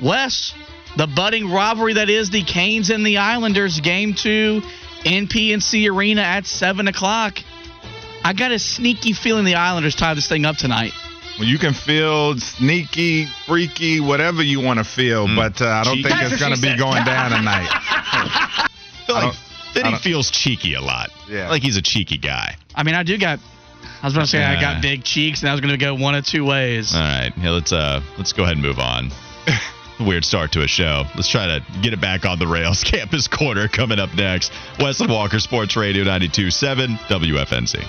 Wes, 0.00 0.54
the 0.96 1.06
budding 1.06 1.50
rivalry 1.50 1.92
that 1.94 2.08
is 2.08 2.30
the 2.30 2.42
Canes 2.42 2.88
and 2.88 3.04
the 3.04 3.18
Islanders, 3.18 3.78
game 3.80 4.14
two 4.14 4.62
in 5.04 5.28
PNC 5.28 5.90
Arena 5.90 6.22
at 6.22 6.46
seven 6.46 6.88
o'clock. 6.88 7.38
I 8.24 8.32
got 8.32 8.50
a 8.50 8.58
sneaky 8.58 9.12
feeling 9.12 9.44
the 9.44 9.56
Islanders 9.56 9.94
tie 9.94 10.14
this 10.14 10.26
thing 10.26 10.46
up 10.46 10.56
tonight. 10.56 10.92
Well, 11.38 11.48
you 11.48 11.58
can 11.58 11.72
feel 11.72 12.36
sneaky, 12.38 13.26
freaky, 13.46 14.00
whatever 14.00 14.42
you 14.42 14.60
want 14.60 14.78
to 14.78 14.84
feel, 14.84 15.26
but 15.34 15.60
uh, 15.62 15.66
I 15.66 15.84
don't 15.84 15.96
Cheeky. 15.96 16.08
think 16.08 16.20
That's 16.20 16.32
it's 16.34 16.42
going 16.42 16.54
to 16.54 16.60
be 16.60 16.68
said. 16.68 16.78
going 16.78 17.04
down 17.04 17.30
tonight. 17.36 17.68
I 17.70 18.68
feel 19.06 19.14
like 19.16 19.24
don't- 19.74 19.86
I 19.86 19.90
don't- 19.92 20.00
feels 20.02 20.30
cheeky 20.30 20.74
a 20.74 20.80
lot. 20.82 21.10
Yeah. 21.28 21.48
Like 21.48 21.62
he's 21.62 21.76
a 21.78 21.82
cheeky 21.82 22.18
guy. 22.18 22.56
I 22.74 22.82
mean, 22.82 22.94
I 22.94 23.02
do 23.02 23.16
got. 23.18 23.38
I 24.02 24.06
was 24.06 24.14
going 24.14 24.24
to 24.24 24.30
say 24.30 24.42
I 24.44 24.60
got 24.60 24.82
big 24.82 25.02
cheeks, 25.04 25.40
and 25.42 25.48
I 25.48 25.52
was 25.52 25.60
going 25.60 25.72
to 25.72 25.78
go 25.78 25.94
one 25.94 26.14
of 26.14 26.26
two 26.26 26.44
ways. 26.44 26.94
All 26.94 27.00
right, 27.00 27.32
yeah, 27.36 27.50
let's 27.50 27.72
uh 27.72 28.00
let's 28.18 28.32
go 28.32 28.42
ahead 28.42 28.56
and 28.56 28.62
move 28.64 28.78
on. 28.78 29.10
Weird 30.00 30.24
start 30.24 30.52
to 30.52 30.62
a 30.62 30.68
show. 30.68 31.04
Let's 31.14 31.28
try 31.28 31.46
to 31.46 31.64
get 31.80 31.92
it 31.92 32.00
back 32.00 32.24
on 32.26 32.38
the 32.38 32.46
rails. 32.46 32.82
Campus 32.84 33.28
Corner 33.28 33.68
coming 33.68 33.98
up 33.98 34.14
next. 34.14 34.52
Wes 34.80 35.00
and 35.00 35.10
Walker 35.10 35.38
Sports 35.38 35.76
Radio 35.76 36.04
92.7 36.04 36.96
WFNZ. 37.08 37.88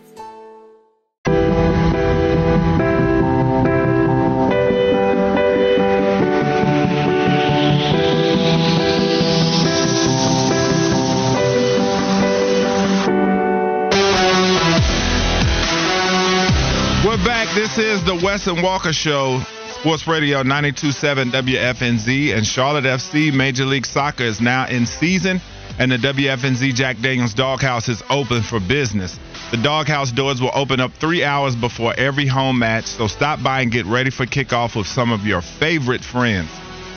Is 18.33 18.45
the 18.45 18.53
Wes 18.53 18.57
and 18.57 18.63
Walker 18.63 18.93
Show, 18.93 19.41
Sports 19.71 20.07
Radio 20.07 20.41
92.7 20.43 21.31
WFNZ, 21.31 22.33
and 22.33 22.45
Charlotte 22.45 22.85
FC 22.85 23.33
Major 23.33 23.65
League 23.65 23.85
Soccer 23.85 24.23
is 24.23 24.39
now 24.39 24.67
in 24.67 24.85
season, 24.85 25.41
and 25.79 25.91
the 25.91 25.97
WFNZ 25.97 26.73
Jack 26.73 26.99
Daniels 27.01 27.33
Doghouse 27.33 27.89
is 27.89 28.01
open 28.09 28.41
for 28.41 28.61
business. 28.61 29.19
The 29.51 29.57
doghouse 29.57 30.13
doors 30.13 30.41
will 30.41 30.51
open 30.53 30.79
up 30.79 30.93
three 30.93 31.25
hours 31.25 31.57
before 31.57 31.93
every 31.97 32.25
home 32.25 32.59
match, 32.59 32.85
so 32.85 33.07
stop 33.07 33.43
by 33.43 33.61
and 33.61 33.71
get 33.71 33.85
ready 33.85 34.11
for 34.11 34.25
kickoff 34.25 34.77
with 34.77 34.87
some 34.87 35.11
of 35.11 35.25
your 35.25 35.41
favorite 35.41 36.01
friends. 36.01 36.49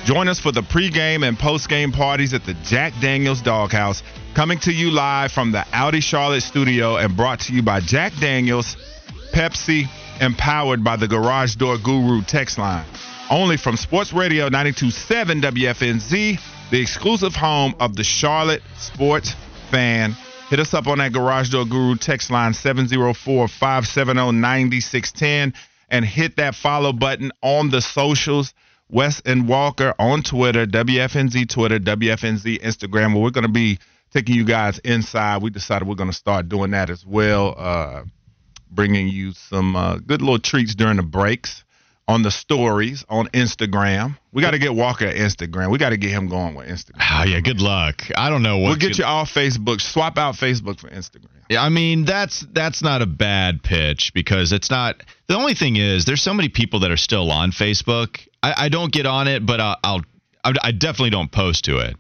Join 0.05 0.29
us 0.29 0.39
for 0.39 0.53
the 0.53 0.63
pregame 0.63 1.27
and 1.27 1.37
postgame 1.37 1.93
parties 1.93 2.33
at 2.33 2.45
the 2.45 2.55
Jack 2.63 2.93
Daniels 3.01 3.41
Doghouse, 3.41 4.05
coming 4.35 4.59
to 4.61 4.73
you 4.73 4.93
live 4.93 5.33
from 5.33 5.51
the 5.51 5.67
Audi 5.73 6.01
Charlotte 6.01 6.43
studio 6.43 6.97
and 6.97 7.17
brought 7.17 7.41
to 7.41 7.53
you 7.53 7.63
by 7.63 7.81
Jack 7.81 8.13
Daniels, 8.21 8.77
Pepsi, 9.33 9.89
and 10.21 10.37
powered 10.37 10.85
by 10.85 10.97
the 10.97 11.09
Garage 11.09 11.57
Door 11.57 11.79
Guru 11.79 12.23
text 12.23 12.59
line. 12.59 12.85
Only 13.31 13.57
from 13.57 13.77
Sports 13.77 14.13
Radio 14.13 14.45
927 14.45 15.41
WFNZ, 15.41 16.41
the 16.71 16.81
exclusive 16.81 17.35
home 17.35 17.75
of 17.81 17.97
the 17.97 18.05
Charlotte 18.05 18.63
sports 18.77 19.35
fan. 19.71 20.17
Hit 20.51 20.61
us 20.61 20.75
up 20.75 20.87
on 20.87 20.99
that 20.99 21.13
Garage 21.13 21.51
Door 21.51 21.67
Guru 21.67 21.97
text 21.97 22.31
line 22.31 22.55
704 22.55 23.49
570 23.49 24.33
9610 24.33 25.55
and 25.89 26.05
hit 26.05 26.37
that 26.37 26.55
follow 26.55 26.93
button 26.93 27.33
on 27.43 27.71
the 27.71 27.81
socials. 27.81 28.55
Wes 28.91 29.23
and 29.25 29.49
Walker 29.49 29.95
on 29.99 30.23
Twitter, 30.23 30.67
WFNZ 30.67 31.49
Twitter, 31.49 31.79
WFNZ 31.79 32.61
Instagram, 32.61 33.21
we're 33.21 33.31
going 33.31 33.47
to 33.47 33.53
be 33.53 33.79
taking 34.13 34.37
you 34.37 34.45
guys 34.45 34.79
inside. 34.81 35.43
We 35.43 35.51
decided 35.51 35.89
we're 35.89 35.95
going 35.95 36.11
to 36.11 36.17
start 36.17 36.49
doing 36.49 36.71
that 36.73 36.91
as 36.91 37.05
well. 37.05 37.55
Uh, 37.57 38.05
bringing 38.75 39.09
you 39.09 39.33
some 39.33 39.77
uh, 39.77 39.97
good 39.99 40.23
little 40.23 40.39
treats 40.39 40.75
during 40.75 40.97
the 40.97 41.03
breaks 41.03 41.65
on 42.07 42.23
the 42.23 42.31
stories 42.31 43.05
on 43.09 43.29
Instagram. 43.29 44.19
We 44.33 44.43
got 44.43 44.51
to 44.51 44.59
get 44.59 44.75
Walker 44.75 45.07
Instagram. 45.07 45.71
We 45.71 45.79
got 45.79 45.91
to 45.91 45.97
get 45.97 46.11
him 46.11 46.29
going 46.29 46.55
with 46.55 46.69
Instagram. 46.69 47.01
Oh 47.01 47.25
yeah, 47.25 47.41
good 47.41 47.61
luck. 47.61 48.03
I 48.17 48.29
don't 48.29 48.43
know 48.43 48.59
what. 48.59 48.69
We'll 48.69 48.77
get 48.77 48.99
you 48.99 49.05
off 49.05 49.33
Facebook. 49.33 49.81
Swap 49.81 50.19
out 50.19 50.35
Facebook 50.35 50.79
for 50.79 50.89
Instagram. 50.89 51.29
Yeah, 51.49 51.63
I 51.63 51.69
mean 51.69 52.05
that's 52.05 52.45
that's 52.53 52.83
not 52.83 53.03
a 53.03 53.07
bad 53.07 53.63
pitch 53.63 54.13
because 54.15 54.53
it's 54.53 54.71
not. 54.71 55.03
The 55.29 55.37
only 55.37 55.55
thing 55.55 55.77
is, 55.77 56.05
there's 56.05 56.23
so 56.23 56.35
many 56.35 56.49
people 56.49 56.81
that 56.81 56.91
are 56.91 56.97
still 56.97 57.31
on 57.31 57.53
Facebook. 57.53 58.27
I, 58.43 58.55
I 58.65 58.69
don't 58.69 58.93
get 58.93 59.07
on 59.07 59.29
it, 59.29 59.45
but 59.45 59.61
I'll, 59.61 59.77
I'll 59.83 60.01
I 60.43 60.53
I 60.63 60.73
definitely 60.73 61.11
don't 61.11 61.31
post 61.31 61.65
to 61.67 61.79
it. 61.79 61.97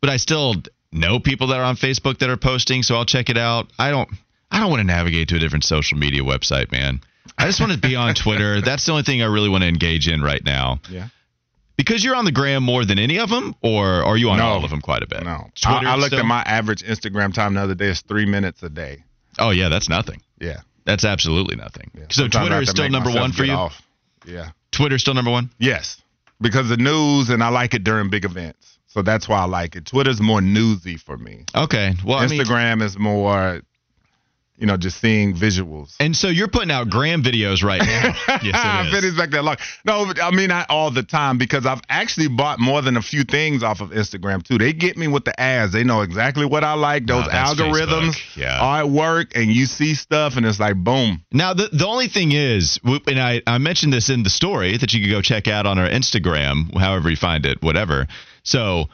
But 0.00 0.10
I 0.10 0.18
still 0.18 0.54
know 0.92 1.18
people 1.18 1.48
that 1.48 1.58
are 1.58 1.64
on 1.64 1.76
Facebook 1.76 2.18
that 2.18 2.30
are 2.30 2.36
posting, 2.36 2.82
so 2.82 2.94
I'll 2.94 3.04
check 3.04 3.28
it 3.28 3.38
out. 3.38 3.72
I 3.78 3.90
don't 3.90 4.08
I 4.50 4.60
don't 4.60 4.70
want 4.70 4.80
to 4.80 4.86
navigate 4.86 5.28
to 5.28 5.36
a 5.36 5.38
different 5.38 5.64
social 5.64 5.98
media 5.98 6.22
website, 6.22 6.70
man. 6.72 7.00
I 7.36 7.46
just 7.46 7.60
want 7.60 7.72
to 7.72 7.78
be 7.78 7.96
on 7.96 8.14
Twitter. 8.14 8.60
That's 8.64 8.86
the 8.86 8.92
only 8.92 9.02
thing 9.04 9.20
I 9.22 9.26
really 9.26 9.48
want 9.48 9.62
to 9.62 9.68
engage 9.68 10.08
in 10.08 10.22
right 10.22 10.42
now. 10.44 10.80
Yeah. 10.90 11.08
Because 11.76 12.02
you're 12.02 12.14
on 12.16 12.24
the 12.24 12.32
gram 12.32 12.62
more 12.62 12.84
than 12.86 12.98
any 12.98 13.18
of 13.18 13.28
them, 13.28 13.54
or 13.62 13.84
are 13.86 14.16
you 14.16 14.30
on 14.30 14.38
No. 14.38 14.44
all 14.46 14.64
of 14.64 14.70
them 14.70 14.80
quite 14.80 15.02
a 15.02 15.06
bit? 15.06 15.22
No. 15.24 15.50
Twitter 15.60 15.86
I, 15.86 15.92
I 15.92 15.96
looked 15.96 16.08
still? 16.08 16.20
at 16.20 16.24
my 16.24 16.40
average 16.42 16.82
Instagram 16.82 17.34
time 17.34 17.54
the 17.54 17.60
other 17.60 17.74
day. 17.74 17.88
It's 17.88 18.00
three 18.00 18.24
minutes 18.24 18.62
a 18.62 18.70
day. 18.70 19.04
Oh 19.38 19.50
yeah, 19.50 19.68
that's 19.68 19.88
nothing. 19.88 20.22
Yeah. 20.40 20.60
That's 20.86 21.04
absolutely 21.04 21.56
nothing. 21.56 21.90
yeah. 21.94 22.04
So 22.10 22.22
Sometimes 22.22 22.46
Twitter 22.48 22.62
is 22.62 22.70
still 22.70 22.88
number 22.88 23.10
one 23.12 23.32
for 23.32 23.44
you. 23.44 23.52
off. 23.52 23.82
Yeah. 24.24 24.50
Twitter's 24.70 25.02
still 25.02 25.14
number 25.14 25.30
one. 25.32 25.50
Yes. 25.58 26.00
Because 26.40 26.68
the 26.68 26.76
news, 26.76 27.28
and 27.28 27.42
I 27.42 27.48
like 27.48 27.74
it 27.74 27.82
during 27.84 28.08
big 28.08 28.24
events. 28.24 28.78
So 28.86 29.02
that's 29.02 29.28
why 29.28 29.38
I 29.40 29.44
like 29.44 29.76
it. 29.76 29.84
Twitter's 29.86 30.20
more 30.20 30.40
newsy 30.40 30.96
for 30.96 31.16
me. 31.18 31.44
Okay. 31.54 31.92
Well, 32.06 32.18
I 32.18 32.26
mean, 32.28 32.40
Instagram 32.42 32.82
is 32.82 32.96
more, 32.98 33.60
you 34.58 34.66
know, 34.66 34.76
just 34.76 35.00
seeing 35.00 35.34
visuals. 35.34 35.94
and 36.00 36.16
so 36.16 36.28
you're 36.28 36.48
putting 36.48 36.70
out 36.70 36.88
gram 36.88 37.22
videos 37.22 37.62
right 37.62 37.80
now. 37.80 38.14
yes, 38.42 38.42
it 38.42 38.86
is. 38.86 38.94
Fitty's 38.94 39.16
back 39.16 39.30
there 39.30 39.42
long. 39.42 39.56
No, 39.84 40.12
I 40.22 40.30
mean 40.30 40.48
not 40.48 40.66
all 40.70 40.90
the 40.90 41.02
time 41.02 41.38
because 41.38 41.66
I've 41.66 41.82
actually 41.88 42.28
bought 42.28 42.58
more 42.58 42.82
than 42.82 42.96
a 42.96 43.02
few 43.02 43.24
things 43.24 43.62
off 43.62 43.80
of 43.80 43.90
Instagram 43.90 44.42
too. 44.42 44.58
They 44.58 44.72
get 44.72 44.96
me 44.96 45.08
with 45.08 45.24
the 45.24 45.38
ads. 45.38 45.72
They 45.72 45.84
know 45.84 46.02
exactly 46.02 46.46
what 46.46 46.64
I 46.64 46.74
like. 46.74 47.06
Those 47.06 47.26
algorithms 47.26 48.14
Facebook. 48.14 48.36
Yeah. 48.36 48.60
are 48.60 48.80
at 48.80 48.90
work, 48.90 49.36
and 49.36 49.50
you 49.50 49.66
see 49.66 49.94
stuff, 49.94 50.36
and 50.36 50.46
it's 50.46 50.60
like 50.60 50.76
boom. 50.76 51.22
Now 51.32 51.54
the 51.54 51.68
the 51.72 51.86
only 51.86 52.08
thing 52.08 52.32
is, 52.32 52.78
and 52.84 53.20
I 53.20 53.42
I 53.46 53.58
mentioned 53.58 53.92
this 53.92 54.08
in 54.10 54.22
the 54.22 54.30
story 54.30 54.76
that 54.78 54.92
you 54.94 55.00
could 55.00 55.10
go 55.10 55.22
check 55.22 55.48
out 55.48 55.66
on 55.66 55.78
our 55.78 55.88
Instagram, 55.88 56.74
however 56.76 57.10
you 57.10 57.16
find 57.16 57.44
it, 57.46 57.62
whatever. 57.62 58.06
So. 58.42 58.86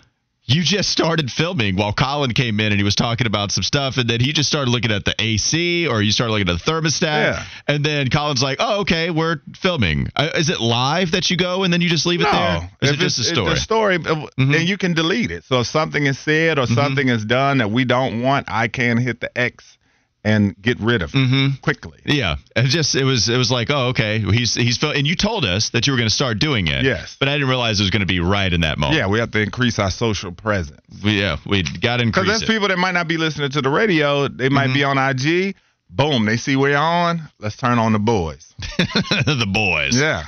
You 0.45 0.62
just 0.64 0.90
started 0.90 1.30
filming 1.30 1.76
while 1.76 1.93
Colin 1.93 2.32
came 2.32 2.59
in 2.59 2.72
and 2.72 2.74
he 2.80 2.82
was 2.82 2.97
talking 2.97 3.28
about 3.28 3.53
some 3.53 3.62
stuff, 3.62 3.97
and 3.97 4.11
then 4.11 4.18
he 4.20 4.32
just 4.32 4.49
started 4.49 4.70
looking 4.72 4.90
at 4.90 5.05
the 5.05 5.14
AC 5.16 5.86
or 5.86 6.03
you 6.03 6.11
started 6.11 6.32
looking 6.32 6.49
at 6.49 6.59
the 6.64 6.70
thermostat, 6.70 7.03
Yeah. 7.03 7.45
and 7.68 7.84
then 7.84 8.11
Colin's 8.11 8.43
like, 8.43 8.57
"Oh, 8.59 8.80
okay, 8.80 9.11
we're 9.11 9.36
filming. 9.57 10.09
Uh, 10.16 10.30
is 10.34 10.49
it 10.49 10.61
live 10.61 11.12
that 11.12 11.30
you 11.30 11.36
go 11.36 11.62
and 11.62 11.72
then 11.72 11.80
you 11.80 11.88
just 11.88 12.07
leave 12.07 12.20
it 12.22 12.24
No, 12.24 12.32
there? 12.32 12.70
Is 12.82 12.90
if 12.90 12.95
it 12.97 12.99
just 12.99 13.18
a 13.20 13.22
story? 13.24 13.47
Mm-hmm. 13.47 13.53
It's 13.53 13.61
a 13.61 13.62
story, 13.62 13.99
uh, 14.05 14.26
and 14.38 14.68
you 14.68 14.76
can 14.76 14.95
delete 14.95 15.30
it. 15.30 15.45
So 15.45 15.61
if 15.61 15.68
something 15.68 16.07
is 16.07 16.18
said 16.18 16.59
or 16.59 16.66
something 16.66 17.09
is 17.09 17.24
done 17.24 17.59
that 17.59 17.70
we 17.70 17.84
don't 17.84 18.20
want, 18.22 18.47
I 18.51 18.66
can 18.66 18.97
hit 18.99 19.20
the 19.20 19.30
X 19.38 19.78
and 20.25 20.55
get 20.62 20.79
rid 20.81 21.03
of 21.03 21.11
Mhm. 21.12 21.61
quickly. 21.62 21.99
Yeah, 22.05 22.37
it 22.55 22.64
just 22.68 22.95
it 22.95 23.05
was 23.05 23.29
it 23.29 23.37
was 23.37 23.51
like, 23.51 23.70
oh, 23.70 23.89
okay, 23.89 24.20
he's 24.20 24.55
he's 24.55 24.83
and 24.83 25.07
you 25.07 25.16
told 25.16 25.45
us 25.45 25.70
that 25.70 25.87
you 25.87 25.93
were 25.93 25.97
going 25.97 26.09
to 26.09 26.14
start 26.14 26.39
doing 26.39 26.68
it. 26.68 26.85
Yes. 26.85 27.16
but 27.18 27.29
I 27.29 27.33
didn't 27.35 27.49
realize 27.49 27.81
it 27.81 27.83
was 27.83 27.91
going 27.91 28.01
to 28.01 28.07
be 28.07 28.20
right 28.20 28.53
in 28.53 28.61
that 28.62 28.79
moment. 28.79 28.99
Yeah, 28.99 29.09
we 29.09 29.18
have 29.18 29.31
to 29.33 29.41
increase 29.41 29.79
our 29.79 29.91
social 29.91 30.31
presence. 30.33 30.81
yeah, 31.03 31.37
we 31.47 31.62
got 31.62 31.97
to 31.97 32.05
Because 32.07 32.23
increase 32.23 32.27
there's 32.29 32.43
it. 32.43 32.49
people 32.49 32.68
that 32.68 32.79
might 32.79 32.93
not 32.95 33.09
be 33.09 33.16
listening 33.16 33.51
to 33.51 33.61
the 33.62 33.70
radio. 33.70 34.29
They 34.29 34.49
might 34.49 34.66
Mm-hmm. 34.68 34.75
be 34.75 34.85
on 34.85 34.99
IG. 34.99 35.55
Boom, 35.91 36.25
they 36.25 36.37
see 36.39 36.57
we're 36.57 36.77
on. 36.77 37.20
Let's 37.39 37.57
turn 37.57 37.79
on 37.79 37.93
the 37.93 37.99
boys. 37.99 38.55
the 38.79 39.47
boys. 39.53 40.01
Yeah. 40.01 40.23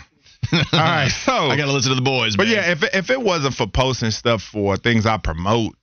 All 0.52 0.60
right. 0.72 1.08
So 1.08 1.32
I 1.50 1.56
got 1.56 1.66
to 1.66 1.72
listen 1.72 1.90
to 1.90 1.94
the 1.96 2.02
boys. 2.02 2.36
But 2.36 2.48
man. 2.48 2.56
yeah, 2.56 2.70
if 2.72 2.82
if 2.94 3.10
it 3.10 3.20
wasn't 3.20 3.54
for 3.54 3.66
posting 3.66 4.10
stuff 4.10 4.42
for 4.42 4.76
things 4.76 5.06
I 5.06 5.16
promote, 5.16 5.74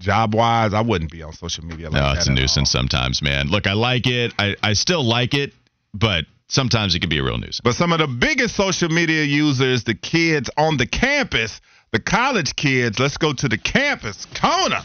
job 0.00 0.34
wise, 0.34 0.74
I 0.74 0.80
wouldn't 0.80 1.10
be 1.10 1.22
on 1.22 1.32
social 1.32 1.64
media 1.64 1.90
like 1.90 2.00
no, 2.00 2.08
that. 2.08 2.16
it's 2.18 2.28
a 2.28 2.30
at 2.30 2.36
all. 2.36 2.42
nuisance 2.42 2.70
sometimes, 2.70 3.22
man. 3.22 3.48
Look, 3.48 3.66
I 3.66 3.72
like 3.72 4.06
it. 4.06 4.32
I 4.38 4.56
I 4.62 4.72
still 4.74 5.04
like 5.04 5.34
it, 5.34 5.52
but 5.94 6.24
sometimes 6.48 6.94
it 6.94 7.00
can 7.00 7.08
be 7.10 7.18
a 7.18 7.22
real 7.22 7.38
nuisance. 7.38 7.60
But 7.62 7.74
some 7.74 7.92
of 7.92 7.98
the 7.98 8.06
biggest 8.06 8.56
social 8.56 8.88
media 8.88 9.24
users, 9.24 9.84
the 9.84 9.94
kids 9.94 10.50
on 10.56 10.76
the 10.76 10.86
campus, 10.86 11.60
the 11.92 12.00
college 12.00 12.56
kids, 12.56 12.98
let's 12.98 13.16
go 13.16 13.32
to 13.32 13.48
the 13.48 13.58
campus. 13.58 14.26
Kona. 14.34 14.84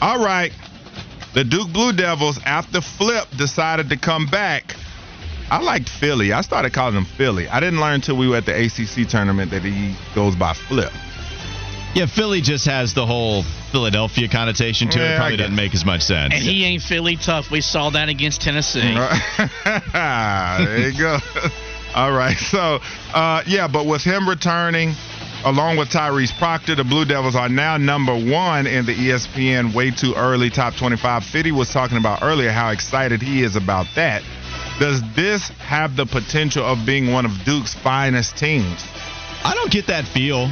All 0.00 0.22
right. 0.24 0.52
The 1.34 1.44
Duke 1.44 1.72
Blue 1.72 1.92
Devils, 1.92 2.40
after 2.44 2.80
Flip 2.80 3.24
decided 3.36 3.88
to 3.90 3.96
come 3.96 4.26
back. 4.26 4.74
I 5.50 5.60
liked 5.60 5.88
Philly. 5.88 6.32
I 6.32 6.42
started 6.42 6.72
calling 6.72 6.94
him 6.94 7.04
Philly. 7.04 7.48
I 7.48 7.58
didn't 7.58 7.80
learn 7.80 7.94
until 7.94 8.16
we 8.16 8.28
were 8.28 8.36
at 8.36 8.46
the 8.46 8.54
ACC 8.54 9.08
tournament 9.08 9.50
that 9.50 9.62
he 9.62 9.96
goes 10.14 10.36
by 10.36 10.54
Flip. 10.54 10.92
Yeah, 11.94 12.06
Philly 12.06 12.40
just 12.40 12.66
has 12.66 12.94
the 12.94 13.04
whole 13.04 13.42
Philadelphia 13.72 14.28
connotation 14.28 14.88
to 14.90 14.98
Yeah, 14.98 15.14
it. 15.14 15.16
Probably 15.18 15.36
doesn't 15.38 15.56
make 15.56 15.74
as 15.74 15.84
much 15.84 16.02
sense. 16.02 16.34
And 16.34 16.42
he 16.42 16.64
ain't 16.64 16.82
Philly 16.82 17.16
tough. 17.16 17.50
We 17.50 17.60
saw 17.60 17.90
that 17.90 18.08
against 18.08 18.42
Tennessee. 18.42 18.80
there 19.92 20.88
you 20.88 20.96
go. 20.98 21.18
All 21.94 22.12
right. 22.12 22.36
So, 22.36 22.78
uh, 23.12 23.42
yeah, 23.46 23.66
but 23.66 23.86
with 23.86 24.02
him 24.02 24.28
returning, 24.28 24.94
along 25.44 25.78
with 25.78 25.88
Tyrese 25.88 26.36
Proctor, 26.38 26.76
the 26.76 26.84
Blue 26.84 27.04
Devils 27.04 27.34
are 27.34 27.48
now 27.48 27.76
number 27.76 28.14
one 28.14 28.68
in 28.68 28.86
the 28.86 28.94
ESPN 28.94 29.74
Way 29.74 29.90
Too 29.90 30.14
Early 30.14 30.50
Top 30.50 30.76
25. 30.76 31.24
Fitty 31.24 31.50
was 31.50 31.70
talking 31.70 31.96
about 31.96 32.22
earlier 32.22 32.52
how 32.52 32.70
excited 32.70 33.20
he 33.20 33.42
is 33.42 33.56
about 33.56 33.86
that. 33.96 34.22
Does 34.78 35.02
this 35.14 35.48
have 35.58 35.96
the 35.96 36.06
potential 36.06 36.64
of 36.64 36.86
being 36.86 37.10
one 37.12 37.26
of 37.26 37.32
Duke's 37.44 37.74
finest 37.74 38.36
teams? 38.36 38.84
I 39.42 39.54
don't 39.54 39.70
get 39.72 39.88
that 39.88 40.06
feel. 40.06 40.48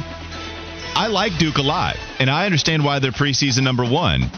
I 0.95 1.07
like 1.07 1.37
Duke 1.37 1.57
a 1.57 1.61
lot, 1.61 1.97
and 2.19 2.29
I 2.29 2.45
understand 2.45 2.83
why 2.83 2.99
they're 2.99 3.11
preseason 3.11 3.63
number 3.63 3.85
one. 3.85 4.29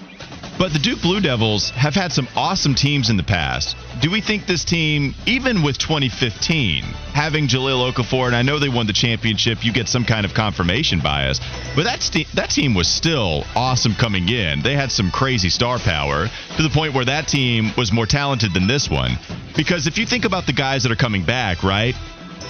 But 0.62 0.74
the 0.74 0.80
Duke 0.80 1.02
Blue 1.02 1.20
Devils 1.20 1.72
have 1.72 1.96
had 1.96 2.12
some 2.12 2.28
awesome 2.36 2.76
teams 2.76 3.10
in 3.10 3.18
the 3.18 3.24
past. 3.24 3.76
Do 4.00 4.12
we 4.12 4.22
think 4.22 4.46
this 4.46 4.64
team, 4.64 5.16
even 5.26 5.64
with 5.64 5.80
2015, 5.80 6.84
having 6.84 7.48
Jahlil 7.48 7.92
Okafor, 7.92 8.28
and 8.28 8.36
I 8.36 8.44
know 8.44 8.60
they 8.60 8.70
won 8.70 8.86
the 8.86 8.94
championship, 8.94 9.66
you 9.66 9.74
get 9.74 9.88
some 9.88 10.06
kind 10.06 10.24
of 10.24 10.36
confirmation 10.36 11.00
bias, 11.00 11.40
but 11.76 11.86
that, 11.86 12.04
st- 12.04 12.28
that 12.36 12.52
team 12.52 12.76
was 12.76 12.88
still 12.88 13.44
awesome 13.56 13.96
coming 13.96 14.30
in. 14.30 14.62
They 14.62 14.76
had 14.76 14.92
some 14.92 15.10
crazy 15.10 15.50
star 15.50 15.80
power 15.80 16.28
to 16.58 16.62
the 16.62 16.70
point 16.70 16.94
where 16.94 17.06
that 17.06 17.28
team 17.28 17.72
was 17.76 17.92
more 17.92 18.06
talented 18.06 18.54
than 18.54 18.68
this 18.68 18.88
one. 18.88 19.18
Because 19.56 19.88
if 19.88 19.98
you 19.98 20.06
think 20.06 20.26
about 20.26 20.46
the 20.46 20.54
guys 20.54 20.84
that 20.84 20.92
are 20.92 20.96
coming 20.96 21.24
back, 21.24 21.64
right? 21.64 21.96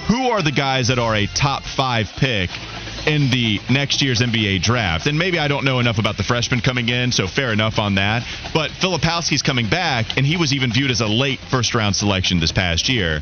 Who 0.10 0.32
are 0.32 0.42
the 0.42 0.52
guys 0.52 0.90
that 0.90 1.00
are 1.00 1.16
a 1.16 1.28
top 1.28 1.64
five 1.64 2.08
pick 2.18 2.50
in 3.08 3.30
the 3.30 3.60
next 3.70 4.02
year's 4.02 4.20
NBA 4.20 4.62
draft. 4.62 5.08
And 5.08 5.18
maybe 5.18 5.40
I 5.40 5.48
don't 5.48 5.66
know 5.66 5.80
enough 5.80 5.98
about 5.98 6.18
the 6.18 6.24
freshmen 6.24 6.62
coming 6.62 6.90
in, 6.90 7.12
so 7.12 7.28
fair 7.28 7.52
enough 7.52 7.80
on 7.80 7.96
that. 7.96 8.26
But 8.54 8.72
Filipowski's 8.72 9.42
coming 9.42 9.70
back, 9.70 10.18
and 10.18 10.26
he 10.26 10.38
was 10.38 10.54
even 10.54 10.72
viewed 10.72 10.92
as 10.92 11.02
a 11.02 11.08
late 11.08 11.40
first 11.40 11.76
round 11.76 11.96
selection 11.96 12.40
this 12.40 12.52
past 12.52 12.90
year. 12.90 13.22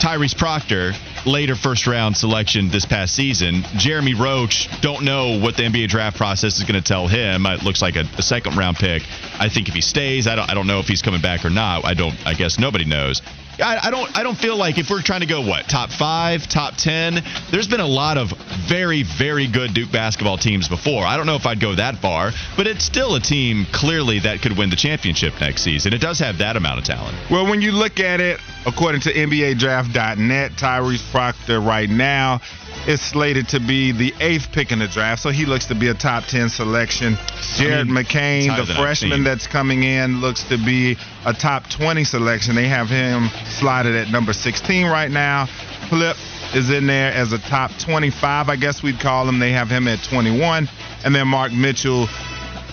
Tyrese 0.00 0.36
Proctor, 0.36 0.92
later 1.26 1.54
first 1.54 1.86
round 1.86 2.16
selection 2.16 2.70
this 2.70 2.86
past 2.86 3.14
season. 3.14 3.62
Jeremy 3.76 4.14
Roach, 4.14 4.68
don't 4.80 5.04
know 5.04 5.38
what 5.38 5.56
the 5.56 5.64
NBA 5.64 5.88
draft 5.88 6.16
process 6.16 6.58
is 6.58 6.64
going 6.64 6.80
to 6.80 6.86
tell 6.86 7.06
him. 7.06 7.44
It 7.46 7.62
looks 7.62 7.82
like 7.82 7.96
a, 7.96 8.04
a, 8.16 8.22
second 8.22 8.56
round 8.56 8.78
pick. 8.78 9.02
I 9.38 9.48
think 9.48 9.68
if 9.68 9.74
he 9.74 9.82
stays, 9.82 10.26
I 10.26 10.36
don't, 10.36 10.48
I 10.48 10.54
don't 10.54 10.66
know 10.66 10.78
if 10.78 10.88
he's 10.88 11.02
coming 11.02 11.20
back 11.20 11.44
or 11.44 11.50
not. 11.50 11.84
I 11.84 11.94
don't. 11.94 12.14
I 12.26 12.34
guess 12.34 12.58
nobody 12.58 12.84
knows. 12.84 13.20
I, 13.60 13.88
I, 13.88 13.90
don't 13.90 14.18
I 14.18 14.22
don't 14.22 14.38
feel 14.38 14.56
like 14.56 14.78
if 14.78 14.90
we're 14.90 15.02
trying 15.02 15.20
to 15.20 15.26
go 15.26 15.40
what 15.40 15.68
top 15.68 15.90
five, 15.90 16.46
top 16.46 16.74
ten. 16.76 17.22
There's 17.50 17.68
been 17.68 17.80
a 17.80 17.86
lot 17.86 18.18
of 18.18 18.32
very 18.68 19.02
very 19.02 19.46
good 19.46 19.74
Duke 19.74 19.92
basketball 19.92 20.38
teams 20.38 20.68
before. 20.68 21.04
I 21.04 21.16
don't 21.16 21.26
know 21.26 21.36
if 21.36 21.46
I'd 21.46 21.60
go 21.60 21.74
that 21.74 21.96
far, 21.96 22.32
but 22.56 22.66
it's 22.66 22.84
still 22.84 23.14
a 23.14 23.20
team 23.20 23.66
clearly 23.72 24.20
that 24.20 24.42
could 24.42 24.56
win 24.56 24.70
the 24.70 24.76
championship 24.76 25.34
next 25.40 25.62
season. 25.62 25.92
It 25.92 26.00
does 26.00 26.18
have 26.18 26.38
that 26.38 26.56
amount 26.56 26.78
of 26.78 26.84
talent. 26.84 27.16
Well, 27.30 27.48
when 27.48 27.60
you 27.62 27.72
look 27.72 28.00
at 28.00 28.20
it, 28.20 28.40
according 28.66 29.02
to 29.02 29.12
NBADraft.net, 29.12 30.52
Tyrese 30.52 31.10
Proctor 31.10 31.60
right 31.60 31.88
now 31.88 32.40
is 32.86 33.00
slated 33.00 33.48
to 33.48 33.60
be 33.60 33.92
the 33.92 34.14
eighth 34.20 34.52
pick 34.52 34.72
in 34.72 34.78
the 34.78 34.88
draft, 34.88 35.22
so 35.22 35.30
he 35.30 35.44
looks 35.44 35.66
to 35.66 35.74
be 35.74 35.88
a 35.88 35.94
top 35.94 36.24
10 36.24 36.48
selection. 36.48 37.16
Jared 37.56 37.80
I 37.80 37.84
mean, 37.84 38.04
McCain, 38.04 38.66
the 38.66 38.74
freshman 38.74 39.24
that's 39.24 39.46
coming 39.46 39.82
in, 39.82 40.20
looks 40.20 40.44
to 40.44 40.56
be 40.56 40.96
a 41.26 41.32
top 41.32 41.68
20 41.68 42.04
selection. 42.04 42.54
They 42.54 42.68
have 42.68 42.88
him 42.88 43.28
slotted 43.46 43.94
at 43.94 44.08
number 44.10 44.32
16 44.32 44.86
right 44.86 45.10
now. 45.10 45.46
Flip 45.88 46.16
is 46.54 46.70
in 46.70 46.86
there 46.86 47.12
as 47.12 47.32
a 47.32 47.38
top 47.38 47.70
25, 47.78 48.48
I 48.48 48.56
guess 48.56 48.82
we'd 48.82 49.00
call 49.00 49.28
him. 49.28 49.38
They 49.38 49.52
have 49.52 49.68
him 49.68 49.86
at 49.88 50.02
21. 50.02 50.68
And 51.04 51.14
then 51.14 51.28
Mark 51.28 51.52
Mitchell, 51.52 52.08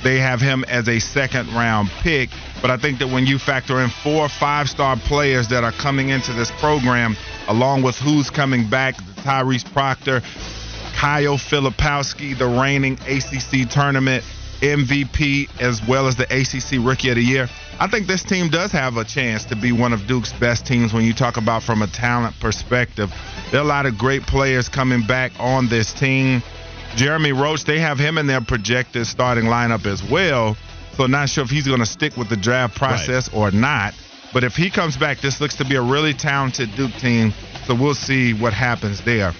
they 0.03 0.19
have 0.19 0.41
him 0.41 0.63
as 0.65 0.87
a 0.87 0.99
second 0.99 1.47
round 1.53 1.89
pick. 2.01 2.29
But 2.61 2.71
I 2.71 2.77
think 2.77 2.99
that 2.99 3.07
when 3.07 3.25
you 3.25 3.37
factor 3.37 3.81
in 3.81 3.89
four 3.89 4.29
five 4.29 4.69
star 4.69 4.95
players 4.95 5.47
that 5.49 5.63
are 5.63 5.71
coming 5.71 6.09
into 6.09 6.33
this 6.33 6.51
program, 6.51 7.15
along 7.47 7.83
with 7.83 7.97
who's 7.97 8.29
coming 8.29 8.69
back, 8.69 8.95
Tyrese 9.17 9.71
Proctor, 9.73 10.21
Kyle 10.95 11.37
Filipowski, 11.37 12.37
the 12.37 12.47
reigning 12.47 12.93
ACC 13.07 13.69
tournament 13.69 14.23
MVP, 14.61 15.61
as 15.61 15.85
well 15.87 16.07
as 16.07 16.15
the 16.15 16.23
ACC 16.25 16.83
Rookie 16.85 17.09
of 17.09 17.15
the 17.15 17.23
Year. 17.23 17.49
I 17.79 17.87
think 17.87 18.07
this 18.07 18.23
team 18.23 18.49
does 18.49 18.71
have 18.71 18.97
a 18.97 19.03
chance 19.03 19.45
to 19.45 19.55
be 19.55 19.71
one 19.71 19.93
of 19.93 20.07
Duke's 20.07 20.33
best 20.33 20.65
teams 20.65 20.93
when 20.93 21.03
you 21.03 21.13
talk 21.13 21.37
about 21.37 21.63
from 21.63 21.81
a 21.81 21.87
talent 21.87 22.39
perspective. 22.39 23.13
There 23.51 23.59
are 23.59 23.63
a 23.63 23.67
lot 23.67 23.85
of 23.85 23.97
great 23.97 24.23
players 24.23 24.67
coming 24.67 25.03
back 25.03 25.31
on 25.39 25.67
this 25.67 25.93
team. 25.93 26.41
Jeremy 26.95 27.33
Roach, 27.33 27.65
they 27.65 27.79
have 27.79 27.99
him 27.99 28.17
in 28.17 28.25
their 28.25 28.41
projected 28.41 29.05
starting 29.05 29.45
lineup 29.45 29.85
as 29.85 30.03
well. 30.03 30.57
So 30.95 31.05
not 31.05 31.29
sure 31.29 31.43
if 31.43 31.51
he's 31.51 31.67
going 31.67 31.79
to 31.79 31.85
stick 31.85 32.17
with 32.17 32.29
the 32.29 32.37
draft 32.37 32.75
process 32.75 33.31
right. 33.31 33.37
or 33.37 33.51
not. 33.51 33.93
But 34.33 34.43
if 34.43 34.55
he 34.55 34.69
comes 34.69 34.97
back, 34.97 35.19
this 35.19 35.39
looks 35.39 35.55
to 35.57 35.65
be 35.65 35.75
a 35.75 35.81
really 35.81 36.13
talented 36.13 36.75
Duke 36.75 36.93
team. 36.93 37.33
So 37.65 37.75
we'll 37.75 37.93
see 37.93 38.33
what 38.33 38.53
happens 38.53 39.01
there. 39.01 39.33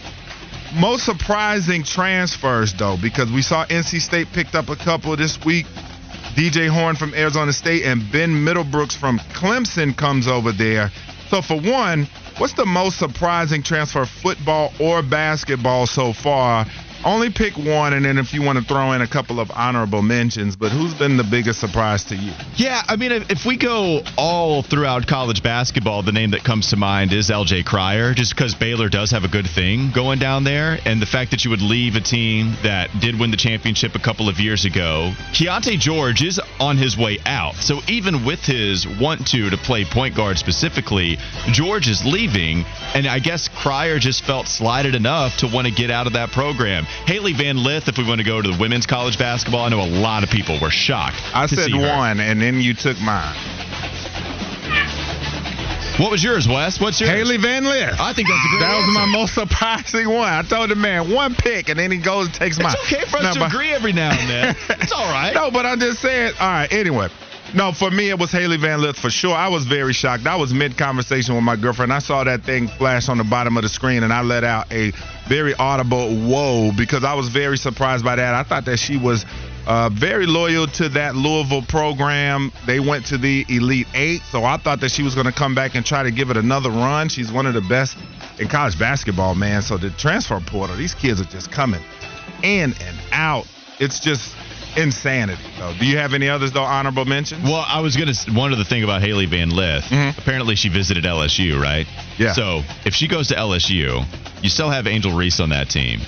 Most 0.80 1.06
surprising 1.06 1.84
transfers, 1.84 2.72
though, 2.74 2.98
because 3.02 3.32
we 3.32 3.42
saw 3.42 3.66
NC 3.66 4.00
State 4.00 4.28
picked 4.32 4.54
up 4.54 4.70
a 4.70 4.76
couple 4.76 5.16
this 5.16 5.44
week. 5.44 5.66
DJ 6.36 6.70
Horn 6.70 6.96
from 6.96 7.16
Arizona 7.16 7.52
State 7.52 7.84
and 7.84 8.12
Ben 8.12 8.30
Middlebrooks 8.30 8.96
from 8.96 9.18
Clemson 9.34 9.98
comes 9.98 10.28
over 10.28 10.52
there. 10.52 10.92
So 11.30 11.42
for 11.42 11.60
one, 11.60 12.08
what's 12.38 12.54
the 12.54 12.66
most 12.68 13.00
surprising 13.00 13.64
transfer, 13.64 14.06
football 14.06 14.72
or 14.80 15.02
basketball 15.02 15.88
so 15.88 16.14
far? 16.14 16.68
Only 17.06 17.30
pick 17.30 17.58
one, 17.58 17.94
and 17.94 18.06
then 18.06 18.18
if 18.18 18.34
you 18.34 18.42
want 18.42 18.58
to 18.58 18.64
throw 18.64 18.92
in 18.94 19.02
a 19.02 19.08
couple 19.08 19.40
of 19.40 19.52
honorable 19.52 20.02
mentions, 20.02 20.56
but 20.56 20.72
who's 20.72 20.94
been 20.94 21.18
the 21.18 21.24
biggest 21.24 21.60
surprise 21.60 22.04
to 22.06 22.16
you? 22.16 22.32
Yeah, 22.56 22.82
I 22.88 22.96
mean, 22.96 23.12
if 23.12 23.46
we 23.46 23.58
go 23.58 24.02
all 24.18 24.64
throughout 24.64 25.08
college 25.08 25.44
basketball, 25.44 26.04
the 26.04 26.12
name 26.12 26.32
that 26.32 26.44
comes 26.44 26.70
to 26.72 26.76
mind 26.76 27.14
is 27.14 27.30
LJ 27.30 27.66
Cryer, 27.66 28.14
just 28.14 28.36
because 28.36 28.56
Baylor 28.56 28.90
does 28.90 29.12
have 29.12 29.24
a 29.24 29.28
good 29.28 29.48
thing 29.48 29.92
going 29.94 30.20
down 30.20 30.44
there. 30.44 30.80
And 30.86 31.02
the 31.02 31.06
fact 31.06 31.32
that 31.32 31.46
you 31.46 31.52
would 31.52 31.62
leave 31.62 31.96
a 31.96 32.02
team 32.02 32.56
that 32.64 32.90
did 33.00 33.20
win 33.20 33.32
the 33.32 33.38
championship 33.38 33.96
a 33.96 34.00
couple 34.00 34.28
of 34.28 34.40
years 34.40 34.66
ago. 34.66 35.14
Keyonte 35.34 35.80
George 35.80 36.24
is 36.24 36.42
on 36.60 36.78
his 36.78 36.98
way 36.98 37.20
out. 37.26 37.56
So 37.56 37.82
even 37.88 38.26
with 38.26 38.44
his 38.44 38.88
want 38.88 39.28
to 39.28 39.50
to 39.50 39.58
play 39.58 39.86
point 39.86 40.16
guard 40.16 40.38
specifically, 40.38 41.18
George 41.52 41.88
is 41.88 42.04
leaving. 42.06 42.66
And 42.96 43.06
I 43.06 43.20
guess 43.20 43.48
Crier 43.48 44.00
just 44.00 44.24
felt 44.24 44.48
slighted 44.48 44.96
enough 44.96 45.38
to 45.38 45.48
want 45.48 45.68
to 45.68 45.74
get 45.74 45.92
out 45.92 46.08
of 46.08 46.14
that 46.14 46.32
program. 46.32 46.87
Hailey 47.06 47.34
Van 47.34 47.58
Lith, 47.58 47.88
if 47.88 47.98
we 47.98 48.04
want 48.04 48.20
to 48.20 48.26
go 48.26 48.42
to 48.42 48.52
the 48.52 48.58
women's 48.58 48.86
college 48.86 49.18
basketball, 49.18 49.62
I 49.66 49.70
know 49.70 49.82
a 49.82 49.88
lot 49.88 50.24
of 50.24 50.30
people 50.30 50.60
were 50.62 50.70
shocked. 50.70 51.22
I 51.34 51.46
said 51.48 51.74
one, 51.74 52.20
and 52.20 52.42
then 52.42 52.62
you 52.62 52.74
took 52.74 53.00
mine. 53.02 53.36
What 56.00 56.12
was 56.12 56.24
yours, 56.24 56.48
Wes? 56.48 56.80
What's 56.80 57.02
yours? 57.02 57.10
Hailey 57.10 57.38
Van 57.38 57.64
Lith. 57.66 57.96
I 58.00 58.14
think 58.14 58.28
that's 58.28 58.46
a 58.46 58.50
great 58.50 58.60
That 58.60 58.76
answer. 58.76 58.86
was 58.88 58.96
my 58.96 59.06
most 59.08 59.34
surprising 59.34 60.08
one. 60.10 60.32
I 60.32 60.44
told 60.44 60.70
the 60.70 60.76
man 60.76 61.12
one 61.12 61.34
pick, 61.34 61.70
and 61.70 61.80
then 61.80 61.90
he 61.90 61.98
goes 61.98 62.28
and 62.28 62.36
takes 62.36 62.60
mine. 62.60 62.76
It's 62.78 62.94
okay 62.94 63.06
for 63.10 63.18
us 63.18 63.24
no, 63.24 63.34
to 63.34 63.40
but, 63.40 63.52
agree 63.52 63.72
every 63.72 63.94
now 63.94 64.12
and 64.12 64.30
then. 64.30 64.56
it's 64.80 64.92
all 64.92 65.06
right. 65.12 65.34
No, 65.38 65.50
but 65.50 65.66
I'm 65.66 65.80
just 65.80 66.00
saying. 66.00 66.34
All 66.40 66.48
right. 66.48 66.72
Anyway, 66.72 67.10
no, 67.54 67.72
for 67.72 67.90
me, 67.90 68.10
it 68.10 68.20
was 68.20 68.32
Hailey 68.32 68.58
Van 68.58 68.82
Lith 68.82 68.98
for 68.98 69.10
sure. 69.10 69.34
I 69.34 69.48
was 69.48 69.66
very 69.66 69.94
shocked. 69.94 70.26
I 70.28 70.36
was 70.36 70.54
mid 70.54 70.78
conversation 70.78 71.36
with 71.36 71.44
my 71.44 71.56
girlfriend. 71.56 71.94
I 71.94 72.00
saw 72.00 72.24
that 72.24 72.44
thing 72.44 72.68
flash 72.68 73.10
on 73.10 73.18
the 73.18 73.24
bottom 73.24 73.58
of 73.58 73.64
the 73.64 73.70
screen, 73.70 74.04
and 74.04 74.12
I 74.12 74.22
let 74.22 74.44
out 74.44 74.72
a 74.72 74.92
very 75.28 75.54
audible 75.56 76.16
whoa 76.16 76.72
because 76.76 77.04
I 77.04 77.14
was 77.14 77.30
very 77.30 77.58
surprised 77.58 78.04
by 78.04 78.16
that. 78.18 78.34
I 78.34 78.44
thought 78.44 78.66
that 78.66 78.78
she 78.78 78.98
was 78.98 79.26
uh, 79.66 79.90
very 79.90 80.26
loyal 80.26 80.68
to 80.68 80.90
that 80.90 81.16
Louisville 81.16 81.62
program. 81.62 82.52
They 82.66 82.80
went 82.80 83.06
to 83.08 83.18
the 83.18 83.46
Elite 83.50 83.88
Eight, 83.94 84.22
so 84.32 84.44
I 84.44 84.58
thought 84.58 84.82
that 84.82 84.92
she 84.92 85.04
was 85.04 85.16
going 85.16 85.28
to 85.28 85.34
come 85.34 85.56
back 85.56 85.76
and 85.76 85.86
try 85.86 86.04
to 86.04 86.12
give 86.12 86.30
it 86.30 86.38
another 86.38 86.70
run. 86.70 87.10
She's 87.10 87.32
one 87.32 87.46
of 87.46 87.54
the 87.54 87.62
best 87.62 87.98
in 88.40 88.48
college 88.48 88.78
basketball, 88.78 89.36
man. 89.36 89.62
So 89.62 89.78
the 89.78 89.90
transfer 89.92 90.40
portal, 90.40 90.76
these 90.76 90.94
kids 90.94 91.22
are 91.22 91.26
just 91.26 91.52
coming 91.52 91.82
in 92.44 92.74
and 92.82 92.98
out. 93.12 93.48
It's 93.80 94.00
just 94.00 94.36
insanity. 94.78 95.42
Though. 95.58 95.74
Do 95.78 95.86
you 95.86 95.98
have 95.98 96.14
any 96.14 96.30
others 96.30 96.52
though? 96.52 96.64
Honorable 96.64 97.06
mentions? 97.06 97.44
Well, 97.44 97.66
I 97.68 97.82
was 97.82 97.96
gonna 97.98 98.14
one 98.32 98.52
of 98.52 98.58
the 98.58 98.66
thing 98.66 98.84
about 98.84 99.02
Hailey 99.02 99.26
Van 99.26 99.50
Lith. 99.50 99.86
Mm-hmm. 99.86 100.20
Apparently, 100.20 100.56
she 100.56 100.70
visited 100.70 101.04
LSU, 101.04 101.60
right? 101.62 101.88
Yeah. 102.18 102.34
So 102.34 102.62
if 102.86 102.94
she 102.94 103.08
goes 103.08 103.30
to 103.30 103.36
LSU, 103.36 104.06
you 104.44 104.50
still 104.50 104.70
have 104.70 104.88
Angel 104.88 105.12
Reese 105.12 105.40
on 105.40 105.50
that 105.50 105.70
team. 105.70 106.00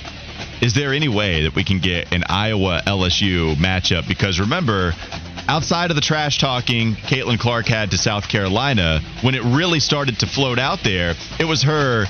Is 0.61 0.73
there 0.73 0.93
any 0.93 1.07
way 1.07 1.43
that 1.43 1.55
we 1.55 1.63
can 1.63 1.79
get 1.79 2.13
an 2.13 2.23
Iowa 2.27 2.81
LSU 2.85 3.55
matchup? 3.55 4.07
Because 4.07 4.39
remember, 4.39 4.93
outside 5.47 5.89
of 5.89 5.95
the 5.95 6.01
trash 6.01 6.37
talking 6.37 6.95
Caitlin 6.95 7.39
Clark 7.39 7.65
had 7.65 7.91
to 7.91 7.97
South 7.97 8.27
Carolina, 8.27 8.99
when 9.21 9.35
it 9.35 9.43
really 9.43 9.79
started 9.79 10.19
to 10.19 10.27
float 10.27 10.59
out 10.59 10.79
there, 10.83 11.15
it 11.39 11.45
was 11.45 11.63
her 11.63 12.05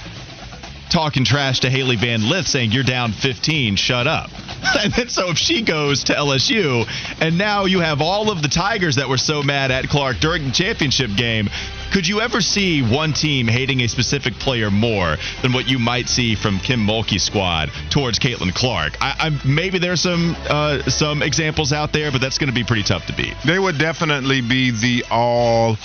talking 0.89 1.23
trash 1.23 1.59
to 1.59 1.69
Hailey 1.69 1.95
Van 1.95 2.27
Lith 2.27 2.47
saying, 2.47 2.71
You're 2.71 2.83
down 2.83 3.11
15, 3.11 3.75
shut 3.75 4.07
up. 4.07 4.29
and 4.79 4.93
then 4.93 5.09
so 5.09 5.29
if 5.29 5.37
she 5.37 5.61
goes 5.61 6.05
to 6.05 6.13
LSU, 6.13 6.85
and 7.21 7.37
now 7.37 7.65
you 7.65 7.79
have 7.79 8.01
all 8.01 8.31
of 8.31 8.41
the 8.41 8.47
Tigers 8.47 8.95
that 8.95 9.09
were 9.09 9.17
so 9.17 9.43
mad 9.43 9.71
at 9.71 9.87
Clark 9.89 10.17
during 10.19 10.45
the 10.45 10.51
championship 10.51 11.11
game, 11.15 11.49
could 11.91 12.07
you 12.07 12.21
ever 12.21 12.41
see 12.41 12.81
one 12.81 13.13
team 13.13 13.47
hating 13.47 13.81
a 13.81 13.87
specific 13.87 14.35
player 14.35 14.69
more 14.69 15.17
than 15.41 15.53
what 15.53 15.67
you 15.67 15.79
might 15.79 16.07
see 16.07 16.35
from 16.35 16.59
Kim 16.59 16.85
Mulkey's 16.85 17.23
squad 17.23 17.71
towards 17.89 18.19
Caitlin 18.19 18.53
Clark? 18.53 18.97
I, 19.01 19.15
I, 19.19 19.47
maybe 19.47 19.79
there's 19.79 20.01
some 20.01 20.35
uh, 20.49 20.83
some 20.83 21.23
examples 21.23 21.73
out 21.73 21.91
there, 21.93 22.11
but 22.11 22.21
that's 22.21 22.37
going 22.37 22.49
to 22.49 22.53
be 22.53 22.63
pretty 22.63 22.83
tough 22.83 23.05
to 23.07 23.15
beat. 23.15 23.33
They 23.45 23.57
would 23.57 23.77
definitely 23.77 24.41
be 24.41 24.71
the 24.71 25.05
all 25.09 25.77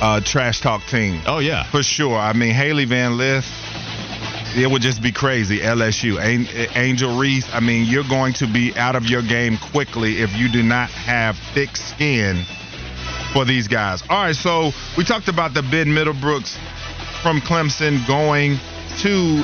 uh, 0.00 0.20
trash 0.20 0.60
talk 0.60 0.84
team. 0.86 1.20
Oh 1.26 1.38
yeah, 1.38 1.64
for 1.64 1.82
sure. 1.82 2.16
I 2.16 2.32
mean 2.32 2.54
Hailey 2.54 2.86
Van 2.86 3.16
Lith 3.16 3.46
it 4.54 4.70
would 4.70 4.82
just 4.82 5.02
be 5.02 5.12
crazy. 5.12 5.60
LSU, 5.60 6.20
Angel 6.76 7.18
Reese. 7.18 7.48
I 7.52 7.60
mean, 7.60 7.86
you're 7.88 8.08
going 8.08 8.34
to 8.34 8.46
be 8.46 8.76
out 8.76 8.96
of 8.96 9.06
your 9.06 9.22
game 9.22 9.56
quickly 9.56 10.20
if 10.20 10.36
you 10.36 10.50
do 10.50 10.62
not 10.62 10.90
have 10.90 11.36
thick 11.54 11.76
skin 11.76 12.44
for 13.32 13.44
these 13.44 13.68
guys. 13.68 14.02
All 14.10 14.24
right, 14.24 14.36
so 14.36 14.72
we 14.96 15.04
talked 15.04 15.28
about 15.28 15.54
the 15.54 15.62
Ben 15.62 15.88
Middlebrooks 15.88 16.56
from 17.22 17.40
Clemson 17.40 18.06
going 18.06 18.58
to 18.98 19.42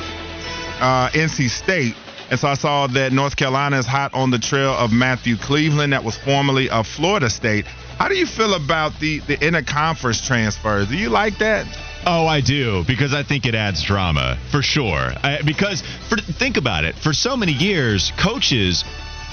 uh, 0.79 1.09
NC 1.09 1.49
State. 1.49 1.95
And 2.29 2.39
so 2.39 2.47
I 2.47 2.53
saw 2.53 2.85
that 2.87 3.11
North 3.11 3.35
Carolina 3.35 3.79
is 3.79 3.87
hot 3.87 4.13
on 4.13 4.29
the 4.29 4.37
trail 4.37 4.73
of 4.73 4.91
Matthew 4.91 5.35
Cleveland, 5.35 5.93
that 5.93 6.03
was 6.03 6.15
formerly 6.17 6.69
of 6.69 6.87
Florida 6.87 7.29
State. 7.29 7.65
How 7.99 8.07
do 8.07 8.15
you 8.15 8.25
feel 8.25 8.53
about 8.53 8.97
the 8.99 9.19
the 9.19 9.35
interconference 9.37 10.25
transfers? 10.25 10.87
Do 10.87 10.97
you 10.97 11.09
like 11.09 11.37
that? 11.39 11.67
Oh, 12.05 12.25
I 12.25 12.39
do 12.39 12.85
because 12.87 13.13
I 13.13 13.23
think 13.23 13.45
it 13.45 13.55
adds 13.55 13.83
drama 13.83 14.37
for 14.51 14.61
sure. 14.61 15.13
I, 15.21 15.41
because 15.45 15.83
for, 16.07 16.15
think 16.17 16.55
about 16.55 16.85
it, 16.85 16.95
for 16.95 17.11
so 17.11 17.35
many 17.35 17.51
years, 17.51 18.13
coaches 18.17 18.85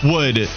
would 0.03 0.49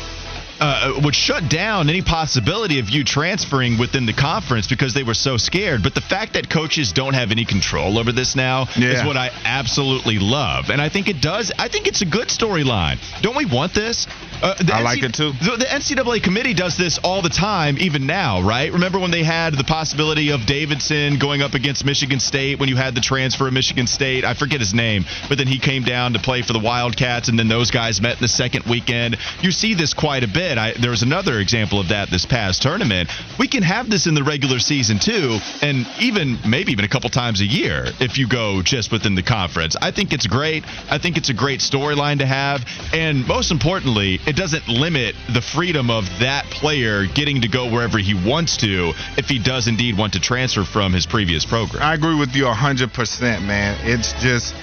uh, 0.60 1.00
would 1.04 1.16
shut 1.16 1.50
down 1.50 1.88
any 1.90 2.02
possibility 2.02 2.80
of 2.80 2.90
you 2.90 3.04
transferring 3.04 3.78
within 3.78 4.06
the 4.06 4.14
conference 4.14 4.68
because 4.68 4.94
they 4.94 5.04
were 5.04 5.14
so 5.14 5.38
scared. 5.38 5.82
But 5.84 5.96
the 5.96 6.02
fact 6.02 6.34
that 6.34 6.50
coaches 6.50 6.92
don't 6.92 7.14
have 7.14 7.32
any 7.32 7.46
control 7.46 7.98
over 7.98 8.12
this 8.12 8.36
now 8.36 8.68
Yeah. 8.76 8.90
is 9.00 9.06
what 9.06 9.16
I 9.18 9.30
absolutely 9.46 10.20
love, 10.20 10.70
and 10.70 10.82
I 10.82 10.90
think 10.90 11.08
it 11.08 11.22
does. 11.22 11.52
I 11.58 11.68
think 11.70 11.88
it's 11.88 12.02
a 12.02 12.06
good 12.06 12.28
storyline. 12.28 12.98
Don't 13.22 13.38
we 13.38 13.46
want 13.46 13.74
this? 13.74 14.08
Uh, 14.42 14.56
I 14.72 14.82
like 14.82 15.04
it 15.04 15.14
too. 15.14 15.32
The, 15.34 15.58
the 15.58 15.66
NCAA 15.66 16.24
committee 16.24 16.54
does 16.54 16.78
this 16.78 16.98
all 17.00 17.22
the 17.22 17.30
time, 17.30 17.78
even 17.78 18.06
now, 18.06 18.42
right? 18.42 18.72
Remember 18.72 18.98
when 18.98 19.12
they 19.12 19.24
had 19.24 19.54
the 19.54 19.66
possibility 19.66 20.32
of 20.32 20.46
Davidson 20.46 21.20
going 21.20 21.42
up 21.42 21.56
against 21.56 21.84
Michigan 21.84 22.20
State 22.20 22.60
when 22.60 22.70
you 22.70 22.78
had 22.78 22.96
the 22.96 23.02
transfer 23.02 23.48
of 23.48 23.54
Michigan 23.54 23.86
State? 23.86 24.24
I 24.24 24.34
forget 24.34 24.60
his 24.60 24.74
name, 24.74 25.04
but 25.28 25.38
then 25.38 25.48
he 25.48 25.60
came 25.60 25.84
down 25.84 26.14
to 26.14 26.20
play 26.20 26.42
for 26.42 26.54
the 26.54 26.60
Wildcats, 26.60 27.28
and 27.28 27.38
then 27.38 27.50
those 27.50 27.70
guys 27.70 28.00
met 28.02 28.16
in 28.16 28.22
the 28.22 28.30
second 28.30 28.66
weekend. 28.66 29.18
You 29.42 29.52
see 29.52 29.74
this 29.74 29.94
quite 29.94 30.24
a 30.24 30.28
bit. 30.28 30.58
I, 30.58 30.72
there 30.74 30.92
was 30.92 31.04
another 31.04 31.40
example 31.40 31.80
of 31.80 31.90
that 31.90 32.10
this 32.10 32.26
past 32.26 32.62
tournament. 32.62 33.10
We 33.38 33.48
can 33.50 33.64
have 33.64 33.90
this 33.90 34.08
in 34.08 34.14
the 34.14 34.24
regular 34.24 34.60
season 34.60 35.00
too, 35.00 35.40
and 35.62 35.86
even 36.00 36.40
maybe 36.48 36.72
even 36.72 36.86
a 36.86 36.90
couple 36.90 37.10
times 37.10 37.42
a 37.42 37.46
year 37.46 37.88
if 38.00 38.18
you 38.18 38.28
go 38.28 38.62
just 38.62 38.90
within 38.90 39.16
the 39.16 39.24
conference. 39.24 39.76
I 39.82 39.92
think 39.92 40.14
it's 40.14 40.28
great. 40.28 40.64
I 40.90 40.98
think 40.98 41.18
it's 41.18 41.30
a 41.30 41.34
great 41.34 41.60
storyline 41.60 42.20
to 42.20 42.26
have, 42.26 42.66
and 42.94 43.28
most 43.28 43.52
importantly, 43.52 44.20
it 44.30 44.36
doesn't 44.36 44.68
limit 44.68 45.16
the 45.34 45.42
freedom 45.42 45.90
of 45.90 46.06
that 46.20 46.46
player 46.52 47.08
getting 47.08 47.42
to 47.42 47.48
go 47.48 47.68
wherever 47.72 47.98
he 47.98 48.14
wants 48.14 48.58
to 48.58 48.94
if 49.18 49.28
he 49.28 49.40
does 49.40 49.68
indeed 49.68 49.98
want 49.98 50.14
to 50.14 50.20
transfer 50.20 50.64
from 50.64 50.94
his 50.94 51.08
previous 51.08 51.46
program. 51.46 51.82
I 51.82 51.96
agree 51.96 52.14
with 52.14 52.36
you 52.36 52.44
100%, 52.44 53.44
man. 53.44 53.76
It's 53.82 54.14
just 54.22 54.54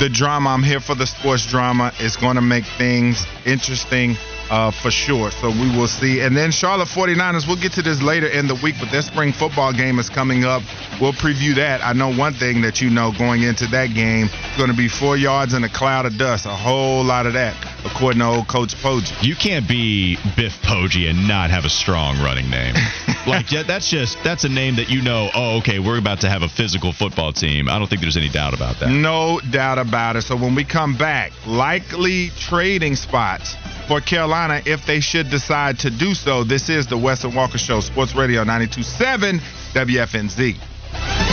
the 0.00 0.08
drama. 0.10 0.48
I'm 0.48 0.62
here 0.62 0.80
for 0.80 0.94
the 0.94 1.06
sports 1.06 1.46
drama. 1.46 1.92
It's 1.98 2.16
going 2.16 2.36
to 2.36 2.40
make 2.40 2.64
things 2.64 3.26
interesting 3.44 4.16
uh, 4.50 4.70
for 4.70 4.90
sure. 4.90 5.30
So 5.30 5.50
we 5.50 5.68
will 5.76 5.88
see. 5.88 6.20
And 6.20 6.36
then 6.36 6.50
Charlotte 6.50 6.88
49ers, 6.88 7.46
we'll 7.46 7.60
get 7.60 7.72
to 7.72 7.82
this 7.82 8.02
later 8.02 8.26
in 8.26 8.46
the 8.46 8.54
week, 8.62 8.76
but 8.80 8.90
their 8.90 9.02
spring 9.02 9.32
football 9.32 9.72
game 9.72 9.98
is 9.98 10.08
coming 10.08 10.44
up. 10.44 10.62
We'll 11.00 11.12
preview 11.12 11.54
that. 11.56 11.84
I 11.84 11.92
know 11.92 12.12
one 12.12 12.34
thing 12.34 12.62
that 12.62 12.80
you 12.80 12.90
know 12.90 13.12
going 13.16 13.42
into 13.42 13.66
that 13.68 13.94
game 13.94 14.26
is 14.26 14.56
going 14.56 14.70
to 14.70 14.76
be 14.76 14.88
four 14.88 15.16
yards 15.16 15.52
and 15.52 15.64
a 15.64 15.68
cloud 15.68 16.06
of 16.06 16.16
dust. 16.18 16.46
A 16.46 16.50
whole 16.50 17.04
lot 17.04 17.26
of 17.26 17.34
that, 17.34 17.54
according 17.84 18.20
to 18.20 18.26
old 18.26 18.48
Coach 18.48 18.74
Poggi. 18.76 19.22
You 19.22 19.36
can't 19.36 19.68
be 19.68 20.16
Biff 20.36 20.60
Poggi 20.62 21.08
and 21.10 21.28
not 21.28 21.50
have 21.50 21.64
a 21.64 21.70
strong 21.70 22.18
running 22.18 22.50
name. 22.50 22.74
like 23.26 23.52
yeah, 23.52 23.62
that's 23.62 23.90
just 23.90 24.18
that's 24.24 24.44
a 24.44 24.48
name 24.48 24.76
that 24.76 24.88
you 24.88 25.02
know. 25.02 25.30
Oh, 25.34 25.58
okay, 25.58 25.78
we're 25.78 25.98
about 25.98 26.20
to 26.22 26.28
have 26.28 26.42
a 26.42 26.48
physical 26.48 26.92
football 26.92 27.32
team. 27.32 27.68
I 27.68 27.78
don't 27.78 27.88
think 27.88 28.00
there's 28.00 28.16
any 28.16 28.28
doubt 28.28 28.54
about 28.54 28.80
that. 28.80 28.90
No 28.90 29.40
doubt 29.50 29.78
about 29.78 30.16
it. 30.16 30.22
So 30.22 30.36
when 30.36 30.54
we 30.54 30.64
come 30.64 30.96
back, 30.96 31.32
likely 31.46 32.30
trading 32.38 32.96
spots 32.96 33.54
for 33.86 34.00
Carolina 34.00 34.37
if 34.46 34.86
they 34.86 35.00
should 35.00 35.30
decide 35.30 35.80
to 35.80 35.90
do 35.90 36.14
so. 36.14 36.44
This 36.44 36.68
is 36.68 36.86
the 36.86 36.96
Wes 36.96 37.24
and 37.24 37.34
Walker 37.34 37.58
Show, 37.58 37.80
Sports 37.80 38.14
Radio 38.14 38.44
927 38.44 39.40
WFNZ. 39.74 41.27